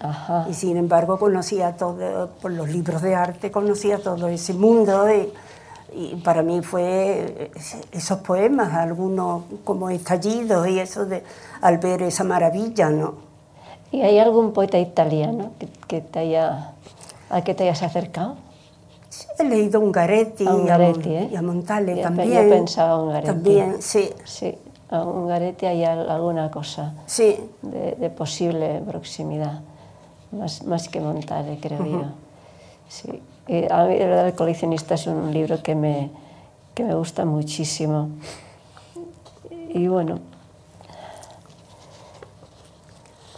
Ajá. 0.00 0.46
Y 0.50 0.54
sin 0.54 0.76
embargo 0.76 1.18
conocía 1.18 1.76
todo, 1.76 2.30
por 2.40 2.50
los 2.50 2.68
libros 2.68 3.02
de 3.02 3.14
arte, 3.14 3.50
conocía 3.50 3.98
todo 3.98 4.26
ese 4.28 4.54
mundo. 4.54 5.06
Y, 5.12 5.32
y 5.94 6.16
para 6.24 6.42
mí 6.42 6.62
fue 6.62 7.50
esos 7.92 8.18
poemas, 8.20 8.72
algunos 8.72 9.42
como 9.64 9.90
estallidos 9.90 10.66
y 10.66 10.80
eso 10.80 11.04
de 11.04 11.22
al 11.60 11.76
ver 11.78 12.02
esa 12.02 12.24
maravilla, 12.24 12.88
¿no? 12.88 13.14
¿Y 13.92 14.00
hay 14.00 14.18
algún 14.18 14.52
poeta 14.54 14.78
italiano 14.78 15.50
que, 15.60 15.68
que 15.86 16.00
te 16.00 16.20
haya, 16.20 16.72
al 17.28 17.44
que 17.44 17.52
te 17.54 17.64
hayas 17.64 17.82
acercado? 17.82 18.36
He 19.42 19.48
leído 19.48 19.80
a 19.80 19.82
Ungaretti, 19.82 20.46
A 20.46 20.54
Ungaretti, 20.54 21.10
y, 21.10 21.16
a, 21.16 21.18
Mon- 21.18 21.24
¿eh? 21.24 21.28
y 21.32 21.36
a 21.36 21.42
Montale 21.42 21.96
Yo 21.96 22.02
también. 22.02 22.30
yo 22.32 22.48
pensaba 22.48 23.02
Ungaretti. 23.02 23.26
También, 23.26 23.82
sí, 23.82 24.10
Sí, 24.24 24.56
a 24.90 25.02
Ungaretti 25.02 25.66
hay 25.66 25.84
al- 25.84 26.08
alguna 26.10 26.50
cosa 26.50 26.94
sí. 27.06 27.36
de, 27.62 27.92
de 27.96 28.10
posible 28.10 28.80
proximidad, 28.86 29.60
más, 30.30 30.64
más 30.64 30.88
que 30.88 31.00
Montale, 31.00 31.58
creo 31.60 31.84
yo. 31.84 32.04
Sí. 32.88 33.20
Y 33.48 33.64
a 33.70 33.84
mí, 33.84 33.96
El 33.96 34.34
coleccionista 34.34 34.94
es 34.94 35.06
un 35.08 35.32
libro 35.32 35.62
que 35.62 35.74
me, 35.74 36.10
que 36.74 36.84
me 36.84 36.94
gusta 36.94 37.24
muchísimo. 37.24 38.10
Y 39.70 39.88
bueno, 39.88 40.20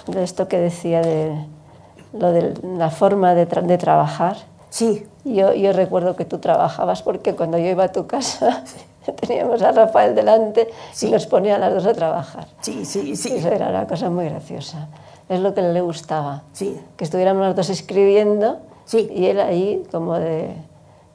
de 0.09 0.23
esto 0.23 0.49
que 0.49 0.59
decía 0.59 1.01
de 1.01 1.47
lo 2.13 2.33
de 2.33 2.55
la 2.77 2.91
forma 2.91 3.35
de, 3.35 3.49
tra- 3.49 3.63
de 3.63 3.79
trabajar, 3.79 4.37
Sí, 4.69 5.07
yo, 5.25 5.53
yo 5.55 5.73
recuerdo 5.73 6.17
que 6.17 6.25
tú 6.25 6.39
trabajabas 6.39 7.03
porque 7.03 7.35
cuando 7.35 7.59
yo 7.59 7.67
iba 7.67 7.85
a 7.85 7.93
tu 7.93 8.07
casa 8.07 8.65
teníamos 9.21 9.63
a 9.63 9.73
Rafael 9.73 10.15
delante 10.15 10.69
y 11.01 11.07
nos 11.07 11.27
ponía 11.27 11.57
a 11.57 11.59
las 11.59 11.75
dos 11.75 11.87
a 11.87 11.93
trabajar. 11.95 12.47
sí, 12.61 12.85
sí, 12.85 13.17
sí. 13.17 13.35
Eso 13.37 13.49
era 13.49 13.69
una 13.69 13.87
cosa 13.87 14.11
muy 14.11 14.27
graciosa. 14.27 14.89
Es 15.29 15.41
lo 15.41 15.55
que 15.55 15.63
le 15.63 15.81
gustaba. 15.81 16.43
Sí. 16.53 16.79
Que 16.97 17.05
estuviéramos 17.05 17.47
los 17.47 17.57
dos 17.57 17.71
escribiendo 17.71 18.59
Sí. 18.85 19.09
y 19.15 19.27
él 19.27 19.41
ahí 19.41 19.83
como 19.91 20.19
de, 20.19 20.51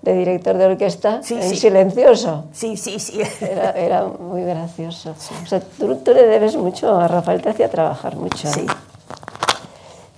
de 0.02 0.14
director 0.14 0.58
de 0.58 0.66
orquesta 0.66 1.22
Sí, 1.22 1.36
en 1.36 1.44
sí. 1.44 1.56
silencioso. 1.56 2.46
Sí, 2.52 2.76
sí, 2.78 2.98
sí. 3.00 3.22
Era, 3.42 3.72
era 3.72 4.06
muy 4.06 4.42
gracioso. 4.44 5.14
O 5.44 5.46
sea, 5.46 5.60
tú, 5.60 5.96
tú 5.98 6.12
le 6.16 6.26
debes 6.26 6.56
mucho 6.58 6.98
a 7.00 7.08
Rafael, 7.08 7.44
te 7.44 7.50
hacía 7.50 7.70
trabajar 7.70 8.16
mucho. 8.16 8.48
Sí. 8.48 8.66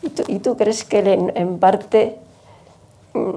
¿Y 0.04 0.10
tú, 0.10 0.24
y 0.28 0.40
tú 0.40 0.56
crees 0.56 0.84
que 0.86 1.00
él 1.00 1.08
en, 1.10 1.34
en 1.36 1.60
parte 1.60 2.18
mm, 3.14 3.36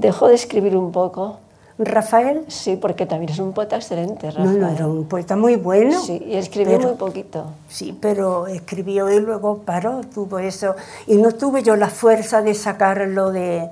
dejó 0.00 0.28
de 0.28 0.34
escribir 0.34 0.76
un 0.76 0.92
poco? 0.92 1.38
Rafael, 1.78 2.44
Sí, 2.48 2.76
porque 2.76 3.04
también 3.04 3.30
es 3.32 3.38
un 3.38 3.52
poeta 3.52 3.76
excelente, 3.76 4.28
no, 4.28 4.32
Rafael. 4.32 4.60
no, 4.60 4.68
era 4.70 4.86
un 4.86 5.04
poeta 5.04 5.36
muy 5.36 5.56
bueno. 5.56 6.00
Sí, 6.00 6.22
y 6.26 6.36
escribió 6.36 6.78
pero- 6.78 6.88
muy 6.88 6.96
poquito. 6.96 7.44
Sí, 7.68 7.96
pero 8.00 8.46
escribió 8.46 9.10
y 9.12 9.20
luego 9.20 9.58
paró, 9.58 10.00
tuvo 10.14 10.38
eso. 10.38 10.74
Y 11.06 11.16
no 11.16 11.32
tuve 11.32 11.62
yo 11.62 11.76
la 11.76 11.88
fuerza 11.90 12.40
de 12.40 12.54
sacarlo 12.54 13.30
de... 13.30 13.68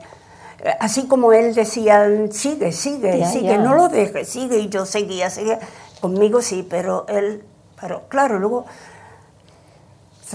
Así 0.80 1.06
como 1.06 1.32
él 1.32 1.54
decía, 1.54 2.06
sigue, 2.30 2.72
sigue, 2.72 3.18
Ya, 3.20 3.26
sigue, 3.30 3.48
ya. 3.48 3.58
no 3.58 3.74
lo 3.74 3.88
dejes, 3.88 4.28
sigue. 4.28 4.58
Y 4.58 4.68
yo 4.68 4.84
seguía, 4.86 5.30
seguía. 5.30 5.58
Conmigo 6.00 6.42
sí, 6.42 6.66
pero 6.68 7.06
él 7.08 7.42
paró. 7.80 8.02
Claro, 8.08 8.38
luego 8.38 8.64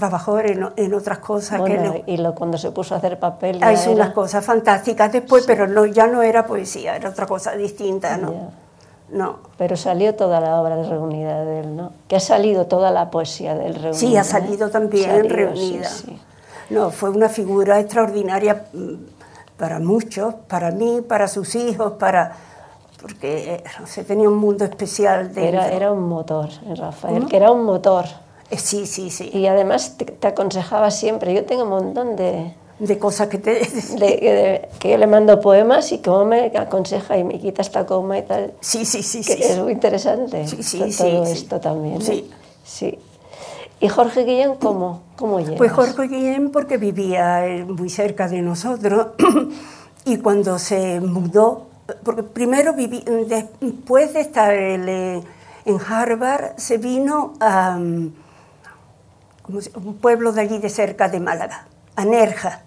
trabajó 0.00 0.38
en, 0.40 0.66
en 0.76 0.94
otras 0.94 1.18
cosas 1.18 1.60
que 1.62 1.76
le- 1.76 2.04
y 2.06 2.16
lo, 2.16 2.34
cuando 2.34 2.56
se 2.56 2.70
puso 2.70 2.94
a 2.94 2.98
hacer 2.98 3.18
papel 3.18 3.58
Ah, 3.62 3.72
hizo 3.72 3.90
era- 3.90 4.04
unas 4.04 4.10
cosas 4.14 4.42
fantásticas 4.44 5.12
después, 5.12 5.44
pero 5.46 5.66
no, 5.68 5.84
ya 5.84 6.06
no 6.06 6.22
era 6.22 6.46
poesía, 6.46 6.96
era 6.96 7.10
otra 7.10 7.26
cosa 7.26 7.52
distinta, 7.52 8.16
¿no? 8.16 8.32
Ya. 8.32 8.48
No. 9.10 9.36
Pero 9.58 9.76
salió 9.76 10.14
toda 10.14 10.40
la 10.40 10.60
obra 10.60 10.76
de 10.76 10.84
reunida 10.88 11.44
de 11.44 11.60
él, 11.60 11.76
¿no? 11.76 11.92
Que 12.08 12.16
ha 12.16 12.20
salido 12.20 12.66
toda 12.66 12.90
la 12.90 13.10
poesía 13.10 13.54
de 13.54 13.66
él 13.66 13.74
reunida. 13.74 13.94
Sí, 13.94 14.16
ha 14.16 14.20
¿eh? 14.20 14.24
salido 14.24 14.70
también 14.70 15.10
Salió, 15.10 15.22
sí, 15.24 15.28
reunida. 15.28 15.88
sí. 15.88 16.18
No, 16.70 16.90
fue 16.90 17.10
una 17.10 17.28
figura 17.28 17.80
extraordinaria 17.80 18.64
mm, 18.72 18.94
para 19.58 19.80
muchos, 19.80 20.34
para 20.46 20.70
mí, 20.70 21.00
para 21.06 21.26
sus 21.28 21.54
hijos, 21.56 21.94
para, 21.98 22.32
porque 23.02 23.54
eh, 23.56 23.64
no 23.80 23.86
sé, 23.88 24.04
tenía 24.04 24.28
un 24.28 24.36
mundo 24.36 24.64
especial 24.64 25.34
dentro. 25.34 25.42
Era, 25.60 25.68
era 25.72 25.92
un 25.92 26.08
motor, 26.08 26.48
eh, 26.66 26.74
Rafael, 26.76 27.26
que 27.26 27.36
era 27.36 27.50
un 27.50 27.64
motor. 27.64 28.04
Eh, 28.50 28.58
sí, 28.58 28.86
sí, 28.86 29.10
sí. 29.10 29.30
Y 29.32 29.46
además 29.46 29.96
te, 29.96 30.04
te 30.06 30.26
aconsejaba 30.26 30.90
siempre. 30.90 31.32
Yo 31.34 31.44
tengo 31.44 31.62
un 31.64 31.68
montón 31.70 32.16
de, 32.16 32.54
De 32.80 32.98
cosas 32.98 33.28
que 33.28 33.38
te... 33.38 33.50
de- 33.98 33.98
de- 33.98 34.68
que 34.78 34.90
yo 34.90 34.98
le 34.98 35.06
mando 35.06 35.40
poemas 35.40 35.92
y 35.92 35.98
cómo 35.98 36.24
me 36.24 36.46
aconseja 36.56 37.16
y 37.18 37.24
me 37.24 37.38
quita 37.38 37.62
esta 37.62 37.86
coma 37.86 38.18
y 38.18 38.22
tal. 38.22 38.52
Sí, 38.60 38.84
sí, 38.84 39.02
sí, 39.02 39.20
que 39.22 39.34
sí. 39.34 39.42
es 39.42 39.58
muy 39.58 39.72
interesante 39.72 40.46
Sí, 40.48 40.62
sí, 40.62 40.78
to- 40.80 40.86
sí, 40.90 40.96
todo 40.98 41.26
sí. 41.26 41.32
esto 41.32 41.60
también. 41.60 41.96
¿eh? 42.00 42.04
Sí. 42.04 42.30
sí. 42.64 42.98
¿Y 43.82 43.88
Jorge 43.88 44.24
Guillén 44.24 44.56
cómo, 44.56 45.00
cómo 45.16 45.38
llegas? 45.40 45.56
Pues 45.56 45.72
Jorge 45.72 46.08
Guillén 46.08 46.50
porque 46.50 46.76
vivía 46.76 47.46
eh, 47.46 47.64
muy 47.64 47.88
cerca 47.88 48.28
de 48.28 48.42
nosotros 48.42 49.08
y 50.04 50.18
cuando 50.18 50.58
se 50.58 51.00
mudó, 51.00 51.66
porque 52.04 52.22
primero 52.22 52.74
viví, 52.74 53.02
después 53.26 54.12
de 54.12 54.20
estar 54.20 54.52
en 54.54 55.22
Harvard, 55.88 56.56
se 56.56 56.76
vino 56.78 57.34
a 57.40 57.76
mm, 57.78 57.80
¿cómo 57.88 58.10
se- 58.10 58.19
un 59.48 59.98
pueblo 59.98 60.32
de 60.32 60.42
allí 60.42 60.58
de 60.58 60.68
cerca 60.68 61.08
de 61.08 61.20
Málaga, 61.20 61.66
a 61.96 62.04
Nerja, 62.04 62.62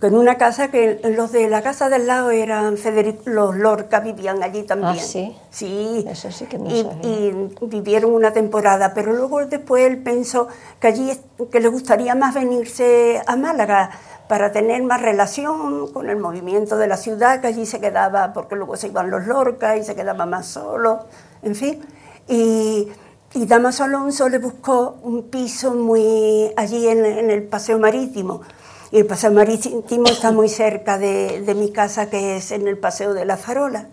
con 0.00 0.14
una 0.14 0.38
casa 0.38 0.68
que 0.68 1.00
los 1.16 1.32
de 1.32 1.48
la 1.48 1.60
casa 1.60 1.90
del 1.90 2.06
lado 2.06 2.30
eran 2.30 2.78
Federico, 2.78 3.22
los 3.26 3.54
Lorca 3.56 4.00
vivían 4.00 4.42
allí 4.42 4.62
también. 4.62 4.94
Ah, 4.98 4.98
¿sí? 4.98 5.36
Sí. 5.50 6.06
Eso 6.08 6.32
sí 6.32 6.46
que 6.46 6.58
no 6.58 6.70
y, 6.70 6.86
y 7.02 7.66
vivieron 7.66 8.12
una 8.12 8.32
temporada, 8.32 8.94
pero 8.94 9.12
luego 9.12 9.44
después 9.44 9.86
él 9.86 9.98
pensó 9.98 10.48
que 10.80 10.88
allí 10.88 11.12
que 11.52 11.60
le 11.60 11.68
gustaría 11.68 12.14
más 12.14 12.34
venirse 12.34 13.22
a 13.26 13.36
Málaga 13.36 13.90
para 14.28 14.50
tener 14.50 14.82
más 14.82 15.02
relación 15.02 15.92
con 15.92 16.08
el 16.08 16.16
movimiento 16.16 16.78
de 16.78 16.86
la 16.86 16.96
ciudad, 16.96 17.40
que 17.40 17.48
allí 17.48 17.66
se 17.66 17.80
quedaba, 17.80 18.32
porque 18.32 18.56
luego 18.56 18.76
se 18.76 18.86
iban 18.86 19.10
los 19.10 19.26
Lorca 19.26 19.76
y 19.76 19.84
se 19.84 19.94
quedaba 19.94 20.24
más 20.24 20.46
solo, 20.46 21.06
en 21.42 21.54
fin. 21.54 21.84
Y, 22.28 22.88
y 23.34 23.46
Damaso 23.46 23.84
Alonso 23.84 24.28
le 24.28 24.38
buscó 24.38 24.98
un 25.02 25.30
piso 25.30 25.74
muy 25.74 26.52
allí 26.56 26.88
en, 26.88 27.30
el 27.30 27.44
Paseo 27.44 27.78
Marítimo. 27.78 28.42
Y 28.90 28.98
el 28.98 29.06
Paseo 29.06 29.30
Marítimo 29.30 30.06
está 30.06 30.32
muy 30.32 30.48
cerca 30.48 30.98
de, 30.98 31.42
de 31.42 31.54
mi 31.54 31.70
casa, 31.70 32.10
que 32.10 32.36
es 32.36 32.50
en 32.50 32.66
el 32.66 32.76
Paseo 32.76 33.14
de 33.14 33.24
la 33.24 33.36
Farola. 33.36 33.86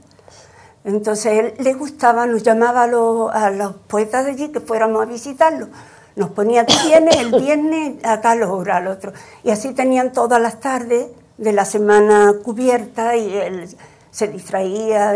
Entonces 0.87 1.33
él 1.37 1.53
le 1.59 1.73
gustaba, 1.73 2.25
nos 2.25 2.43
llamaba 2.43 2.83
a 2.83 3.51
los, 3.51 3.75
poetas 3.87 4.23
de 4.23 4.31
allí 4.31 4.47
que 4.49 4.61
fuéramos 4.61 5.01
a 5.01 5.05
visitarlo. 5.05 5.67
Nos 6.15 6.29
ponía, 6.29 6.65
tú 6.65 6.73
vienes 6.87 7.17
el 7.17 7.31
viernes 7.39 8.03
a 8.05 8.21
tal 8.21 8.41
hora, 8.43 8.77
al 8.77 8.87
otro. 8.87 9.11
Y 9.43 9.51
así 9.51 9.73
tenían 9.73 10.13
todas 10.13 10.41
las 10.41 10.61
tardes 10.61 11.07
de 11.37 11.51
la 11.51 11.65
semana 11.65 12.33
cubierta 12.41 13.17
y 13.17 13.35
él 13.35 13.67
se 14.11 14.29
distraía. 14.29 15.13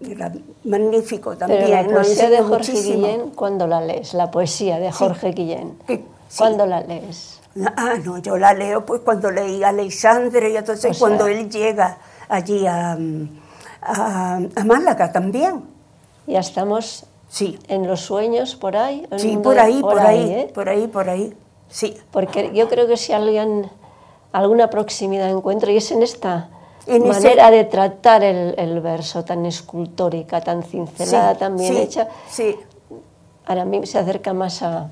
Era 0.00 0.32
magnífico 0.64 1.36
también. 1.36 1.64
Pero 1.66 1.82
la 1.82 1.94
poesía 1.94 2.30
de 2.30 2.38
Jorge 2.38 2.72
muchísimo. 2.72 3.06
Guillén, 3.06 3.30
¿cuándo 3.30 3.66
la 3.66 3.80
lees? 3.80 4.14
La 4.14 4.30
poesía 4.30 4.78
de 4.78 4.92
Jorge 4.92 5.30
Guillén. 5.32 5.78
Sí. 5.86 6.04
¿Cuándo 6.38 6.66
la 6.66 6.80
lees? 6.82 7.40
Ah, 7.76 7.94
no, 8.04 8.18
yo 8.18 8.36
la 8.36 8.52
leo 8.54 8.84
pues 8.86 9.00
cuando 9.00 9.30
leí 9.30 9.62
a 9.64 9.70
Alexandre 9.70 10.50
y 10.52 10.56
entonces 10.56 10.90
O 10.90 10.94
sea- 10.94 11.00
cuando 11.00 11.26
él 11.26 11.48
llega 11.50 11.98
allí 12.28 12.66
a, 12.66 12.96
a, 13.82 14.40
a 14.54 14.64
Málaga 14.64 15.10
también. 15.12 15.64
Ya 16.26 16.40
estamos 16.40 17.04
Sí, 17.30 17.58
en 17.68 17.86
los 17.86 18.00
sueños 18.00 18.56
por 18.56 18.76
ahí. 18.76 19.06
en 19.10 19.18
sí, 19.18 19.36
por 19.36 19.54
de- 19.54 19.60
ahí, 19.60 19.80
por 19.82 19.98
ahí, 19.98 20.30
¿eh? 20.32 20.50
por 20.54 20.68
ahí, 20.68 20.86
por 20.86 21.08
ahí. 21.10 21.34
Sí, 21.68 21.94
Porque 22.10 22.52
yo 22.54 22.68
creo 22.68 22.86
que 22.86 22.96
si 22.96 23.12
alguien, 23.12 23.68
alguna 24.32 24.70
proximidad 24.70 25.28
encuentro, 25.28 25.70
y 25.70 25.76
es 25.76 25.90
en 25.90 26.02
esta 26.02 26.48
En 26.88 27.04
ese- 27.06 27.08
manera 27.22 27.50
de 27.50 27.64
tratar 27.64 28.22
el, 28.24 28.54
el 28.58 28.80
verso 28.80 29.24
tan 29.24 29.44
escultórica, 29.46 30.40
tan 30.40 30.62
cincelada, 30.62 31.34
sí, 31.34 31.38
tan 31.38 31.56
bien 31.56 31.74
sí, 31.74 31.80
hecha, 31.80 32.08
Sí, 32.30 32.56
ahora 33.46 33.64
mí 33.64 33.84
se 33.86 33.98
acerca 33.98 34.32
más 34.32 34.62
a, 34.62 34.88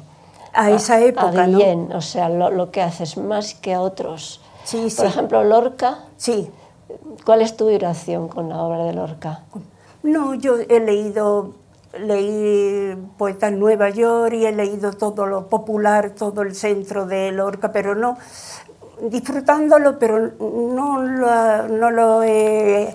a 0.52 0.70
esa 0.70 1.00
época, 1.00 1.44
a 1.44 1.46
¿no? 1.46 1.96
O 1.96 2.00
sea, 2.00 2.28
lo, 2.28 2.50
lo 2.50 2.70
que 2.70 2.82
haces 2.82 3.16
más 3.16 3.54
que 3.54 3.74
a 3.74 3.80
otros. 3.80 4.40
Sí. 4.64 4.88
Por 4.96 5.06
ejemplo, 5.06 5.44
Lorca, 5.44 5.98
Sí. 6.16 6.50
¿cuál 7.24 7.42
es 7.42 7.56
tu 7.56 7.68
vibración 7.68 8.28
con 8.28 8.48
la 8.48 8.62
obra 8.62 8.84
de 8.84 8.92
Lorca? 8.92 9.40
No, 10.02 10.34
yo 10.34 10.56
he 10.68 10.80
leído, 10.80 11.52
leí 11.98 12.96
Poeta 13.18 13.48
en 13.48 13.58
Nueva 13.58 13.90
York 13.90 14.34
y 14.34 14.46
he 14.46 14.52
leído 14.52 14.92
todo 14.92 15.26
lo 15.26 15.48
popular, 15.48 16.10
todo 16.10 16.42
el 16.42 16.54
centro 16.54 17.06
de 17.06 17.32
Lorca, 17.32 17.72
pero 17.72 17.94
no, 17.94 18.16
disfrutándolo, 19.00 19.98
pero 19.98 20.32
no 20.40 21.02
lo, 21.02 21.68
no 21.68 21.90
lo 21.90 22.22
he 22.22 22.94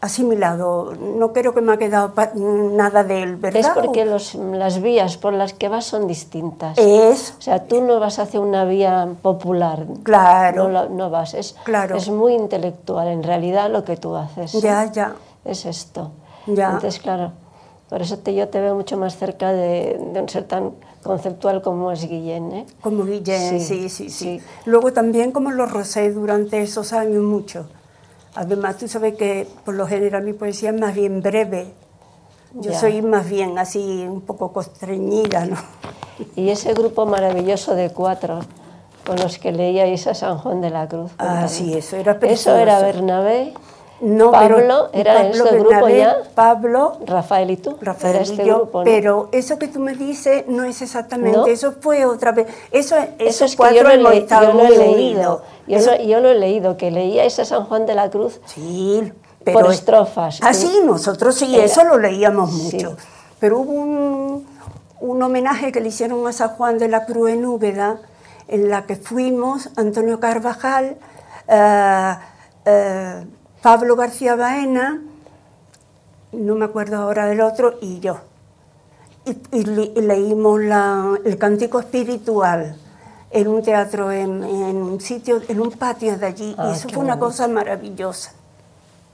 asimilado. 0.00 0.94
No 0.96 1.32
creo 1.32 1.54
que 1.54 1.60
me 1.60 1.72
ha 1.72 1.76
quedado 1.76 2.12
nada 2.34 3.04
de 3.04 3.22
él, 3.22 3.36
¿verdad? 3.36 3.60
Es 3.60 3.68
porque 3.68 4.04
los- 4.04 4.34
las 4.34 4.80
vías 4.82 5.16
por 5.16 5.32
las 5.32 5.52
que 5.52 5.68
vas 5.68 5.84
son 5.84 6.08
distintas. 6.08 6.76
Es, 6.76 7.34
O 7.38 7.42
sea, 7.42 7.64
tú 7.64 7.80
no 7.82 8.00
vas 8.00 8.18
hacia 8.18 8.40
una 8.40 8.64
vía 8.64 9.08
popular. 9.22 9.86
claro, 10.02 10.68
No, 10.68 10.88
no 10.88 11.10
vas. 11.10 11.34
Es, 11.34 11.54
Claro. 11.64 11.96
es 11.96 12.08
muy 12.08 12.34
intelectual 12.34 13.08
en 13.08 13.22
realidad 13.22 13.70
lo 13.70 13.84
que 13.84 13.96
tú 13.96 14.16
haces. 14.16 14.52
ya, 14.60 14.90
ya. 14.90 15.14
Es 15.44 15.66
esto. 15.66 16.10
Ya. 16.46 16.66
Entonces, 16.72 16.98
claro, 17.00 17.30
por 17.88 18.02
eso 18.02 18.18
te, 18.18 18.34
yo 18.34 18.48
te 18.48 18.60
veo 18.60 18.74
mucho 18.74 18.96
más 18.96 19.16
cerca 19.16 19.52
de, 19.52 20.00
de 20.12 20.20
un 20.20 20.28
ser 20.28 20.44
tan 20.44 20.72
conceptual 21.02 21.62
como 21.62 21.90
es 21.92 22.08
Guillén. 22.08 22.52
¿eh? 22.52 22.66
Como 22.80 23.04
Guillén, 23.04 23.58
Sí, 23.58 23.60
sí, 23.60 23.88
sí, 23.88 24.10
sí, 24.10 24.10
sí. 24.10 24.40
Luego 24.64 24.92
también 24.92 25.32
como 25.32 25.50
lo 25.50 25.66
rosé 25.66 26.10
durante 26.12 26.62
esos 26.62 26.92
años 26.92 27.22
mucho. 27.22 27.66
Además, 28.34 28.78
tú 28.78 28.88
sabes 28.88 29.14
que 29.16 29.46
por 29.64 29.74
lo 29.74 29.86
general 29.86 30.22
mi 30.22 30.32
poesía 30.32 30.70
es 30.70 30.80
más 30.80 30.94
bien 30.94 31.20
breve. 31.20 31.72
Yo 32.54 32.70
Ya. 32.72 32.78
soy 32.80 33.02
más 33.02 33.28
bien 33.28 33.58
así, 33.58 34.06
un 34.08 34.20
poco 34.22 34.52
constreñida, 34.52 35.46
¿no? 35.46 35.56
Y 36.36 36.50
ese 36.50 36.72
grupo 36.74 37.04
maravilloso 37.06 37.74
de 37.74 37.90
cuatro 37.90 38.40
con 39.06 39.16
los 39.16 39.38
que 39.38 39.50
leíais 39.50 40.06
a 40.06 40.14
San 40.14 40.38
Juan 40.38 40.60
de 40.60 40.70
la 40.70 40.86
Cruz. 40.86 41.10
Ah, 41.18 41.48
sí, 41.48 41.74
eso 41.74 41.96
era 41.96 42.12
Eso 42.22 42.54
era 42.56 42.78
precioso. 42.78 42.86
Bernabé, 42.86 43.54
No, 44.02 44.32
Pablo, 44.32 44.88
pero 44.92 45.00
¿era 45.00 45.14
Pablo 45.14 45.44
este 45.44 45.58
grupo 45.60 45.88
ya? 45.88 46.16
Pablo, 46.34 46.98
Rafael 47.06 47.50
y 47.52 47.56
tú. 47.56 47.78
Rafael 47.80 48.16
y 48.16 48.22
este 48.22 48.44
yo, 48.44 48.56
grupo, 48.56 48.78
¿no? 48.80 48.84
pero 48.84 49.28
eso 49.30 49.58
que 49.60 49.68
tú 49.68 49.78
me 49.78 49.94
dices 49.94 50.44
no 50.48 50.64
es 50.64 50.82
exactamente, 50.82 51.38
¿No? 51.38 51.46
eso 51.46 51.74
fue 51.80 52.04
otra 52.04 52.32
vez. 52.32 52.48
Eso, 52.72 52.96
Eso 52.96 53.06
esos 53.18 53.42
es 53.52 53.56
que 53.56 53.74
yo 53.74 53.82
cuatro 53.82 53.90
hemos 53.90 54.12
estado 54.14 54.48
yo 54.48 54.52
lo 54.54 54.64
he 54.64 54.68
muy 54.68 54.76
leído. 54.96 55.42
Yo, 55.68 55.76
Eso- 55.78 55.92
lo, 55.92 56.02
yo 56.02 56.20
lo 56.20 56.30
he 56.30 56.34
leído, 56.34 56.76
que 56.76 56.90
leíais 56.90 57.38
a 57.38 57.44
San 57.44 57.64
Juan 57.66 57.86
de 57.86 57.94
la 57.94 58.10
Cruz 58.10 58.40
Sí, 58.46 59.12
pero... 59.44 59.60
por 59.60 59.72
estrofas. 59.72 60.40
Ah, 60.42 60.52
sí, 60.52 60.80
nosotros 60.84 61.36
sí, 61.36 61.54
Era- 61.54 61.64
eso 61.64 61.84
lo 61.84 61.96
leíamos 61.98 62.50
Sí. 62.50 62.74
mucho. 62.78 62.96
Pero 63.38 63.60
hubo 63.60 63.70
un, 63.72 64.46
un 65.00 65.22
homenaje 65.22 65.70
que 65.70 65.80
le 65.80 65.88
hicieron 65.90 66.26
a 66.26 66.32
San 66.32 66.48
Juan 66.56 66.78
de 66.78 66.88
la 66.88 67.04
Cruz 67.06 67.30
en 67.30 67.46
Úbeda, 67.46 67.98
en 68.48 68.68
la 68.68 68.84
que 68.84 68.96
fuimos 68.96 69.70
Antonio 69.76 70.18
Carvajal, 70.18 70.96
eh, 71.46 72.14
eh, 72.64 73.24
Pablo 73.62 73.96
García 73.96 74.34
Baena, 74.36 75.00
no 76.32 76.54
me 76.56 76.64
acuerdo 76.64 76.96
ahora 76.96 77.26
del 77.26 77.40
otro, 77.40 77.78
y 77.80 78.00
yo. 78.00 78.18
Y, 79.24 79.36
y 79.56 79.64
le- 79.64 79.92
y 79.94 80.00
leímos 80.00 80.60
la- 80.60 81.14
el 81.24 81.38
cántico 81.38 81.78
espiritual 81.78 82.76
en 83.30 83.48
un 83.48 83.62
teatro, 83.62 84.10
en, 84.10 84.42
en 84.42 84.76
un 84.76 85.00
sitio, 85.00 85.40
en 85.48 85.60
un 85.60 85.70
patio 85.72 86.16
de 86.18 86.26
allí, 86.26 86.54
Ah, 86.58 86.70
y 86.70 86.72
eso 86.76 86.88
qué 86.88 86.94
fue 86.94 87.04
una 87.04 87.18
cosa 87.18 87.46
maravillosa. 87.48 88.32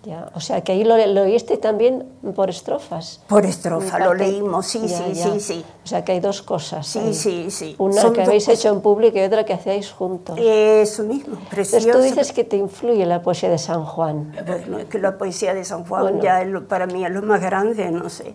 Ya, 0.08 0.30
o 0.34 0.40
sea, 0.40 0.62
que 0.62 0.72
ahí 0.72 0.84
lo, 0.84 0.96
lo 1.08 1.20
oíste 1.22 1.58
también 1.58 2.06
por 2.34 2.48
estrofas. 2.48 3.20
Por 3.28 3.44
estrofa, 3.44 3.98
lo 3.98 4.14
leímos, 4.14 4.64
sí, 4.66 4.80
Ya, 4.86 4.96
sí, 4.96 5.12
ya. 5.12 5.24
sí, 5.34 5.40
sí. 5.40 5.64
O 5.84 5.86
sea, 5.86 6.02
que 6.02 6.12
hay 6.12 6.20
dos 6.20 6.40
cosas. 6.40 6.86
Sí, 6.86 6.98
ahí. 6.98 7.12
sí, 7.14 7.50
sí. 7.50 7.76
Una 7.78 8.00
Son 8.00 8.14
que 8.14 8.22
habéis 8.22 8.46
cosas. 8.46 8.58
hecho 8.60 8.72
en 8.74 8.80
público 8.80 9.18
y 9.18 9.20
otra 9.22 9.44
que 9.44 9.52
hacíais 9.52 9.92
juntos. 9.92 10.38
Eso 10.40 11.02
mismo, 11.02 11.34
Entonces 11.34 11.70
precioso. 11.70 11.90
tú 11.98 12.02
dices 12.02 12.32
que 12.32 12.44
te 12.44 12.56
influye 12.56 13.04
la 13.04 13.20
poesía 13.20 13.50
de 13.50 13.58
San 13.58 13.84
Juan. 13.84 14.34
Bueno, 14.46 14.78
es 14.78 14.86
que 14.86 14.98
la 14.98 15.18
poesía 15.18 15.52
de 15.52 15.62
San 15.66 15.84
Juan 15.84 16.02
Bueno. 16.04 16.22
ya 16.22 16.40
es 16.40 16.48
lo- 16.48 16.66
para 16.66 16.86
mí 16.86 17.04
es 17.04 17.10
lo 17.10 17.20
más 17.20 17.42
grande, 17.42 17.90
no 17.90 18.08
sé. 18.08 18.34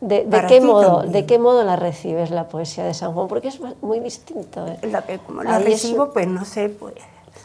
¿De, 0.00 0.24
de 0.24 0.46
qué 0.48 0.60
modo, 0.60 0.96
también. 1.02 1.12
¿De 1.12 1.26
qué 1.26 1.38
modo 1.38 1.62
la 1.62 1.76
recibes 1.76 2.32
la 2.32 2.48
poesía 2.48 2.82
de 2.82 2.94
San 2.94 3.12
Juan? 3.12 3.28
Porque 3.28 3.46
es 3.46 3.60
muy 3.80 4.00
distinto. 4.00 4.66
¿eh? 4.66 4.76
La 4.90 5.04
como 5.24 5.44
la 5.44 5.54
Ahí 5.54 5.62
es- 5.62 5.68
recibo, 5.84 6.10
pues 6.12 6.26
no 6.26 6.44
sé, 6.44 6.68
pues... 6.68 6.94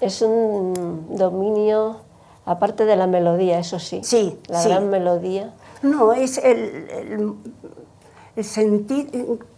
Es 0.02 0.22
un 0.24 1.06
dominio, 1.12 1.98
aparte 2.48 2.86
de 2.86 2.96
la 2.96 3.06
melodía, 3.08 3.60
eso 3.60 3.78
sí. 3.78 4.00
Sí, 4.04 4.40
La 4.48 4.62
sí. 4.62 4.70
gran 4.70 4.90
melodía. 4.90 5.54
No, 5.84 6.14
es 6.14 6.38
el, 6.40 6.88
el, 6.90 7.34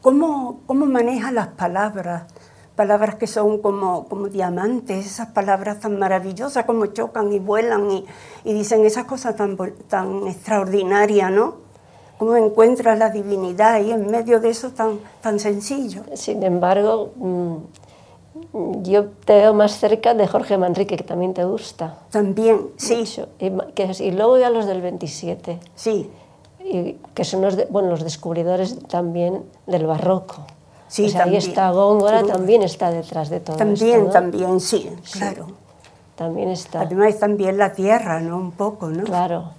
cómo, 0.01 0.61
cómo 0.65 0.85
maneja 0.85 1.31
las 1.31 1.47
palabras, 1.49 2.23
palabras 2.75 3.15
que 3.15 3.27
son 3.27 3.59
como, 3.59 4.07
como 4.07 4.27
diamantes, 4.27 5.05
esas 5.05 5.27
palabras 5.27 5.79
tan 5.79 5.99
maravillosas, 5.99 6.65
como 6.65 6.87
chocan 6.87 7.31
y 7.31 7.39
vuelan 7.39 7.91
y, 7.91 8.05
y 8.43 8.53
dicen 8.53 8.85
esas 8.85 9.05
cosas 9.05 9.35
tan, 9.35 9.55
tan 9.87 10.27
extraordinarias, 10.27 11.31
¿no? 11.31 11.69
Cómo 12.17 12.35
encuentras 12.35 12.97
la 12.97 13.09
divinidad 13.09 13.73
ahí 13.73 13.91
en 13.91 14.11
medio 14.11 14.41
de 14.41 14.49
eso 14.49 14.71
tan, 14.71 14.99
tan 15.21 15.39
sencillo. 15.39 16.03
Sin 16.15 16.43
embargo, 16.43 17.13
mm, 17.15 17.55
yo 18.81 19.05
te 19.25 19.33
veo 19.35 19.53
más 19.53 19.73
cerca 19.79 20.13
de 20.13 20.27
Jorge 20.27 20.57
Manrique, 20.57 20.97
que 20.97 21.03
también 21.03 21.33
te 21.33 21.43
gusta. 21.45 21.95
También, 22.11 22.67
sí. 22.77 23.03
Y, 23.39 23.51
que 23.75 23.91
y 23.99 24.11
luego 24.11 24.37
ya 24.37 24.49
los 24.49 24.65
del 24.65 24.81
27, 24.81 25.59
Sí, 25.75 26.09
y 26.63 26.93
que 27.13 27.23
son 27.23 27.41
los, 27.41 27.55
de- 27.55 27.65
bueno, 27.69 27.89
los 27.89 28.03
descubridores 28.03 28.79
también 28.87 29.43
del 29.67 29.85
barroco. 29.85 30.37
Sí, 30.87 31.05
O 31.05 31.09
sea, 31.09 31.19
ahí 31.21 31.25
también. 31.25 31.43
está 31.49 31.69
Góngora, 31.71 32.21
Sí. 32.21 32.27
también 32.27 32.63
está 32.63 32.89
detrás 32.91 33.29
de 33.29 33.39
todo 33.39 33.57
también, 33.57 33.91
esto, 33.99 34.05
¿no? 34.05 34.09
también, 34.11 34.59
sí, 34.59 34.89
claro. 35.13 35.47
También 36.15 36.49
está, 36.49 36.81
Además 36.81 37.17
también 37.19 37.57
la 37.57 37.71
tierra, 37.73 38.19
¿no? 38.19 38.37
Un 38.37 38.51
poco, 38.51 38.89
¿no? 38.89 39.03
claro. 39.03 39.51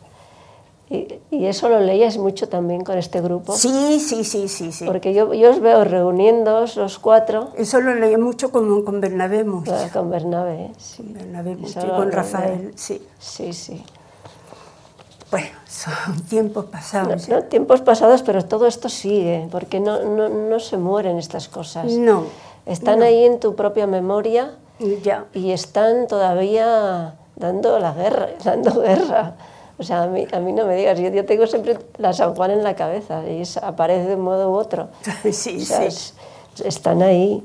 Y, 0.93 1.07
y 1.31 1.47
eso 1.47 1.69
lo 1.69 1.79
leías 1.79 2.19
mucho 2.19 2.49
también 2.49 2.83
con 2.83 2.99
este 2.99 3.21
grupo, 3.21 3.53
Sí, 3.57 4.01
sí, 4.01 4.25
sí, 4.25 4.49
sí, 4.49 4.73
sí. 4.73 4.85
porque 4.87 5.15
yo, 5.15 5.33
yo 5.35 5.51
os 5.51 5.61
veo 5.61 5.85
reuniéndoos 5.85 6.75
los 6.75 6.99
cuatro 6.99 7.51
Eso 7.57 7.81
lo 7.81 7.95
leí 7.95 8.17
mucho 8.17 8.51
con, 8.51 8.83
con 8.85 9.01
Bernabé 9.01 9.45
mucho. 9.45 9.73
eh, 9.73 9.89
con 9.93 10.11
Bernabé. 10.11 10.65
¿eh? 10.65 10.73
Sí, 10.79 11.05
Con 11.05 11.13
Bernabé 11.15 11.55
mucho 11.55 11.79
y 11.87 11.91
con. 11.91 12.11
Rafael, 12.11 12.73
sí. 12.75 13.01
sí. 13.21 13.53
sí. 13.53 13.85
Bueno, 15.31 15.47
son 15.69 15.93
tiempos 16.29 16.65
No, 16.65 16.71
pasados. 16.73 17.29
no, 17.29 17.43
tiempos 17.45 17.81
pasados, 17.83 18.23
pero 18.23 18.45
todo 18.45 18.67
esto 18.67 18.89
sigue, 18.89 19.47
porque 19.53 19.79
no, 19.79 20.03
no, 20.05 20.29
no 20.29 20.59
se 20.59 20.77
mueren 20.77 21.19
estas 21.19 21.49
cosas. 21.49 21.87
No, 21.93 22.25
Están 22.67 23.03
ahí 23.05 23.25
en 23.25 23.39
tu 23.39 23.55
propia 23.55 23.87
memoria 23.87 24.57
ya. 25.05 25.27
y 25.35 25.53
están 25.53 26.09
todavía 26.09 27.15
dando 27.37 27.79
la 27.79 27.93
guerra, 27.93 28.31
dando 28.45 28.81
guerra. 28.81 29.35
O 29.81 29.83
sea, 29.83 30.03
a 30.03 30.07
mí, 30.09 30.27
a 30.31 30.39
mí 30.41 30.53
no 30.53 30.67
me 30.67 30.77
digas, 30.77 30.99
yo, 31.01 31.09
yo 31.09 31.25
tengo 31.25 31.47
siempre 31.47 31.79
la 31.97 32.13
San 32.13 32.35
Juan 32.35 32.51
en 32.51 32.63
la 32.63 32.77
cabeza 32.77 33.27
y 33.27 33.41
es- 33.41 33.57
aparece 33.57 34.09
de 34.09 34.15
un 34.17 34.21
modo 34.23 34.51
u 34.51 34.55
otro. 34.55 34.89
Sí, 35.33 35.57
O 35.63 35.65
sea, 35.65 35.79
sí. 35.81 35.87
es- 35.87 36.15
están 36.67 37.01
ahí. 37.03 37.43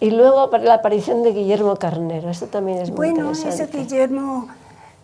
Y 0.00 0.10
luego 0.12 0.50
la 0.58 0.74
aparición 0.74 1.22
de 1.22 1.32
Guillermo 1.32 1.76
Carnero, 1.76 2.30
esto 2.30 2.46
también 2.46 2.78
es 2.78 2.88
muy 2.90 2.96
Bueno, 3.12 3.30
ese 3.32 3.42
interesante. 3.50 3.78
Guillermo 3.78 4.48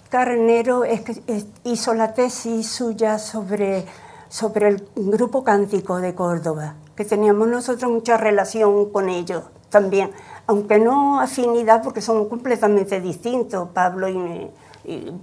Carnero 0.09 0.85
es 0.85 1.03
es- 1.27 1.47
hizo 1.65 1.95
la 1.95 2.13
tesis 2.15 2.67
suya 2.71 3.19
sobre, 3.19 3.85
sobre 4.29 4.69
el 4.69 4.89
grupo 4.97 5.45
cántico 5.45 5.99
de 6.01 6.15
Córdoba, 6.15 6.75
que 6.97 7.05
teníamos 7.05 7.49
nosotros 7.49 7.91
mucha 7.91 8.17
relación 8.17 8.91
con 8.91 9.09
ellos 9.09 9.43
también, 9.71 10.11
aunque 10.47 10.79
no 10.79 11.21
afinidad 11.21 11.83
porque 11.83 12.01
son 12.03 12.29
completamente 12.29 13.01
distintos, 13.01 13.69
Pablo 13.73 14.09
y, 14.09 14.17
y, 14.17 14.51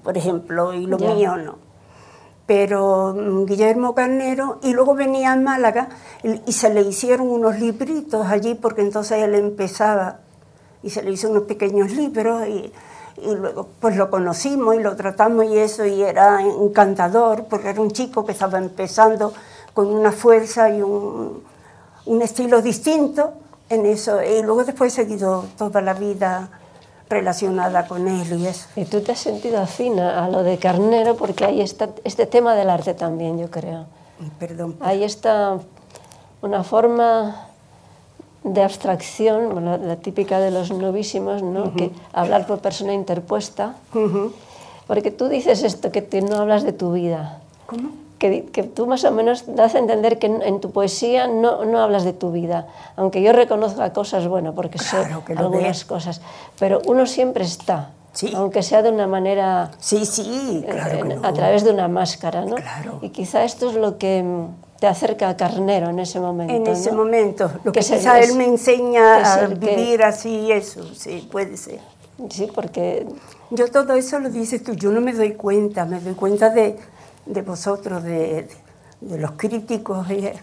por 0.03 0.17
ejemplo, 0.17 0.73
y 0.73 0.85
lo 0.85 0.97
mío 0.97 1.37
no. 1.37 1.57
Pero 2.45 3.13
mm, 3.13 3.45
Guillermo 3.45 3.93
Carnero, 3.93 4.59
y 4.63 4.73
luego 4.73 4.95
venía 4.95 5.33
a 5.33 5.35
Málaga 5.35 5.89
y, 6.23 6.41
y 6.47 6.51
se 6.53 6.73
le 6.73 6.81
hicieron 6.81 7.27
unos 7.27 7.59
libritos 7.59 8.25
allí 8.27 8.55
porque 8.55 8.81
entonces 8.81 9.19
él 9.23 9.35
empezaba 9.35 10.19
y 10.81 10.89
se 10.89 11.03
le 11.03 11.11
hizo 11.11 11.29
unos 11.29 11.43
pequeños 11.43 11.91
libros 11.91 12.47
y, 12.47 12.71
y 13.21 13.35
luego 13.35 13.67
pues 13.79 13.95
lo 13.97 14.09
conocimos 14.09 14.75
y 14.75 14.79
lo 14.79 14.95
tratamos 14.95 15.45
y 15.45 15.57
eso 15.57 15.85
y 15.85 16.01
era 16.01 16.41
encantador 16.41 17.45
porque 17.45 17.69
era 17.69 17.81
un 17.81 17.91
chico 17.91 18.25
que 18.25 18.31
estaba 18.31 18.57
empezando 18.57 19.33
con 19.73 19.87
una 19.87 20.11
fuerza 20.11 20.69
y 20.69 20.81
un, 20.81 21.43
un 22.05 22.21
estilo 22.21 22.61
distinto 22.61 23.33
en 23.69 23.85
eso 23.85 24.23
y 24.23 24.41
luego 24.41 24.63
después 24.63 24.93
he 24.93 25.03
seguido 25.03 25.45
toda 25.57 25.81
la 25.81 25.93
vida 25.93 26.49
relacionada 27.09 27.87
con 27.87 28.07
él 28.07 28.39
y 28.39 28.45
eso. 28.45 28.67
Y 28.75 28.85
tú 28.85 29.01
te 29.01 29.11
has 29.13 29.19
sentido 29.19 29.59
afín 29.59 29.99
a 29.99 30.29
lo 30.29 30.43
de 30.43 30.57
Carnero 30.57 31.15
porque 31.15 31.45
ahí 31.45 31.61
está 31.61 31.89
este 32.03 32.25
tema 32.25 32.55
del 32.55 32.69
arte 32.69 32.93
también, 32.93 33.39
yo 33.39 33.49
creo. 33.49 33.85
Perdón. 34.37 34.75
Ahí 34.79 35.03
está 35.03 35.59
una 36.41 36.63
forma 36.63 37.47
de 38.43 38.63
abstracción, 38.63 39.49
bueno, 39.51 39.77
la, 39.77 39.97
típica 39.97 40.39
de 40.39 40.51
los 40.51 40.71
novísimos, 40.71 41.41
¿no? 41.41 41.73
que 41.73 41.91
hablar 42.13 42.47
por 42.47 42.59
persona 42.59 42.93
interpuesta. 42.93 43.75
Ujú. 43.93 44.33
Porque 44.87 45.11
tú 45.11 45.27
dices 45.27 45.63
esto, 45.63 45.91
que 45.91 46.01
tú 46.01 46.21
no 46.21 46.37
hablas 46.37 46.63
de 46.63 46.73
tu 46.73 46.93
vida. 46.93 47.41
¿Cómo? 47.65 47.91
Que, 48.19 48.43
que 48.45 48.63
tú 48.63 48.85
más 48.85 49.03
o 49.05 49.11
menos 49.11 49.45
das 49.55 49.75
a 49.75 49.79
entender 49.79 50.19
que 50.19 50.27
en, 50.27 50.41
en 50.41 50.59
tu 50.59 50.71
poesía 50.71 51.27
no, 51.27 51.63
no 51.65 51.79
hablas 51.81 52.03
de 52.03 52.11
tu 52.13 52.31
vida. 52.31 52.67
Aunque 52.97 53.21
yo 53.21 53.31
reconozca 53.31 53.93
cosas, 53.93 54.27
bueno, 54.27 54.53
porque 54.53 54.77
Claro 54.77 55.23
sé 55.25 55.33
algunas 55.37 55.85
cosas. 55.85 56.21
Pero 56.59 56.81
uno 56.85 57.05
siempre 57.05 57.45
está, 57.45 57.91
Sí. 58.11 58.33
aunque 58.35 58.61
sea 58.61 58.81
de 58.81 58.89
una 58.89 59.07
manera 59.07 59.71
Sí, 59.79 60.05
sí, 60.05 60.65
claro 60.69 61.07
que 61.07 61.13
en- 61.13 61.21
no. 61.21 61.27
a 61.27 61.31
través 61.33 61.63
de 61.63 61.71
una 61.71 61.87
máscara, 61.87 62.43
¿no? 62.43 62.55
Claro. 62.57 62.99
Y 63.01 63.09
quizá 63.09 63.43
esto 63.45 63.69
es 63.69 63.75
lo 63.75 63.97
que 63.97 64.25
te 64.79 64.87
acerca 64.87 65.29
a 65.29 65.37
Carnero 65.37 65.89
en 65.89 65.99
ese 65.99 66.19
momento. 66.19 66.53
En 66.53 66.67
ese 66.67 66.91
¿no? 66.91 66.97
momento, 66.97 67.49
lo 67.63 67.71
que, 67.71 67.79
Que 67.79 67.85
quizá 67.85 68.19
él 68.19 68.35
me 68.35 68.45
enseña 68.45 69.15
a 69.35 69.45
el 69.45 69.59
que- 69.59 69.75
vivir 69.75 70.03
así, 70.03 70.51
eso, 70.51 70.83
sí, 70.93 71.25
puede 71.31 71.55
ser. 71.55 71.79
Sí, 72.29 72.49
porque 72.53 73.07
Yo 73.51 73.67
todo 73.71 73.93
eso 73.93 74.19
lo 74.19 74.29
dices 74.29 74.61
tú, 74.63 74.73
yo 74.73 74.91
no 74.91 75.01
me 75.01 75.11
doy 75.13 75.33
cuenta, 75.33 75.85
me 75.85 75.99
doy 75.99 76.13
cuenta 76.13 76.49
de, 76.51 76.77
de 77.25 77.41
vosotros, 77.41 78.03
de, 78.03 78.47
los 79.01 79.31
críticos. 79.31 80.09
eh, 80.09 80.39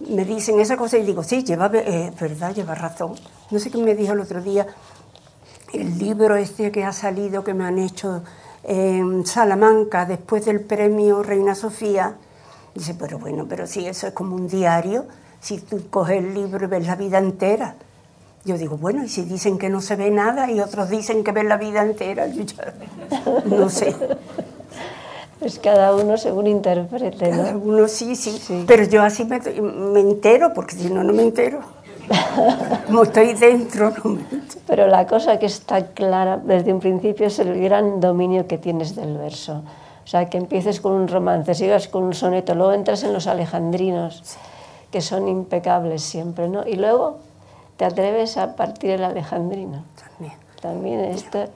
me 0.00 0.24
dicen 0.24 0.60
esa 0.60 0.76
cosa 0.76 0.98
y 0.98 1.04
digo, 1.04 1.22
sí, 1.22 1.44
lleva, 1.44 1.70
eh, 1.72 2.12
verdad, 2.20 2.54
lleva 2.54 2.74
razón. 2.74 3.14
No 3.50 3.58
sé 3.58 3.70
qué 3.70 3.78
me 3.78 3.94
dijo 3.94 4.12
el 4.12 4.20
otro 4.20 4.42
día, 4.42 4.66
el 5.72 5.98
libro 5.98 6.36
este 6.36 6.70
que 6.70 6.84
ha 6.84 6.92
salido, 6.92 7.44
que 7.44 7.54
me 7.54 7.64
han 7.64 7.78
hecho 7.78 8.22
en 8.62 9.26
Salamanca 9.26 10.06
después 10.06 10.44
del 10.44 10.60
premio 10.60 11.22
Reina 11.22 11.54
Sofía. 11.54 12.16
Dice, 12.74 12.94
pero 12.94 13.18
bueno, 13.18 13.46
pero 13.48 13.66
si 13.66 13.86
eso 13.86 14.08
es 14.08 14.12
como 14.12 14.34
un 14.34 14.48
diario, 14.48 15.06
si 15.40 15.58
tú 15.58 15.88
coges 15.90 16.18
el 16.18 16.34
libro 16.34 16.64
y 16.64 16.68
ves 16.68 16.86
la 16.86 16.96
vida 16.96 17.18
entera. 17.18 17.76
Yo 18.44 18.58
digo, 18.58 18.76
bueno, 18.76 19.04
y 19.04 19.08
si 19.08 19.22
dicen 19.22 19.58
que 19.58 19.70
no 19.70 19.80
se 19.80 19.96
ve 19.96 20.10
nada 20.10 20.50
y 20.50 20.60
otros 20.60 20.90
dicen 20.90 21.24
que 21.24 21.32
ven 21.32 21.48
la 21.48 21.56
vida 21.56 21.82
entera, 21.82 22.26
yo 22.28 22.42
ya 22.42 22.74
no 23.46 23.70
sé. 23.70 23.94
Es 25.40 25.58
cada 25.58 25.94
uno 25.94 26.16
según 26.16 26.46
interprete, 26.46 27.30
¿no? 27.32 27.42
Algunos 27.42 27.90
sí, 27.90 28.16
sí, 28.16 28.30
Sí. 28.32 28.64
pero 28.66 28.84
yo 28.84 29.02
así 29.02 29.24
me, 29.24 29.38
me 29.40 30.00
entero, 30.00 30.52
porque 30.54 30.74
si 30.74 30.88
no, 30.90 31.02
no 31.04 31.12
me 31.12 31.22
entero. 31.22 31.60
Como 32.86 33.02
estoy 33.02 33.34
dentro, 33.34 33.90
no 34.04 34.10
me 34.10 34.20
entero. 34.22 34.42
Pero 34.66 34.86
la 34.86 35.06
cosa 35.06 35.38
que 35.38 35.46
está 35.46 35.86
clara 35.88 36.36
desde 36.38 36.72
un 36.72 36.80
principio 36.80 37.26
es 37.26 37.38
el 37.38 37.60
gran 37.60 38.00
dominio 38.00 38.46
que 38.46 38.58
tienes 38.58 38.94
del 38.94 39.16
verso. 39.16 39.62
O 40.04 40.06
sea, 40.06 40.28
que 40.28 40.36
empieces 40.36 40.80
con 40.80 40.92
un 40.92 41.08
romance, 41.08 41.54
sigas 41.54 41.88
con 41.88 42.04
un 42.04 42.12
soneto, 42.14 42.54
luego 42.54 42.72
entras 42.74 43.02
en 43.04 43.12
los 43.14 43.26
alejandrinos, 43.26 44.22
que 44.90 45.00
son 45.00 45.28
impecables 45.28 46.02
siempre, 46.02 46.48
¿no? 46.48 46.66
Y 46.66 46.76
luego 46.76 47.18
te 47.78 47.84
atreves 47.86 48.36
a 48.36 48.54
partir 48.54 48.90
el 48.90 49.04
alejandrino. 49.04 49.84
También. 49.98 50.34
También 50.60 51.00
este, 51.00 51.48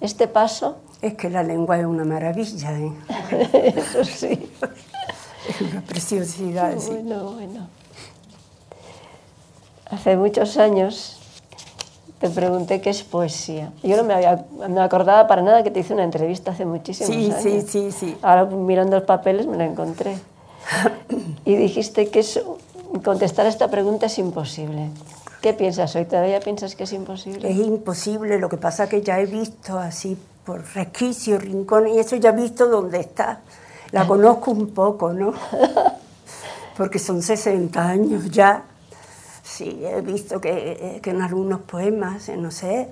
este 0.00 0.26
paso, 0.26 0.76
Es 1.02 1.14
que 1.14 1.28
la 1.28 1.42
lengua 1.42 1.78
es 1.78 1.84
una 1.84 2.04
maravilla, 2.04 2.72
¿eh? 2.78 2.92
eso 3.76 4.04
sí. 4.04 4.48
es 5.48 5.60
una 5.60 5.80
preciosidad. 5.82 6.78
sí. 6.78 6.90
Bueno, 6.90 7.32
bueno. 7.32 7.68
Hace 9.90 10.16
muchos 10.16 10.56
años 10.56 11.18
te 12.20 12.30
pregunté 12.30 12.80
qué 12.80 12.90
es 12.90 13.02
poesía. 13.02 13.72
Yo 13.82 13.96
no 13.96 14.04
me, 14.04 14.14
había, 14.14 14.44
me 14.68 14.80
acordaba 14.80 15.26
para 15.26 15.42
nada 15.42 15.62
que 15.64 15.70
te 15.70 15.80
hice 15.80 15.92
una 15.92 16.04
entrevista 16.04 16.52
hace 16.52 16.64
muchísimos 16.64 17.12
Sí, 17.14 17.26
años. 17.30 17.42
sí, 17.42 17.62
sí, 17.68 17.92
sí. 17.92 18.16
Ahora 18.22 18.44
mirando 18.46 18.96
los 18.96 19.04
papeles 19.04 19.46
me 19.46 19.56
la 19.56 19.64
encontré. 19.66 20.16
Y 21.44 21.56
dijiste 21.56 22.08
que 22.08 22.20
es- 22.20 22.40
contestar 23.04 23.46
esta 23.46 23.68
pregunta 23.68 24.06
es 24.06 24.16
imposible. 24.18 24.90
¿Qué 25.40 25.52
piensas 25.52 25.96
hoy? 25.96 26.04
¿Todavía 26.04 26.38
piensas 26.38 26.76
que 26.76 26.84
es 26.84 26.92
imposible? 26.92 27.50
Es 27.50 27.56
imposible, 27.56 28.38
lo 28.38 28.48
que 28.48 28.56
pasa 28.56 28.88
que 28.88 29.02
ya 29.02 29.18
he 29.18 29.26
visto 29.26 29.76
así 29.76 30.16
por 30.44 30.62
resquicios, 30.74 31.42
rincones, 31.42 31.94
y 31.94 31.98
eso 31.98 32.16
ya 32.16 32.30
he 32.30 32.36
visto 32.36 32.68
dónde 32.68 33.00
está. 33.00 33.40
La 33.90 34.06
conozco 34.06 34.50
un 34.50 34.70
poco, 34.70 35.12
¿no? 35.12 35.34
Porque 36.76 36.98
son 36.98 37.22
60 37.22 37.80
años 37.86 38.30
ya. 38.30 38.64
Sí, 39.42 39.82
he 39.84 40.00
visto 40.00 40.40
que, 40.40 41.00
que 41.02 41.10
en 41.10 41.20
algunos 41.20 41.60
poemas, 41.60 42.28
eh, 42.28 42.36
no 42.36 42.50
sé, 42.50 42.88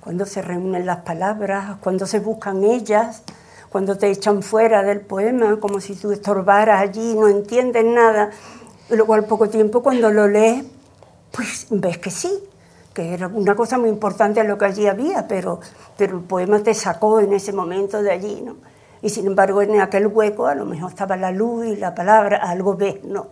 cuando 0.00 0.26
se 0.26 0.42
reúnen 0.42 0.86
las 0.86 0.98
palabras, 0.98 1.76
cuando 1.80 2.06
se 2.06 2.20
buscan 2.20 2.62
ellas, 2.64 3.22
cuando 3.70 3.96
te 3.96 4.10
echan 4.10 4.42
fuera 4.42 4.82
del 4.82 5.00
poema, 5.00 5.58
como 5.58 5.80
si 5.80 5.94
tú 5.94 6.12
estorbaras 6.12 6.80
allí, 6.80 7.14
no 7.14 7.28
entiendes 7.28 7.84
nada. 7.84 8.30
Y 8.88 8.96
luego 8.96 9.14
al 9.14 9.24
poco 9.24 9.48
tiempo 9.48 9.82
cuando 9.82 10.10
lo 10.10 10.28
lees, 10.28 10.64
pues 11.32 11.66
ves 11.70 11.98
que 11.98 12.10
sí, 12.10 12.32
que 12.92 13.14
era 13.14 13.28
una 13.28 13.54
cosa 13.54 13.78
muy 13.78 13.88
importante 13.88 14.42
lo 14.44 14.58
que 14.58 14.64
allí 14.64 14.86
había, 14.86 15.28
pero, 15.28 15.60
pero 15.96 16.18
el 16.18 16.24
poema 16.24 16.60
te 16.60 16.74
sacó 16.74 17.20
en 17.20 17.32
ese 17.32 17.52
momento 17.52 18.02
de 18.02 18.10
allí, 18.10 18.42
¿no? 18.42 18.56
Y 19.02 19.10
sin 19.10 19.26
embargo 19.26 19.62
en 19.62 19.80
aquel 19.80 20.08
hueco 20.08 20.46
a 20.46 20.54
lo 20.54 20.64
mejor 20.66 20.90
estaba 20.90 21.16
la 21.16 21.30
luz 21.30 21.66
y 21.66 21.76
la 21.76 21.94
palabra, 21.94 22.38
algo 22.38 22.74
ves, 22.74 23.02
¿no? 23.04 23.28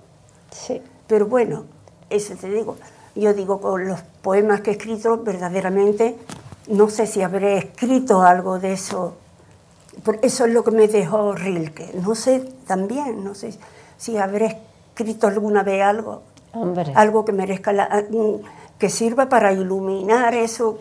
Sí. 0.50 0.80
Pero 1.06 1.26
bueno, 1.26 1.64
eso 2.09 2.34
te 2.34 2.48
digo. 2.48 2.76
Yo 3.14 3.34
digo, 3.34 3.61
con 3.61 3.88
los 3.88 4.00
poemas 4.22 4.61
que 4.61 4.70
he 4.70 4.74
escrito, 4.74 5.18
verdaderamente, 5.18 6.16
no 6.68 6.88
sé 6.88 7.06
si 7.06 7.22
habré 7.22 7.59
escrito 7.59 8.22
algo 8.22 8.59
de 8.59 8.74
eso. 8.74 9.14
Por 10.04 10.18
eso 10.22 10.44
es 10.46 10.52
lo 10.52 10.62
que 10.62 10.70
me 10.70 10.86
dejó 10.86 11.34
Rilke. 11.34 11.90
No 11.94 12.14
sé 12.14 12.40
también, 12.66 13.24
no 13.24 13.34
sé 13.34 13.59
si 13.96 14.16
habré 14.16 14.61
escrito 14.90 15.26
alguna 15.26 15.64
vez 15.64 15.82
algo, 15.82 16.22
Hombre. 16.52 16.92
algo 16.94 17.24
que 17.24 17.32
merezca 17.32 17.72
la... 17.72 18.04
que 18.79 18.89
sirva 18.89 19.29
para 19.29 19.53
iluminar 19.53 20.35
eso, 20.35 20.79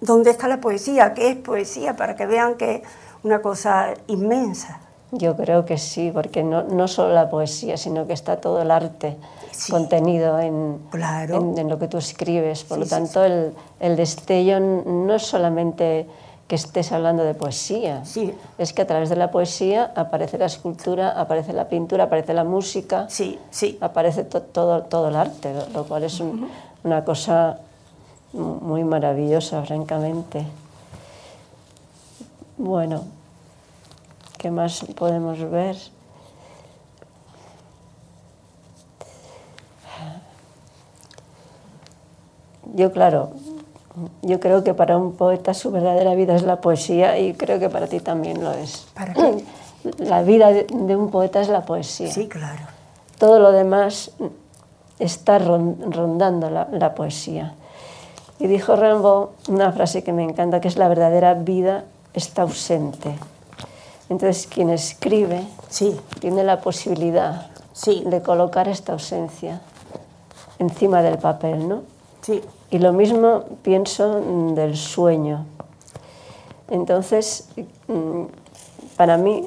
dónde 0.00 0.30
está 0.30 0.48
la 0.48 0.60
poesía, 0.60 1.14
qué 1.14 1.30
es 1.30 1.36
poesía, 1.36 1.96
para 1.96 2.16
que 2.16 2.26
vean 2.26 2.56
que 2.56 2.76
es 2.76 2.82
una 3.22 3.40
cosa 3.40 3.94
inmensa. 4.08 4.80
Yo 5.12 5.36
creo 5.36 5.64
que 5.66 5.76
sí, 5.76 6.10
porque 6.12 6.42
no, 6.42 6.62
no 6.62 6.88
solo 6.88 7.12
la 7.12 7.28
poesía, 7.28 7.76
sino 7.76 8.06
que 8.06 8.14
está 8.14 8.40
todo 8.40 8.62
el 8.62 8.70
arte 8.70 9.16
contenido 9.70 10.40
en, 10.40 10.80
en, 10.92 11.68
lo 11.68 11.78
que 11.78 11.86
tú 11.86 11.98
escribes. 11.98 12.64
Por 12.64 12.78
lo 12.78 12.86
tanto, 12.86 13.22
el, 13.22 13.52
el, 13.78 13.96
destello 13.96 14.58
no 14.58 15.14
es 15.14 15.22
solamente 15.22 16.06
que 16.48 16.56
estés 16.56 16.92
hablando 16.92 17.24
de 17.24 17.34
poesía, 17.34 18.02
es 18.58 18.72
que 18.72 18.82
a 18.82 18.86
través 18.86 19.08
de 19.08 19.16
la 19.16 19.30
poesía 19.30 19.92
aparece 19.96 20.36
la 20.38 20.46
escultura, 20.46 21.18
aparece 21.18 21.52
la 21.52 21.68
pintura, 21.68 22.04
aparece 22.04 22.34
la 22.34 22.44
música, 22.44 23.06
aparece 23.80 24.24
todo, 24.24 24.82
todo 24.82 25.08
el 25.08 25.16
arte, 25.16 25.54
lo 25.72 25.84
cual 25.84 26.04
es 26.04 26.20
una 26.84 27.04
cosa 27.04 27.58
muy 28.32 28.84
maravillosa, 28.84 29.62
francamente. 29.62 30.44
Bueno, 32.56 33.04
¿qué 34.38 34.50
más 34.50 34.84
podemos 34.96 35.38
ver? 35.50 35.76
Yo, 42.74 42.90
claro, 42.90 43.32
yo 44.22 44.40
creo 44.40 44.64
que 44.64 44.72
para 44.72 44.96
un 44.96 45.12
poeta 45.14 45.52
su 45.52 45.70
verdadera 45.70 46.14
vida 46.14 46.34
es 46.34 46.42
la 46.42 46.60
poesía 46.60 47.18
y 47.18 47.34
creo 47.34 47.58
que 47.58 47.68
para 47.68 47.86
ti 47.86 48.00
también 48.00 48.42
lo 48.42 48.52
es. 48.52 48.86
¿Para 48.94 49.12
qué? 49.12 49.44
La 49.98 50.22
vida 50.22 50.50
de 50.52 50.96
un 50.96 51.10
poeta 51.10 51.40
es 51.40 51.48
la 51.48 51.62
poesía. 51.62 52.10
Sí, 52.10 52.28
claro. 52.28 52.62
Todo 53.18 53.40
lo 53.40 53.52
demás 53.52 54.12
está 54.98 55.38
rondando 55.38 56.50
la, 56.50 56.94
poesía. 56.94 57.54
Y 58.38 58.46
dijo 58.46 58.76
Rimbaud 58.76 59.28
una 59.48 59.72
frase 59.72 60.02
que 60.02 60.12
me 60.12 60.24
encanta, 60.24 60.60
que 60.60 60.68
es 60.68 60.76
la 60.76 60.88
verdadera 60.88 61.34
vida 61.34 61.84
está 62.14 62.42
ausente. 62.42 63.14
Entonces, 64.08 64.46
quien 64.46 64.70
escribe 64.70 65.42
sí. 65.68 65.98
tiene 66.20 66.44
la 66.44 66.60
posibilidad 66.60 67.46
sí. 67.72 68.02
de 68.06 68.20
colocar 68.22 68.68
esta 68.68 68.92
ausencia 68.92 69.60
encima 70.58 71.02
del 71.02 71.18
papel, 71.18 71.68
¿no? 71.68 71.82
Sí. 72.20 72.42
Y 72.70 72.78
lo 72.78 72.92
mismo 72.92 73.44
pienso 73.62 74.20
del 74.54 74.76
sueño. 74.76 75.46
Entonces, 76.68 77.48
mm, 77.88 78.24
para 78.96 79.16
mí, 79.16 79.46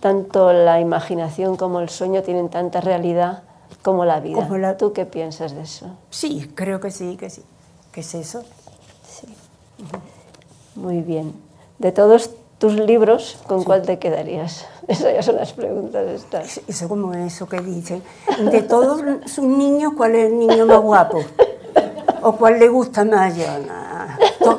tanto 0.00 0.52
la 0.52 0.80
imaginación 0.80 1.56
como 1.56 1.80
el 1.80 1.88
sueño 1.88 2.22
tienen 2.22 2.48
tanta 2.48 2.80
realidad 2.80 3.42
como 3.82 4.04
la 4.04 4.20
vida. 4.20 4.76
¿Tú 4.76 4.92
qué 4.92 5.06
piensas 5.06 5.54
de 5.54 5.62
eso? 5.62 5.86
Sí, 6.10 6.50
creo 6.54 6.80
que 6.80 6.90
sí, 6.90 7.16
que 7.16 7.30
sí. 7.30 7.42
¿Qué 7.92 8.00
es 8.00 8.14
eso? 8.14 8.42
Sí. 9.08 9.26
Muy 10.74 11.02
bien. 11.02 11.34
De 11.78 11.92
todos 11.92 12.30
tus 12.58 12.74
libros, 12.74 13.38
¿con 13.46 13.64
cuál 13.64 13.82
te 13.82 13.98
quedarías? 13.98 14.66
Esas 14.88 15.14
ya 15.14 15.22
son 15.22 15.36
las 15.36 15.52
preguntas 15.52 16.06
estas. 16.08 16.60
Eso 16.66 16.88
como 16.88 17.14
eso 17.14 17.48
que 17.48 17.60
dicen. 17.60 18.02
De 18.50 18.62
todos 18.62 19.02
sus 19.26 19.44
niños, 19.44 19.92
¿cuál 19.96 20.14
es 20.14 20.26
el 20.26 20.38
niño 20.38 20.66
más 20.66 20.80
guapo? 20.80 21.20
¿O 22.22 22.32
cuál 22.32 22.58
le 22.58 22.68
gusta 22.68 23.04
más? 23.04 23.36
Yo, 23.36 23.44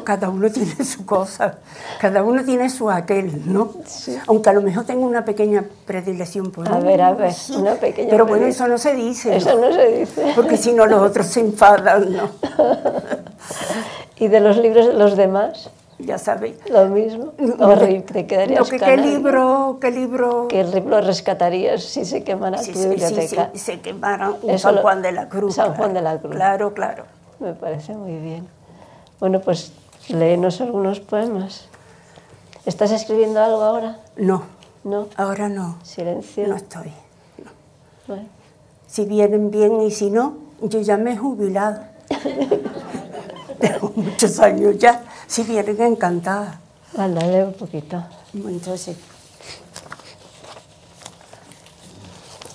cada 0.04 0.30
uno 0.30 0.50
tiene 0.50 0.84
su 0.84 1.06
cosa, 1.06 1.60
cada 2.00 2.24
uno 2.24 2.44
tiene 2.44 2.70
su 2.70 2.90
aquel, 2.90 3.52
¿no? 3.52 3.74
Aunque 4.28 4.50
a 4.50 4.54
lo 4.54 4.62
mejor 4.62 4.86
tengo 4.86 5.06
una 5.06 5.26
pequeña 5.26 5.64
predilección 5.86 6.52
por 6.52 6.68
A 6.68 6.80
ver, 6.80 7.02
a 7.02 7.14
ver, 7.14 7.34
una 7.56 7.76
pequeña 7.76 8.10
Pero 8.10 8.26
bueno, 8.26 8.46
eso 8.46 8.68
no 8.68 8.78
se 8.78 8.94
dice. 8.96 9.36
Eso 9.36 9.60
no, 9.60 9.72
se 9.74 9.88
dice. 10.00 10.34
Porque 10.36 10.58
si 10.58 10.74
no 10.74 10.86
los 10.86 11.02
otros 11.02 11.28
se 11.28 11.42
enfadan, 11.42 12.14
¿no? 12.14 12.30
¿Y 14.18 14.28
de 14.28 14.40
los 14.40 14.58
libros 14.58 14.88
de 14.88 14.94
los 14.94 15.16
demás? 15.16 15.70
ya 16.00 16.18
sabéis. 16.18 16.56
Lo 16.70 16.88
mismo. 16.88 17.34
Horrible, 17.60 18.02
te 18.02 18.26
quedarías 18.26 18.70
que, 18.70 18.80
¿Qué 18.80 18.98
libro, 18.98 19.78
qué 19.82 19.92
libro? 19.92 20.48
¿Qué 20.48 20.64
libro 20.64 21.02
rescatarías 21.02 21.84
si 21.84 22.06
se 22.06 22.24
quemara 22.24 22.62
tu 22.62 22.72
biblioteca? 22.72 23.50
Sí, 23.54 23.60
se 23.60 23.82
quemara 23.82 24.32
un 24.42 24.58
San 24.58 24.78
Juan 24.78 25.02
de 25.02 25.12
la 25.12 25.30
Cruz. 25.30 25.56
San 25.56 25.76
Juan 25.76 25.94
de 25.94 26.02
la 26.02 26.18
Cruz. 26.18 26.36
Claro, 26.36 26.74
claro. 26.74 27.04
Me 27.40 27.54
parece 27.54 27.94
muy 27.94 28.18
bien. 28.18 28.48
Bueno, 29.20 29.42
pues 29.42 29.74
léenos 30.08 30.62
algunos 30.62 31.02
poemas. 31.02 31.66
¿Estás 32.66 32.92
escribiendo 32.92 33.44
algo 33.44 33.62
ahora? 33.62 34.00
No. 34.16 34.44
¿No? 34.84 35.08
Ahora 35.18 35.50
no. 35.50 35.78
Silencio. 35.84 36.48
No 36.48 36.56
estoy. 36.56 36.94
Si 38.88 39.06
vienen 39.06 39.52
bien 39.52 39.82
y 39.82 39.92
si 39.92 40.10
no, 40.10 40.38
yo 40.62 40.80
ya 40.82 40.98
me 40.98 41.14
he 41.14 41.18
jubilado. 41.18 41.84
Tengo 43.60 43.92
muchos 43.96 44.40
años 44.40 44.78
ya. 44.78 45.04
Si 45.28 45.44
vienen, 45.44 45.82
encantada. 45.82 46.60
Ándale 46.98 47.44
un 47.46 47.54
poquito. 47.54 48.04
Entonces. 48.34 48.98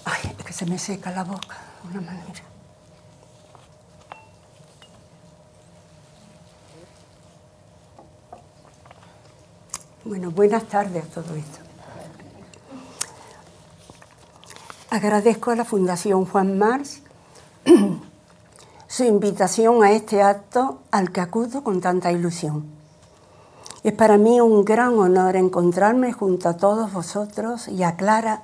Ay, 0.05 0.35
es 0.39 0.45
que 0.45 0.53
se 0.53 0.67
me 0.67 0.79
seca 0.79 1.11
la 1.11 1.25
boca 1.25 1.57
de 1.83 1.91
una 1.91 2.01
manera. 2.01 2.44
Bueno, 10.07 10.31
buenas 10.31 10.65
tardes 10.65 11.03
a 11.03 11.23
todo 11.23 11.35
esto. 11.35 11.61
Agradezco 14.91 15.51
a 15.51 15.57
la 15.57 15.65
Fundación 15.65 16.27
Juan 16.27 16.59
Mars 16.59 17.01
su 18.87 19.05
invitación 19.05 19.83
a 19.83 19.93
este 19.93 20.21
acto 20.21 20.81
al 20.91 21.11
que 21.11 21.23
acudo 21.23 21.65
con 21.65 21.81
tanta 21.81 22.13
ilusión. 22.13 22.67
Es 23.83 23.95
para 23.95 24.19
mí 24.19 24.43
un 24.43 24.63
gran 24.67 24.99
honor 24.99 25.37
encontrarme 25.37 26.13
junto 26.13 26.51
a 26.51 26.59
todos 26.59 26.93
vosotros 26.93 27.69
y 27.69 27.83
a 27.83 27.97
Clara, 27.97 28.43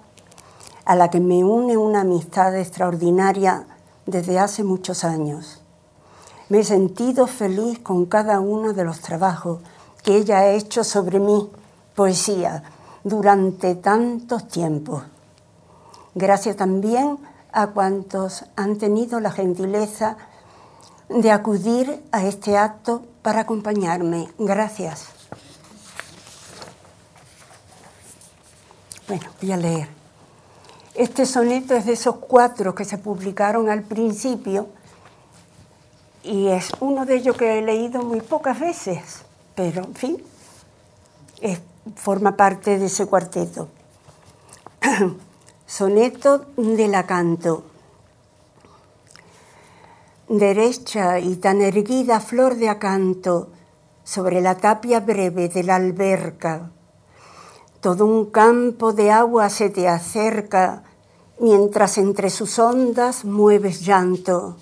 a 0.87 0.97
la 0.97 1.11
que 1.11 1.21
me 1.21 1.45
une 1.45 1.77
una 1.77 2.01
amistad 2.01 2.57
extraordinaria 2.57 3.67
desde 4.07 4.39
hace 4.39 4.65
muchos 4.65 5.05
años. 5.05 5.61
Me 6.49 6.61
he 6.61 6.65
sentido 6.65 7.27
feliz 7.27 7.79
con 7.81 8.07
cada 8.07 8.41
uno 8.41 8.73
de 8.73 8.85
los 8.85 9.01
trabajos 9.01 9.61
que 10.03 10.17
ella 10.17 10.39
ha 10.39 10.51
hecho 10.51 10.85
sobre 10.85 11.19
mí, 11.19 11.51
poesía, 11.95 12.63
durante 13.05 13.75
tantos 13.75 14.49
tiempos. 14.49 15.03
Gracias 16.15 16.57
también 16.57 17.19
a 17.53 17.69
cuantos 17.69 18.45
han 18.57 18.79
tenido 18.79 19.21
la 19.21 19.31
gentileza 19.31 20.17
de 21.09 21.31
acudir 21.31 22.03
a 22.13 22.25
este 22.25 22.57
acto 22.57 23.03
para 23.23 23.41
acompañarme. 23.41 24.29
Gracias. 24.39 25.09
Bueno, 29.09 29.25
voy 29.41 29.53
a 29.53 29.57
leer. 29.57 29.89
Este 30.95 31.27
soneto 31.27 31.75
es 31.75 31.87
de 31.87 31.93
esos 31.95 32.17
cuatro 32.17 32.75
que 32.75 32.85
se 32.85 32.99
publicaron 32.99 33.69
al 33.69 33.83
principio 33.83 34.69
y 36.23 36.49
es 36.49 36.71
uno 36.81 37.07
de 37.07 37.17
ellos 37.17 37.37
que 37.37 37.59
he 37.59 37.63
leído 37.63 38.03
muy 38.03 38.21
pocas 38.21 38.61
veces 38.61 39.25
pero 39.61 39.85
en 39.85 39.95
fin, 39.95 40.17
forma 41.95 42.35
parte 42.35 42.79
de 42.79 42.87
ese 42.87 43.05
cuarteto. 43.05 43.69
Soneto 45.67 46.47
de 46.57 46.89
la 46.89 47.05
canto. 47.05 47.65
Derecha 50.29 51.19
y 51.19 51.37
tan 51.37 51.61
erguida 51.61 52.21
flor 52.21 52.55
de 52.55 52.71
acanto 52.71 53.51
sobre 54.03 54.41
la 54.41 54.57
tapia 54.57 55.01
breve 55.01 55.51
de 55.51 55.63
la 55.63 55.77
alberca. 55.77 56.71
Todo 57.83 58.07
un 58.07 58.31
campo 58.31 58.95
de 58.95 59.11
agua 59.11 59.51
se 59.51 59.69
te 59.69 59.89
acerca 59.89 60.85
mientras 61.39 61.99
entre 61.99 62.31
sus 62.31 62.59
ondas 62.59 63.27
mueves 63.27 63.85
llanto 63.85 64.57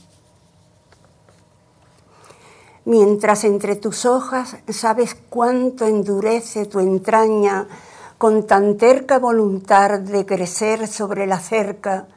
mientras 2.89 3.45
entre 3.45 3.77
tus 3.77 4.07
hojas 4.07 4.57
sabes 4.71 5.15
cuánto 5.29 5.87
endurece 5.87 6.65
tu 6.65 6.81
entraña 6.81 7.69
con 8.17 8.47
tan 8.47 8.79
terca 8.79 9.19
voluntad 9.19 10.01
de 10.01 10.25
crecer 10.25 10.89
sobre 10.89 11.27
la 11.27 11.39
cerca, 11.39 12.09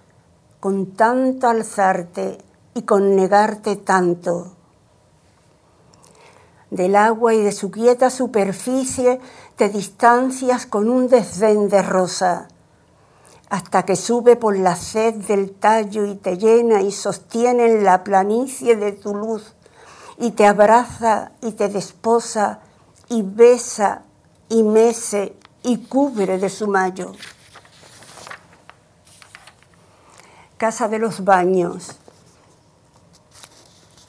con 0.62 0.94
tanto 0.94 1.50
alzarte 1.50 2.38
y 2.74 2.84
con 2.84 3.18
negarte 3.18 3.76
tanto. 3.76 4.54
Del 6.70 6.96
agua 6.96 7.34
y 7.34 7.42
de 7.42 7.52
su 7.52 7.70
quieta 7.70 8.10
superficie 8.10 9.20
te 9.58 9.68
distancias 9.68 10.66
con 10.68 10.90
un 10.90 11.10
desdén 11.10 11.68
de 11.68 11.82
rosa, 11.82 12.48
hasta 13.50 13.84
que 13.84 13.98
sube 13.98 14.38
por 14.38 14.58
la 14.58 14.78
sed 14.78 15.16
del 15.16 15.52
tallo 15.52 16.06
y 16.06 16.16
te 16.16 16.38
llena 16.38 16.82
y 16.82 16.94
sostiene 16.94 17.66
en 17.66 17.84
la 17.84 18.06
planicie 18.06 18.78
de 18.78 18.94
tu 18.94 19.14
luz 19.14 19.54
y 20.22 20.32
te 20.32 20.46
abraza 20.46 21.32
y 21.42 21.54
te 21.54 21.68
desposa 21.68 22.60
y 23.10 23.24
besa 23.24 24.04
y 24.50 24.62
mece 24.62 25.36
y 25.64 25.78
cubre 25.80 26.38
de 26.38 26.48
su 26.48 26.68
mayo. 26.68 27.12
Casa 30.58 30.88
de 30.88 31.00
los 31.00 31.26
baños. 31.26 31.98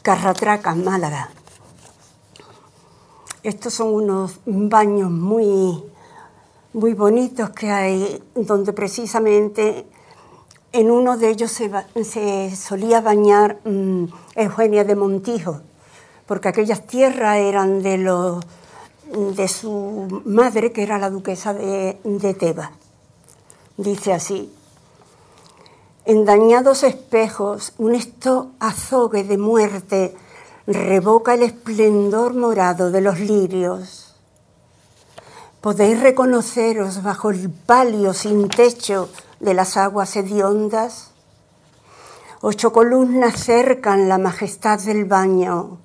Carratraca, 0.03 0.75
Málaga. 0.75 1.31
Estos 3.43 3.73
son 3.73 3.95
unos 3.95 4.39
baños 4.45 5.11
muy, 5.11 5.83
muy 6.75 6.93
bonitos 6.93 7.51
que 7.51 7.71
hay, 7.71 8.23
donde 8.35 8.75
precisamente 8.75 9.87
en 10.73 10.91
uno 10.91 11.17
de 11.17 11.31
ellos 11.31 11.51
se, 11.51 12.55
solía 12.55 13.01
bañar 13.01 13.61
mm, 13.65 14.05
Eugenia 14.37 14.85
de 14.85 14.95
Montijo, 14.95 15.63
porque 16.27 16.49
aquellas 16.49 16.87
tierras 16.87 17.37
eran 17.39 17.83
de, 17.83 17.99
los, 17.99 18.45
de 19.07 19.49
su 19.49 20.23
madre, 20.25 20.73
que 20.73 20.83
era 20.83 20.99
la 20.99 21.11
duquesa 21.11 21.55
de, 21.55 21.99
de 22.05 22.35
Tebas. 22.35 22.71
Dice 23.77 24.13
así, 24.13 24.53
en 26.05 26.25
dañados 26.25 26.83
espejos, 26.83 27.75
un 27.79 27.95
esto 27.95 28.51
azogue 28.59 29.23
de 29.23 29.39
muerte 29.39 30.17
revoca 30.67 31.35
el 31.35 31.43
esplendor 31.43 32.35
morado 32.35 32.91
de 32.91 33.01
los 33.01 33.21
lirios. 33.21 34.15
Podéis 35.61 36.01
reconoceros 36.01 37.03
bajo 37.05 37.31
el 37.31 37.51
palio 37.51 38.15
sin 38.15 38.49
techo 38.49 39.09
de 39.39 39.55
las 39.55 39.77
aguas 39.77 40.17
hediondas. 40.17 41.13
Ocho 42.41 42.73
columnas 42.73 43.45
cercan 43.45 44.09
la 44.09 44.19
majestad 44.19 44.81
del 44.81 45.05
baño, 45.05 45.79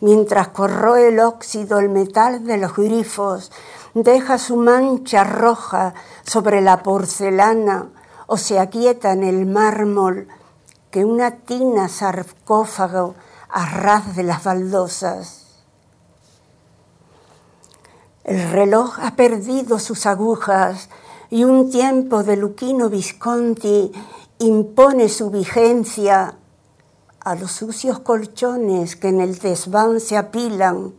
mientras 0.00 0.48
corroe 0.48 1.08
el 1.08 1.20
óxido 1.20 1.78
el 1.78 1.88
metal 1.88 2.44
de 2.44 2.58
los 2.58 2.76
grifos, 2.76 3.50
deja 3.94 4.38
su 4.38 4.56
mancha 4.56 5.24
roja 5.24 5.94
sobre 6.24 6.60
la 6.60 6.82
porcelana 6.82 7.88
o 8.26 8.36
se 8.36 8.58
aquieta 8.58 9.12
en 9.12 9.22
el 9.22 9.46
mármol 9.46 10.28
que 10.90 11.04
una 11.04 11.32
tina 11.32 11.88
sarcófago 11.88 13.14
a 13.48 13.66
ras 13.66 14.16
de 14.16 14.22
las 14.22 14.44
baldosas. 14.44 15.44
El 18.24 18.50
reloj 18.50 18.98
ha 19.00 19.16
perdido 19.16 19.78
sus 19.78 20.06
agujas 20.06 20.88
y 21.30 21.44
un 21.44 21.70
tiempo 21.70 22.22
de 22.22 22.36
Luquino 22.36 22.88
Visconti 22.88 23.92
impone 24.38 25.08
su 25.08 25.30
vigencia 25.30 26.36
a 27.24 27.34
los 27.34 27.52
sucios 27.52 28.00
colchones 28.00 28.96
que 28.96 29.08
en 29.08 29.20
el 29.20 29.38
desván 29.38 29.98
se 29.98 30.16
apilan 30.16 30.92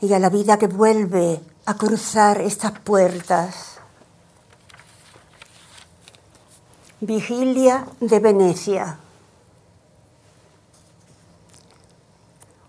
y 0.00 0.12
a 0.12 0.18
la 0.20 0.30
vida 0.30 0.58
que 0.58 0.68
vuelve 0.68 1.40
a 1.64 1.74
cruzar 1.74 2.40
estas 2.40 2.78
puertas. 2.80 3.78
Vigilia 7.00 7.86
de 8.00 8.20
Venecia. 8.20 8.98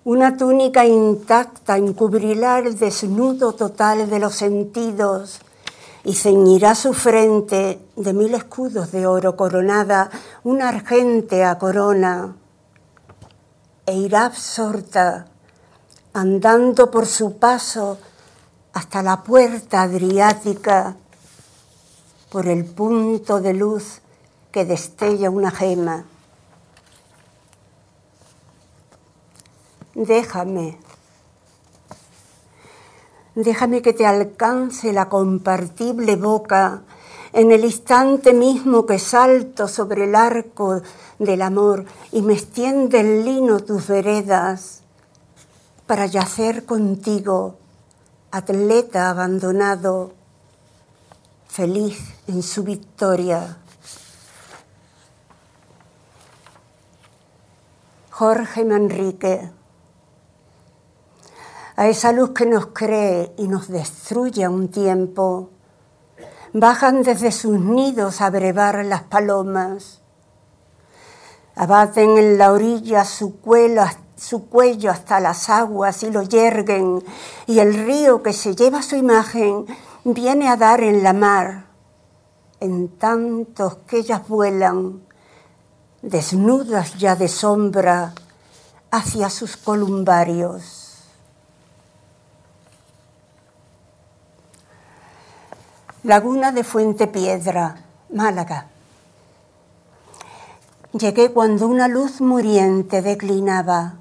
Una 0.04 0.38
túnica 0.38 0.86
intacta 0.86 1.78
encubrirá 1.78 2.60
el 2.60 2.80
desnudo 2.80 3.54
total 3.54 4.10
de 4.10 4.20
los 4.20 4.36
sentidos 4.36 5.40
y 6.08 6.14
ceñirá 6.14 6.74
su 6.74 6.94
frente 6.94 7.86
de 7.98 8.14
mil 8.14 8.34
escudos 8.34 8.94
de 8.94 9.06
oro 9.06 9.36
coronada 9.36 10.10
una 10.46 10.70
argentea 10.70 11.60
corona 11.60 12.38
e 13.86 13.94
irá 13.94 14.24
absorta, 14.26 15.28
andando 16.14 16.90
por 16.90 17.08
su 17.08 17.38
paso 17.38 17.98
hasta 18.72 19.04
la 19.04 19.22
puerta 19.22 19.82
adriática, 19.82 20.96
por 22.30 22.48
el 22.48 22.64
punto 22.64 23.42
de 23.42 23.54
luz 23.54 24.00
que 24.54 24.64
destella 24.64 25.30
una 25.30 25.52
gema. 25.52 26.06
Déjame, 29.94 30.80
déjame 33.44 33.84
que 33.84 33.94
te 33.94 34.06
alcance 34.06 34.92
la 34.92 35.10
compartible 35.10 36.16
boca 36.16 36.82
en 37.34 37.52
el 37.52 37.66
instante 37.66 38.34
mismo 38.34 38.88
que 38.88 38.98
salto 38.98 39.68
sobre 39.68 40.06
el 40.06 40.16
arco 40.16 40.82
del 41.20 41.44
amor 41.44 41.86
y 42.12 42.24
me 42.24 42.34
extiende 42.34 43.00
el 43.00 43.26
lino 43.26 43.60
tus 43.60 43.88
veredas 43.88 44.82
para 45.86 46.08
yacer 46.08 46.66
contigo, 46.66 47.58
atleta 48.32 49.12
abandonado, 49.12 50.14
feliz 51.48 52.00
en 52.28 52.42
su 52.42 52.64
victoria. 52.64 53.58
Jorge 58.10 58.66
Manrique. 58.66 59.57
A 61.78 61.88
esa 61.88 62.12
luz 62.12 62.32
que 62.32 62.48
nos 62.48 62.68
cree 62.74 63.36
y 63.38 63.48
nos 63.48 63.68
destruye 63.68 64.44
a 64.44 64.50
un 64.50 64.70
tiempo, 64.70 65.52
bajan 66.52 67.04
desde 67.04 67.32
sus 67.32 67.60
nidos 67.60 68.20
a 68.20 68.32
brevar 68.32 68.84
las 68.84 69.04
palomas, 69.04 70.02
abaten 71.56 72.18
en 72.18 72.40
la 72.40 72.52
orilla 72.52 73.06
su 73.06 73.40
cuello, 73.40 73.84
su 74.16 74.50
cuello 74.50 74.90
hasta 74.90 75.20
las 75.20 75.50
aguas 75.52 76.02
y 76.02 76.10
lo 76.10 76.24
yerguen, 76.24 77.04
y 77.46 77.60
el 77.60 77.76
río 77.86 78.24
que 78.24 78.34
se 78.34 78.56
lleva 78.56 78.82
su 78.82 78.96
imagen 78.96 79.68
viene 80.04 80.50
a 80.50 80.58
dar 80.58 80.82
en 80.82 81.04
la 81.04 81.14
mar, 81.14 81.68
en 82.60 82.88
tantos 82.98 83.78
que 83.88 84.00
ellas 84.00 84.28
vuelan 84.28 85.04
desnudas 86.02 86.98
ya 86.98 87.16
de 87.16 87.28
sombra, 87.28 88.16
hacia 88.90 89.30
sus 89.30 89.58
columbarios. 89.58 90.77
Laguna 96.08 96.54
de 96.54 96.64
Fuente 96.64 97.08
Piedra, 97.08 97.84
Málaga. 98.14 98.68
Llegué 100.94 101.34
cuando 101.34 101.68
una 101.68 101.90
luz 101.90 102.22
muriente 102.22 103.02
declinaba. 103.02 103.96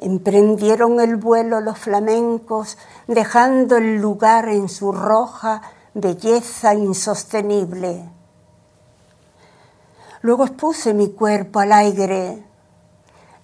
Emprendieron 0.00 0.98
el 0.98 1.14
vuelo 1.14 1.60
los 1.60 1.78
flamencos, 1.78 2.78
dejando 3.06 3.76
el 3.76 4.00
lugar 4.00 4.48
en 4.48 4.68
su 4.68 4.90
roja 4.90 5.62
belleza 5.94 6.74
insostenible 6.74 8.10
Luego 10.22 10.46
expuse 10.46 10.94
mi 10.94 11.10
cuerpo 11.10 11.60
al 11.60 11.70
aire. 11.70 12.42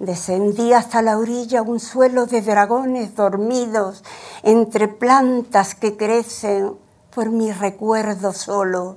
Descendí 0.00 0.72
hasta 0.72 1.02
la 1.02 1.18
orilla 1.18 1.60
un 1.60 1.78
suelo 1.78 2.24
de 2.24 2.40
dragones 2.40 3.14
dormidos 3.14 4.02
entre 4.42 4.88
plantas 4.88 5.74
que 5.74 5.98
crecen 5.98 6.78
por 7.14 7.28
mi 7.28 7.52
recuerdo 7.52 8.32
solo. 8.32 8.96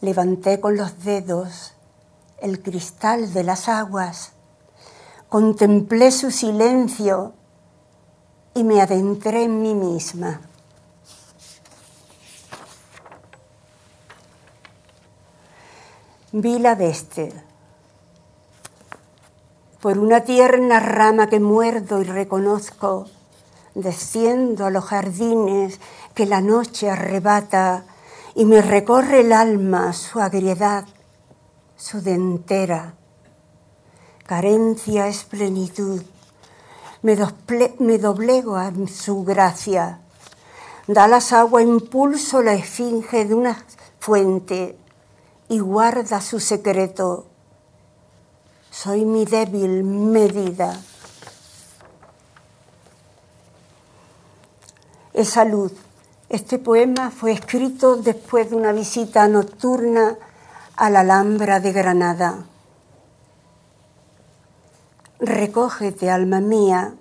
Levanté 0.00 0.60
con 0.60 0.76
los 0.76 1.02
dedos 1.02 1.74
el 2.40 2.62
cristal 2.62 3.32
de 3.32 3.42
las 3.42 3.68
aguas, 3.68 4.34
contemplé 5.28 6.12
su 6.12 6.30
silencio 6.30 7.32
y 8.54 8.62
me 8.62 8.80
adentré 8.80 9.42
en 9.42 9.60
mí 9.60 9.74
misma. 9.74 10.42
Vila 16.30 16.74
este. 16.74 17.47
Por 19.80 19.96
una 19.98 20.24
tierna 20.24 20.80
rama 20.80 21.28
que 21.28 21.38
muerdo 21.38 22.00
y 22.00 22.04
reconozco, 22.04 23.06
desciendo 23.76 24.66
a 24.66 24.70
los 24.70 24.84
jardines 24.84 25.78
que 26.14 26.26
la 26.26 26.40
noche 26.40 26.90
arrebata 26.90 27.84
y 28.34 28.44
me 28.44 28.60
recorre 28.60 29.20
el 29.20 29.32
alma 29.32 29.92
su 29.92 30.18
agriedad, 30.18 30.84
su 31.76 32.02
dentera. 32.02 32.94
Carencia 34.26 35.06
es 35.06 35.22
plenitud, 35.22 36.02
me, 37.02 37.16
me 37.78 37.98
doblego 37.98 38.56
a 38.56 38.72
su 38.92 39.22
gracia. 39.22 40.00
Da 40.88 41.06
las 41.06 41.32
aguas 41.32 41.62
impulso 41.62 42.42
la 42.42 42.54
esfinge 42.54 43.26
de 43.26 43.34
una 43.34 43.64
fuente 44.00 44.76
y 45.48 45.60
guarda 45.60 46.20
su 46.20 46.40
secreto. 46.40 47.27
Soy 48.80 49.04
mi 49.04 49.24
débil 49.24 49.82
medida. 49.82 50.80
Esa 55.12 55.44
luz. 55.44 55.72
Este 56.28 56.60
poema 56.60 57.10
fue 57.10 57.32
escrito 57.32 57.96
después 57.96 58.50
de 58.50 58.54
una 58.54 58.70
visita 58.70 59.26
nocturna 59.26 60.16
a 60.76 60.90
la 60.90 61.00
Alhambra 61.00 61.58
de 61.58 61.72
Granada. 61.72 62.44
Recógete, 65.18 66.08
alma 66.08 66.40
mía, 66.40 66.94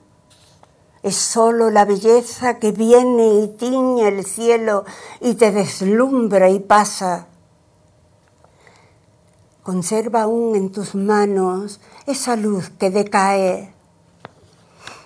es 1.04 1.16
solo 1.16 1.70
la 1.70 1.86
belleza 1.86 2.58
que 2.58 2.72
viene 2.72 3.42
y 3.42 3.50
tiñe 3.50 4.08
el 4.08 4.26
cielo 4.26 4.84
y 5.22 5.36
te 5.36 5.52
deslumbra 5.52 6.50
y 6.50 6.60
pasa 6.60 7.28
Conserva 9.68 10.22
aún 10.22 10.56
en 10.56 10.72
tus 10.72 10.96
manos 10.96 11.82
esa 12.06 12.38
luz 12.38 12.70
que 12.80 12.90
decae. 12.90 13.74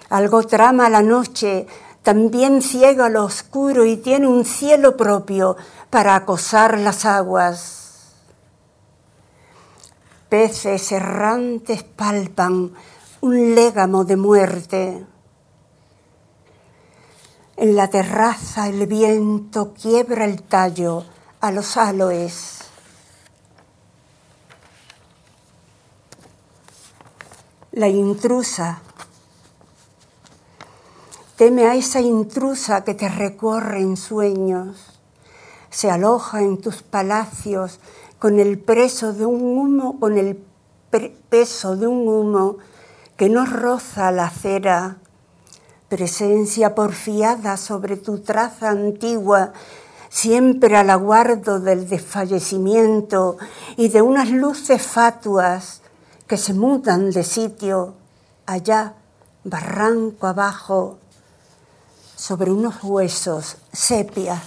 Algo 0.07 0.43
trama 0.43 0.88
la 0.88 1.01
noche, 1.01 1.66
también 2.03 2.62
ciega 2.62 3.09
lo 3.09 3.24
oscuro 3.24 3.86
y 3.86 3.97
tiene 3.97 4.28
un 4.28 4.45
cielo 4.45 4.95
propio 4.95 5.57
para 5.89 6.14
acosar 6.14 6.78
las 6.78 7.05
aguas. 7.05 8.12
Peces 10.30 10.91
errantes 10.91 11.82
palpan 11.82 12.72
un 13.22 13.55
légamo 13.55 14.03
de 14.05 14.16
muerte. 14.16 15.07
En 17.57 17.76
la 17.76 17.89
terraza 17.89 18.68
el 18.68 18.86
viento 18.86 19.74
quiebra 19.74 20.26
el 20.26 20.43
tallo 20.43 21.03
a 21.39 21.49
los 21.49 21.78
aloes. 21.78 22.61
La 27.74 27.88
intrusa. 27.88 28.82
Teme 31.38 31.67
a 31.67 31.76
esa 31.76 32.01
intrusa 32.01 32.84
que 32.84 32.93
te 32.93 33.07
recorre 33.07 33.80
en 33.80 33.95
sueños. 33.95 34.99
Se 35.69 35.89
aloja 35.89 36.41
en 36.41 36.57
tus 36.59 36.84
palacios 36.84 37.80
con 38.19 38.41
el 38.41 38.59
preso 38.59 39.13
de 39.13 39.26
un 39.26 39.57
humo, 39.57 40.01
con 40.01 40.17
el 40.17 40.43
peso 41.30 41.78
de 41.78 41.88
un 41.88 42.09
humo 42.09 42.57
que 43.15 43.30
no 43.30 43.45
roza 43.45 44.11
la 44.11 44.26
acera 44.26 44.97
presencia 45.88 46.76
porfiada 46.76 47.55
sobre 47.55 47.95
tu 47.95 48.19
traza 48.19 48.69
antigua, 48.69 49.53
siempre 50.09 50.76
al 50.76 50.89
aguardo 50.89 51.61
del 51.61 51.88
desfallecimiento 51.88 53.38
y 53.78 53.88
de 53.88 54.01
unas 54.01 54.30
luces 54.30 54.82
fatuas 54.82 55.80
que 56.32 56.38
se 56.38 56.53
mudan 56.53 57.11
de 57.11 57.25
sitio 57.25 57.93
allá, 58.45 58.93
barranco 59.43 60.27
abajo, 60.27 60.97
sobre 62.15 62.49
unos 62.49 62.82
huesos 62.82 63.57
sepia. 63.73 64.41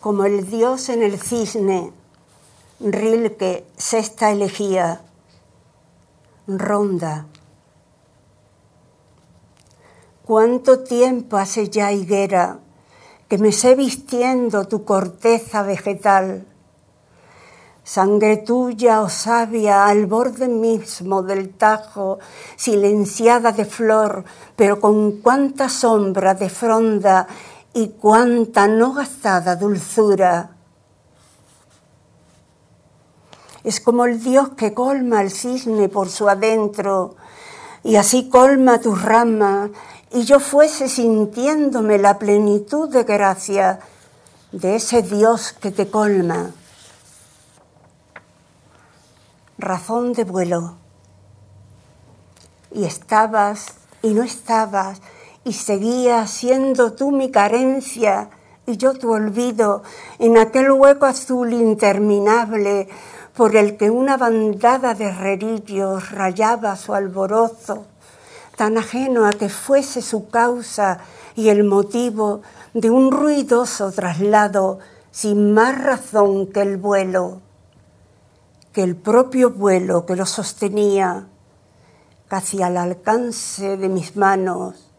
Como 0.00 0.24
el 0.24 0.50
dios 0.50 0.88
en 0.88 1.04
el 1.04 1.20
cisne, 1.20 1.92
Rilke, 2.80 3.64
sexta 3.76 4.32
elegía, 4.32 5.02
Ronda. 6.48 7.26
¿Cuánto 10.24 10.80
tiempo 10.80 11.36
hace 11.36 11.68
ya, 11.68 11.92
higuera, 11.92 12.58
que 13.32 13.38
me 13.38 13.50
sé 13.50 13.74
vistiendo 13.74 14.68
tu 14.68 14.84
corteza 14.84 15.62
vegetal? 15.62 16.44
Sangre 17.82 18.36
tuya, 18.36 19.00
oh 19.00 19.08
sabia, 19.08 19.86
al 19.86 20.04
borde 20.04 20.48
mismo 20.48 21.22
del 21.22 21.56
tajo, 21.56 22.18
silenciada 22.56 23.52
de 23.52 23.64
flor, 23.64 24.26
pero 24.54 24.80
con 24.80 25.12
cuánta 25.22 25.70
sombra 25.70 26.34
de 26.34 26.50
fronda 26.50 27.26
y 27.72 27.92
cuánta 27.98 28.68
no 28.68 28.92
gastada 28.92 29.56
dulzura 29.56 30.50
es 33.64 33.80
como 33.80 34.04
el 34.04 34.22
Dios 34.22 34.50
que 34.50 34.74
colma 34.74 35.22
el 35.22 35.30
cisne 35.30 35.88
por 35.88 36.10
su 36.10 36.28
adentro, 36.28 37.16
y 37.82 37.96
así 37.96 38.28
colma 38.28 38.78
tu 38.78 38.94
rama, 38.94 39.70
y 40.12 40.24
yo 40.24 40.40
fuese 40.40 40.88
sintiéndome 40.88 41.98
la 41.98 42.18
plenitud 42.18 42.88
de 42.88 43.04
gracia 43.04 43.80
de 44.52 44.76
ese 44.76 45.02
Dios 45.02 45.52
que 45.52 45.70
te 45.70 45.90
colma. 45.90 46.50
Razón 49.58 50.12
de 50.12 50.24
vuelo. 50.24 50.76
Y 52.70 52.84
estabas 52.84 53.66
y 54.02 54.14
no 54.14 54.22
estabas, 54.22 55.00
y 55.44 55.52
seguía 55.52 56.26
siendo 56.26 56.92
tú 56.92 57.10
mi 57.10 57.30
carencia 57.30 58.30
y 58.66 58.76
yo 58.76 58.94
tu 58.94 59.12
olvido 59.12 59.82
en 60.18 60.38
aquel 60.38 60.70
hueco 60.72 61.06
azul 61.06 61.52
interminable 61.52 62.88
por 63.34 63.56
el 63.56 63.76
que 63.76 63.90
una 63.90 64.16
bandada 64.16 64.94
de 64.94 65.06
herrerillos 65.06 66.10
rayaba 66.10 66.76
su 66.76 66.94
alborozo, 66.94 67.86
tan 68.62 68.78
ajeno 68.78 69.26
a 69.26 69.32
que 69.32 69.48
fuese 69.48 70.00
su 70.00 70.28
causa 70.28 71.00
y 71.34 71.48
el 71.48 71.64
motivo 71.64 72.42
de 72.74 72.90
un 72.90 73.10
ruidoso 73.10 73.90
traslado 73.90 74.78
sin 75.10 75.52
más 75.52 75.82
razón 75.82 76.46
que 76.46 76.62
el 76.62 76.76
vuelo, 76.76 77.40
que 78.72 78.84
el 78.84 78.94
propio 78.94 79.50
vuelo 79.50 80.06
que 80.06 80.14
lo 80.14 80.26
sostenía, 80.26 81.26
casi 82.28 82.62
al 82.62 82.76
alcance 82.76 83.76
de 83.76 83.88
mis 83.88 84.14
manos, 84.14 84.92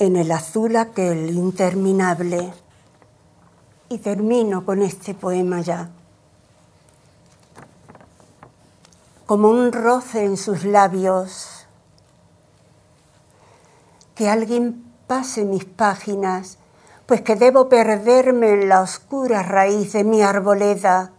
en 0.00 0.16
el 0.16 0.32
azul 0.32 0.74
aquel 0.74 1.30
interminable. 1.30 2.52
Y 3.90 3.98
termino 3.98 4.64
con 4.64 4.82
este 4.82 5.14
poema 5.14 5.60
ya. 5.60 5.88
como 9.26 9.48
un 9.48 9.72
roce 9.72 10.24
en 10.24 10.36
sus 10.36 10.64
labios. 10.64 11.55
Que 14.16 14.28
alguien 14.28 14.84
pase 15.06 15.44
mis 15.44 15.64
páginas, 15.64 16.58
pues 17.06 17.20
que 17.20 17.36
debo 17.36 17.68
perderme 17.68 18.50
en 18.50 18.68
la 18.68 18.80
oscura 18.80 19.44
raíz 19.44 19.92
de 19.92 20.02
mi 20.02 20.22
arboleda. 20.22 21.12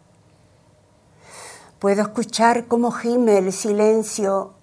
Puedo 1.80 2.02
escuchar 2.02 2.68
cómo 2.68 2.91
gime 2.91 3.38
el 3.38 3.54
silencio 3.54 4.56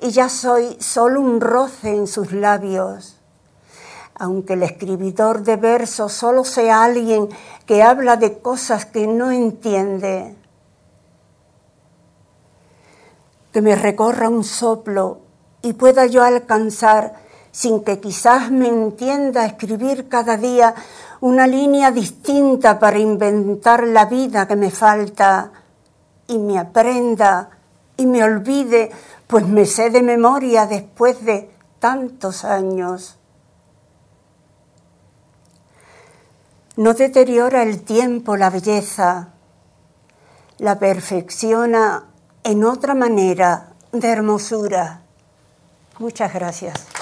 y 0.00 0.10
ya 0.10 0.28
soy 0.28 0.76
solo 0.78 1.20
un 1.20 1.40
roce 1.40 1.90
en 1.90 2.06
sus 2.06 2.30
labios. 2.32 3.18
Aunque 4.14 4.52
el 4.52 4.62
escribidor 4.62 5.42
de 5.42 5.56
versos 5.56 6.12
solo 6.12 6.44
sea 6.44 6.84
alguien 6.84 7.28
que 7.66 7.82
habla 7.82 8.16
de 8.16 8.38
cosas 8.38 8.86
que 8.86 9.08
no 9.08 9.32
entiende 9.32 10.36
que 13.52 13.60
me 13.60 13.76
recorra 13.76 14.28
un 14.28 14.44
soplo 14.44 15.20
y 15.60 15.74
pueda 15.74 16.06
yo 16.06 16.24
alcanzar, 16.24 17.14
sin 17.52 17.84
que 17.84 18.00
quizás 18.00 18.50
me 18.50 18.66
entienda, 18.66 19.44
escribir 19.44 20.08
cada 20.08 20.38
día 20.38 20.74
una 21.20 21.46
línea 21.46 21.90
distinta 21.90 22.78
para 22.78 22.98
inventar 22.98 23.86
la 23.86 24.06
vida 24.06 24.48
que 24.48 24.56
me 24.56 24.70
falta 24.70 25.52
y 26.26 26.38
me 26.38 26.58
aprenda 26.58 27.50
y 27.96 28.06
me 28.06 28.24
olvide, 28.24 28.90
pues 29.26 29.46
me 29.46 29.66
sé 29.66 29.90
de 29.90 30.02
memoria 30.02 30.66
después 30.66 31.24
de 31.24 31.50
tantos 31.78 32.44
años. 32.44 33.18
No 36.76 36.94
deteriora 36.94 37.62
el 37.62 37.82
tiempo 37.82 38.38
la 38.38 38.48
belleza, 38.48 39.28
la 40.56 40.78
perfecciona 40.78 42.04
en 42.44 42.64
otra 42.64 42.94
manera 42.94 43.74
de 43.92 44.08
hermosura. 44.08 45.02
Muchas 45.98 46.32
gracias. 46.32 47.01